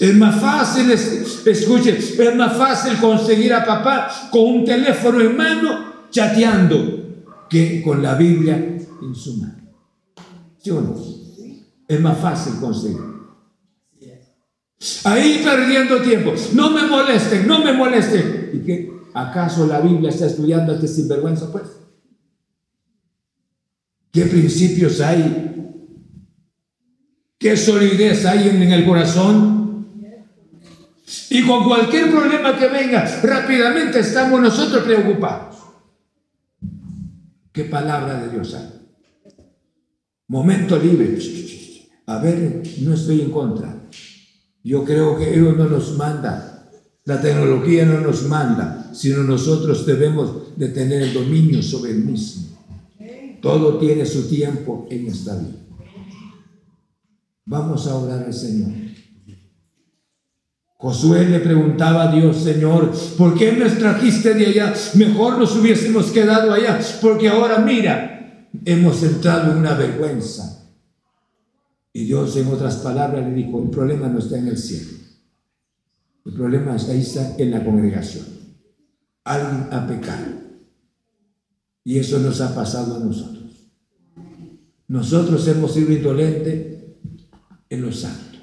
Es 0.00 0.14
más 0.16 0.40
fácil, 0.40 0.90
escuche, 0.90 1.98
es 1.98 2.34
más 2.34 2.56
fácil 2.56 2.98
conseguir 2.98 3.54
a 3.54 3.64
papá 3.64 4.08
con 4.32 4.42
un 4.42 4.64
teléfono 4.64 5.20
en 5.20 5.36
mano 5.36 5.84
chateando 6.10 7.04
que 7.48 7.80
con 7.80 8.02
la 8.02 8.16
Biblia 8.16 8.73
en 9.04 9.14
su 9.14 9.36
mano. 9.36 9.74
¿Sí 10.58 10.70
o 10.70 10.80
no? 10.80 10.96
Es 11.86 12.00
más 12.00 12.18
fácil 12.18 12.54
conseguir. 12.60 13.14
Ahí 15.04 15.42
perdiendo 15.44 16.00
tiempo. 16.02 16.34
No 16.52 16.70
me 16.70 16.82
molesten, 16.86 17.46
no 17.46 17.62
me 17.64 17.72
molesten. 17.72 18.50
¿Y 18.54 18.66
qué? 18.66 18.92
¿Acaso 19.14 19.66
la 19.66 19.80
Biblia 19.80 20.10
está 20.10 20.26
estudiando 20.26 20.74
este 20.74 20.88
sinvergüenza, 20.88 21.50
pues? 21.52 21.64
¿Qué 24.10 24.26
principios 24.26 25.00
hay? 25.00 25.72
¿Qué 27.38 27.56
solidez 27.56 28.24
hay 28.26 28.48
en 28.48 28.62
el 28.62 28.84
corazón? 28.84 29.86
Y 31.30 31.46
con 31.46 31.64
cualquier 31.64 32.10
problema 32.10 32.56
que 32.58 32.68
venga, 32.68 33.04
rápidamente 33.22 34.00
estamos 34.00 34.40
nosotros 34.40 34.84
preocupados. 34.84 35.56
¿Qué 37.52 37.64
palabra 37.64 38.20
de 38.20 38.30
Dios 38.30 38.54
hay? 38.54 38.73
Momento 40.28 40.78
libre. 40.78 41.18
A 42.06 42.18
ver, 42.18 42.62
no 42.80 42.94
estoy 42.94 43.20
en 43.20 43.30
contra. 43.30 43.88
Yo 44.62 44.84
creo 44.84 45.18
que 45.18 45.30
Dios 45.30 45.56
no 45.56 45.68
nos 45.68 45.96
manda. 45.96 46.70
La 47.04 47.20
tecnología 47.20 47.84
no 47.84 48.00
nos 48.00 48.22
manda, 48.28 48.90
sino 48.94 49.22
nosotros 49.22 49.84
debemos 49.84 50.56
de 50.56 50.68
tener 50.68 51.02
el 51.02 51.12
dominio 51.12 51.62
sobre 51.62 51.92
el 51.92 51.98
mismo. 51.98 52.48
Todo 53.42 53.76
tiene 53.78 54.06
su 54.06 54.26
tiempo 54.26 54.86
en 54.90 55.06
esta 55.08 55.36
vida. 55.36 55.58
Vamos 57.44 57.86
a 57.86 57.96
orar 57.96 58.24
al 58.24 58.32
Señor. 58.32 58.70
Josué 60.76 61.28
le 61.28 61.40
preguntaba 61.40 62.04
a 62.04 62.12
Dios, 62.14 62.38
Señor, 62.38 62.92
¿por 63.18 63.34
qué 63.34 63.52
nos 63.52 63.78
trajiste 63.78 64.32
de 64.34 64.46
allá? 64.46 64.74
Mejor 64.94 65.38
nos 65.38 65.54
hubiésemos 65.56 66.06
quedado 66.06 66.52
allá, 66.52 66.80
porque 67.02 67.28
ahora 67.28 67.58
mira, 67.58 68.13
hemos 68.64 69.02
entrado 69.02 69.52
en 69.52 69.58
una 69.58 69.74
vergüenza. 69.74 70.72
Y 71.92 72.04
Dios, 72.06 72.36
en 72.36 72.48
otras 72.48 72.76
palabras, 72.76 73.24
le 73.26 73.34
dijo, 73.34 73.62
el 73.62 73.70
problema 73.70 74.08
no 74.08 74.18
está 74.18 74.38
en 74.38 74.48
el 74.48 74.58
cielo. 74.58 74.98
El 76.24 76.32
problema 76.32 76.76
está, 76.76 76.92
ahí 76.92 77.00
está 77.00 77.36
en 77.36 77.50
la 77.50 77.64
congregación. 77.64 78.24
alguien 79.24 79.68
ha 79.70 79.86
pecado. 79.86 80.26
Y 81.84 81.98
eso 81.98 82.18
nos 82.18 82.40
ha 82.40 82.54
pasado 82.54 82.96
a 82.96 83.00
nosotros. 83.00 83.44
Nosotros 84.88 85.46
hemos 85.48 85.72
sido 85.72 85.92
indolentes 85.92 86.78
en 87.68 87.82
los 87.82 88.00
santos. 88.00 88.40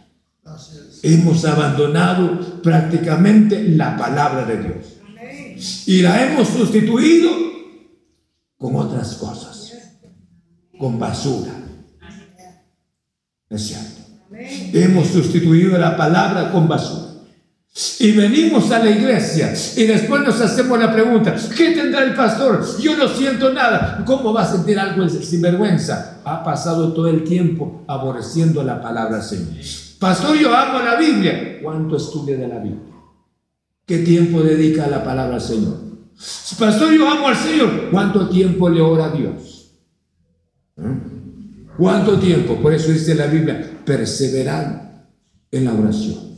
Hemos 1.03 1.43
abandonado 1.45 2.62
prácticamente 2.62 3.64
la 3.70 3.97
palabra 3.97 4.45
de 4.45 4.64
Dios. 4.64 5.88
Y 5.88 6.01
la 6.01 6.26
hemos 6.26 6.47
sustituido 6.47 7.32
con 8.57 8.76
otras 8.76 9.16
cosas. 9.16 9.62
Con 10.82 10.98
basura. 10.98 11.52
Es 13.52 13.68
cierto. 13.68 14.02
Hemos 14.74 15.10
sustituido 15.10 15.78
la 15.78 15.96
palabra 15.96 16.52
con 16.52 16.68
basura. 16.68 17.12
Y 18.00 18.14
venimos 18.14 18.72
a 18.72 18.80
la 18.80 18.90
iglesia 18.90 19.54
y 19.78 19.84
después 19.84 20.24
nos 20.24 20.42
hacemos 20.42 20.80
la 20.80 20.92
pregunta, 20.92 21.36
¿qué 21.56 21.70
tendrá 21.70 22.04
el 22.04 22.16
pastor? 22.16 22.66
Yo 22.80 22.98
no 22.98 23.08
siento 23.08 23.54
nada. 23.54 24.04
¿Cómo 24.08 24.34
va 24.34 24.42
a 24.42 24.52
sentir 24.52 24.80
algo 24.80 25.08
sin 25.08 25.40
vergüenza? 25.40 26.20
Ha 26.26 26.44
pasado 26.44 26.94
todo 26.94 27.10
el 27.10 27.24
tiempo 27.24 27.84
aborreciendo 27.88 28.64
la 28.64 28.82
palabra 28.82 29.22
Señor. 29.22 29.54
Pastor, 30.00 30.36
yo 30.36 30.52
amo 30.52 30.80
la 30.80 30.96
Biblia. 30.96 31.60
¿Cuánto 31.62 31.98
estudia 31.98 32.38
de 32.38 32.48
la 32.48 32.58
Biblia? 32.58 32.92
¿Qué 33.86 34.00
tiempo 34.00 34.42
dedica 34.42 34.86
a 34.86 34.90
la 34.90 35.04
palabra 35.04 35.40
Señor? 35.40 35.78
Pastor, 36.58 36.92
yo 36.92 37.08
amo 37.08 37.28
al 37.28 37.36
Señor. 37.36 37.90
¿Cuánto 37.92 38.28
tiempo 38.30 38.68
le 38.68 38.82
ora 38.82 39.06
a 39.06 39.12
Dios? 39.12 39.51
¿Eh? 40.78 40.82
¿Cuánto 41.78 42.19
tiempo? 42.19 42.61
Por 42.61 42.74
eso 42.74 42.91
dice 42.91 43.15
la 43.15 43.28
Biblia, 43.28 43.82
perseverar 43.86 45.07
en 45.51 45.65
la 45.65 45.74
oración. 45.74 46.38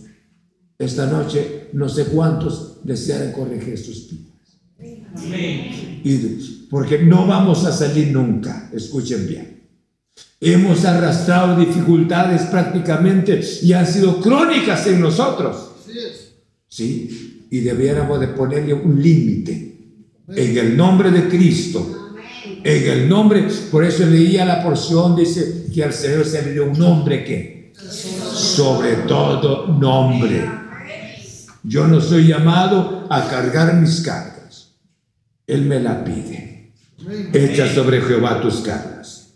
Esta 0.78 1.06
noche 1.08 1.70
no 1.74 1.90
sé 1.90 2.06
cuántos 2.06 2.80
desean 2.84 3.32
corregir 3.32 3.78
sus 3.78 4.10
vidas. 4.10 4.30
Porque 6.70 7.00
no 7.04 7.28
vamos 7.28 7.66
a 7.66 7.72
salir 7.72 8.12
nunca, 8.12 8.70
escuchen 8.74 9.28
bien. 9.28 9.64
Hemos 10.40 10.84
arrastrado 10.84 11.60
dificultades 11.60 12.44
prácticamente 12.44 13.40
y 13.62 13.74
han 13.74 13.88
sido 13.88 14.20
crónicas 14.20 14.86
en 14.88 15.00
nosotros. 15.00 15.72
Sí, 16.68 17.48
y 17.50 17.60
debiéramos 17.60 18.20
de 18.20 18.28
ponerle 18.30 18.74
un 18.74 19.02
límite 19.02 19.78
en 20.28 20.58
el 20.58 20.76
nombre 20.76 21.12
de 21.12 21.30
Cristo. 21.30 22.03
En 22.64 22.90
el 22.90 23.10
nombre, 23.10 23.48
por 23.72 23.84
eso 23.84 24.06
leía 24.06 24.46
la 24.46 24.64
porción, 24.64 25.16
dice 25.16 25.66
que 25.74 25.84
al 25.84 25.94
Señor 25.94 26.26
se 26.26 26.42
le 26.44 26.54
dio 26.54 26.66
un 26.66 26.78
nombre 26.78 27.24
que 27.24 27.74
sobre 28.34 28.96
todo 29.08 29.68
nombre 29.68 30.64
yo 31.64 31.88
no 31.88 32.02
soy 32.02 32.28
llamado 32.28 33.08
a 33.10 33.28
cargar 33.30 33.76
mis 33.76 34.02
cargas. 34.02 34.74
Él 35.48 35.64
me 35.64 35.80
la 35.80 36.04
pide. 36.04 36.74
Echa 37.34 37.74
sobre 37.74 38.02
Jehová 38.02 38.42
tus 38.42 38.56
cargas 38.58 39.34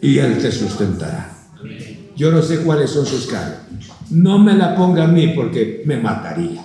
y 0.00 0.18
Él 0.18 0.38
te 0.38 0.50
sustentará. 0.50 1.32
Yo 2.16 2.30
no 2.30 2.42
sé 2.42 2.58
cuáles 2.60 2.90
son 2.90 3.04
sus 3.04 3.26
cargas. 3.26 3.60
No 4.10 4.38
me 4.38 4.54
la 4.54 4.74
ponga 4.74 5.04
a 5.04 5.08
mí 5.08 5.28
porque 5.28 5.82
me 5.84 5.98
mataría. 5.98 6.64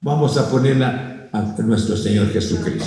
Vamos 0.00 0.36
a 0.36 0.50
ponerla 0.50 1.28
a 1.32 1.42
nuestro 1.62 1.96
Señor 1.96 2.32
Jesucristo. 2.32 2.84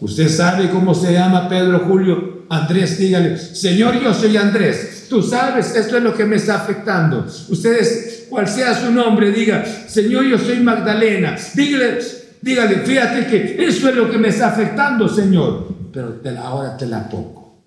Usted 0.00 0.28
sabe 0.28 0.70
cómo 0.70 0.94
se 0.94 1.12
llama 1.12 1.48
Pedro 1.48 1.80
Julio. 1.80 2.46
Andrés, 2.50 2.98
dígale, 2.98 3.36
Señor, 3.36 4.00
yo 4.00 4.14
soy 4.14 4.36
Andrés. 4.36 5.06
Tú 5.08 5.22
sabes, 5.22 5.74
esto 5.74 5.96
es 5.96 6.02
lo 6.02 6.14
que 6.14 6.24
me 6.24 6.36
está 6.36 6.56
afectando. 6.56 7.26
Ustedes 7.48 8.26
cual 8.28 8.46
sea 8.46 8.74
su 8.74 8.92
nombre, 8.92 9.32
diga, 9.32 9.64
Señor, 9.64 10.24
yo 10.24 10.38
soy 10.38 10.60
Magdalena. 10.60 11.36
Dígale, 11.54 11.98
dígale, 12.40 12.76
fíjate 12.76 13.26
que 13.26 13.66
eso 13.66 13.88
es 13.88 13.96
lo 13.96 14.10
que 14.10 14.18
me 14.18 14.28
está 14.28 14.48
afectando, 14.48 15.08
Señor. 15.08 15.68
Pero 15.92 16.12
te 16.14 16.30
la, 16.30 16.42
ahora 16.42 16.76
te 16.76 16.86
la 16.86 17.08
pongo. 17.08 17.64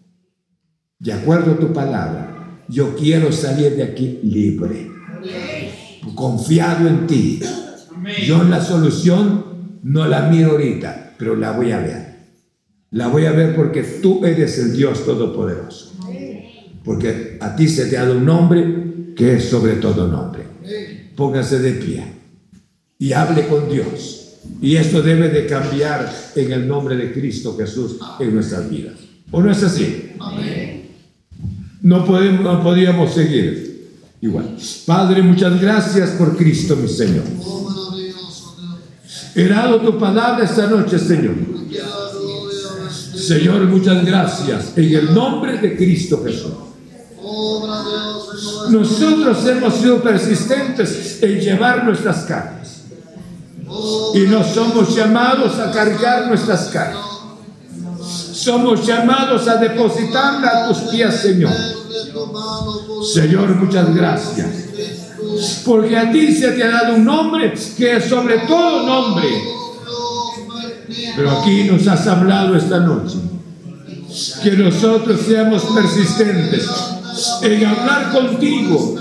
De 0.99 1.13
acuerdo 1.13 1.53
a 1.53 1.57
tu 1.57 1.73
palabra, 1.73 2.61
yo 2.67 2.95
quiero 2.95 3.31
salir 3.31 3.75
de 3.75 3.83
aquí 3.83 4.19
libre, 4.23 4.89
confiado 6.15 6.87
en 6.87 7.07
ti. 7.07 7.41
Yo 8.25 8.43
la 8.43 8.61
solución 8.61 9.79
no 9.83 10.07
la 10.07 10.29
miro 10.29 10.51
ahorita, 10.51 11.15
pero 11.17 11.35
la 11.35 11.51
voy 11.51 11.71
a 11.71 11.79
ver. 11.79 12.10
La 12.91 13.07
voy 13.07 13.25
a 13.25 13.31
ver 13.31 13.55
porque 13.55 13.83
tú 13.83 14.25
eres 14.25 14.57
el 14.59 14.73
Dios 14.73 15.05
Todopoderoso. 15.05 15.93
Porque 16.83 17.37
a 17.39 17.55
ti 17.55 17.67
se 17.67 17.85
te 17.85 17.97
ha 17.97 18.03
dado 18.03 18.17
un 18.17 18.25
nombre 18.25 19.13
que 19.15 19.35
es 19.35 19.45
sobre 19.45 19.73
todo 19.73 20.07
nombre 20.07 20.51
póngase 21.15 21.59
de 21.59 21.73
pie 21.73 22.03
y 22.97 23.13
hable 23.13 23.47
con 23.47 23.69
Dios. 23.69 24.17
Y 24.59 24.75
esto 24.75 25.01
debe 25.01 25.29
de 25.29 25.45
cambiar 25.45 26.11
en 26.35 26.51
el 26.51 26.67
nombre 26.67 26.95
de 26.95 27.13
Cristo 27.13 27.55
Jesús 27.57 27.97
en 28.19 28.33
nuestras 28.33 28.69
vidas. 28.69 28.95
¿O 29.29 29.41
no 29.41 29.51
es 29.51 29.61
así? 29.63 30.13
No, 31.81 32.05
podemos, 32.05 32.41
no 32.41 32.63
podíamos 32.63 33.13
seguir 33.13 33.89
igual. 34.21 34.55
Padre, 34.85 35.21
muchas 35.21 35.61
gracias 35.61 36.11
por 36.11 36.35
Cristo, 36.35 36.75
mi 36.75 36.87
Señor. 36.87 37.23
He 39.35 39.47
dado 39.47 39.79
tu 39.81 39.97
palabra 39.97 40.43
esta 40.43 40.67
noche, 40.67 40.97
Señor. 40.97 41.35
Señor, 43.31 43.61
muchas 43.61 44.03
gracias 44.03 44.73
en 44.75 44.93
el 44.93 45.13
nombre 45.13 45.57
de 45.57 45.77
Cristo 45.77 46.21
Jesús. 46.21 46.51
Nosotros 48.69 49.47
hemos 49.47 49.73
sido 49.75 50.01
persistentes 50.01 51.19
en 51.23 51.39
llevar 51.39 51.85
nuestras 51.85 52.25
cargas. 52.25 52.81
Y 54.15 54.19
no 54.27 54.43
somos 54.43 54.93
llamados 54.93 55.57
a 55.59 55.71
cargar 55.71 56.27
nuestras 56.27 56.67
cargas. 56.73 57.05
Somos 58.33 58.85
llamados 58.85 59.47
a 59.47 59.55
depositarla 59.55 60.65
a 60.65 60.67
tus 60.67 60.79
pies, 60.89 61.15
Señor. 61.15 61.53
Señor, 63.13 63.55
muchas 63.55 63.95
gracias. 63.95 64.49
Porque 65.63 65.97
a 65.97 66.11
ti 66.11 66.35
se 66.35 66.51
te 66.51 66.65
ha 66.65 66.69
dado 66.69 66.95
un 66.95 67.05
nombre 67.05 67.53
que 67.77 67.95
es 67.95 68.03
sobre 68.09 68.39
todo 68.39 68.85
nombre. 68.85 69.60
Pero 71.15 71.31
aquí 71.31 71.63
nos 71.63 71.87
has 71.87 72.07
hablado 72.07 72.55
esta 72.55 72.79
noche. 72.79 73.17
Que 74.43 74.51
nosotros 74.51 75.21
seamos 75.25 75.63
persistentes 75.63 76.69
en 77.41 77.65
hablar 77.65 78.11
contigo. 78.11 78.95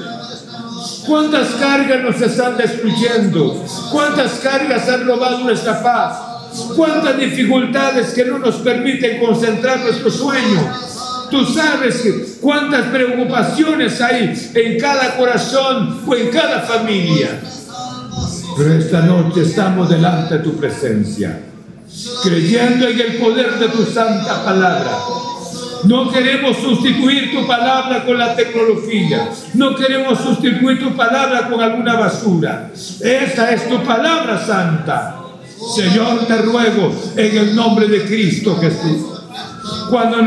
¿Cuántas 1.07 1.49
cargas 1.55 2.03
nos 2.03 2.21
están 2.21 2.57
destruyendo? 2.57 3.65
¿Cuántas 3.91 4.33
cargas 4.35 4.89
han 4.89 5.07
robado 5.07 5.41
nuestra 5.41 5.83
paz? 5.83 6.31
¿Cuántas 6.77 7.19
dificultades 7.19 8.13
que 8.13 8.25
no 8.25 8.39
nos 8.39 8.57
permiten 8.57 9.21
concentrar 9.25 9.81
nuestro 9.81 10.11
sueño? 10.11 10.73
Tú 11.31 11.45
sabes 11.47 12.39
cuántas 12.41 12.87
preocupaciones 12.87 14.01
hay 14.01 14.51
en 14.55 14.81
cada 14.81 15.17
corazón 15.17 16.03
o 16.07 16.15
en 16.15 16.29
cada 16.29 16.61
familia. 16.61 17.41
Pero 18.57 18.75
esta 18.75 19.01
noche 19.03 19.43
estamos 19.43 19.89
delante 19.89 20.39
de 20.39 20.45
tu 20.45 20.57
presencia, 20.57 21.41
creyendo 22.23 22.89
en 22.89 23.01
el 23.01 23.17
poder 23.17 23.59
de 23.59 23.69
tu 23.69 23.85
santa 23.85 24.45
palabra 24.45 24.99
no 25.85 26.11
queremos 26.11 26.59
sustituir 26.59 27.33
tu 27.33 27.47
palabra 27.47 28.05
con 28.05 28.19
la 28.19 28.35
tecnología. 28.35 29.31
No 29.55 29.75
queremos 29.75 30.19
sustituir 30.19 30.79
tu 30.79 30.95
palabra 30.95 31.49
con 31.49 31.61
alguna 31.61 31.95
basura. 31.95 32.71
Esa 32.75 33.53
es 33.53 33.69
tu 33.69 33.83
palabra 33.83 34.45
santa. 34.45 35.17
Señor, 35.75 36.27
te 36.27 36.37
ruego 36.39 36.93
en 37.17 37.37
el 37.37 37.57
nombre 37.57 37.87
de 37.87 38.05
Cristo 38.05 38.59
Jesús. 38.61 39.07
Cuando 39.91 40.23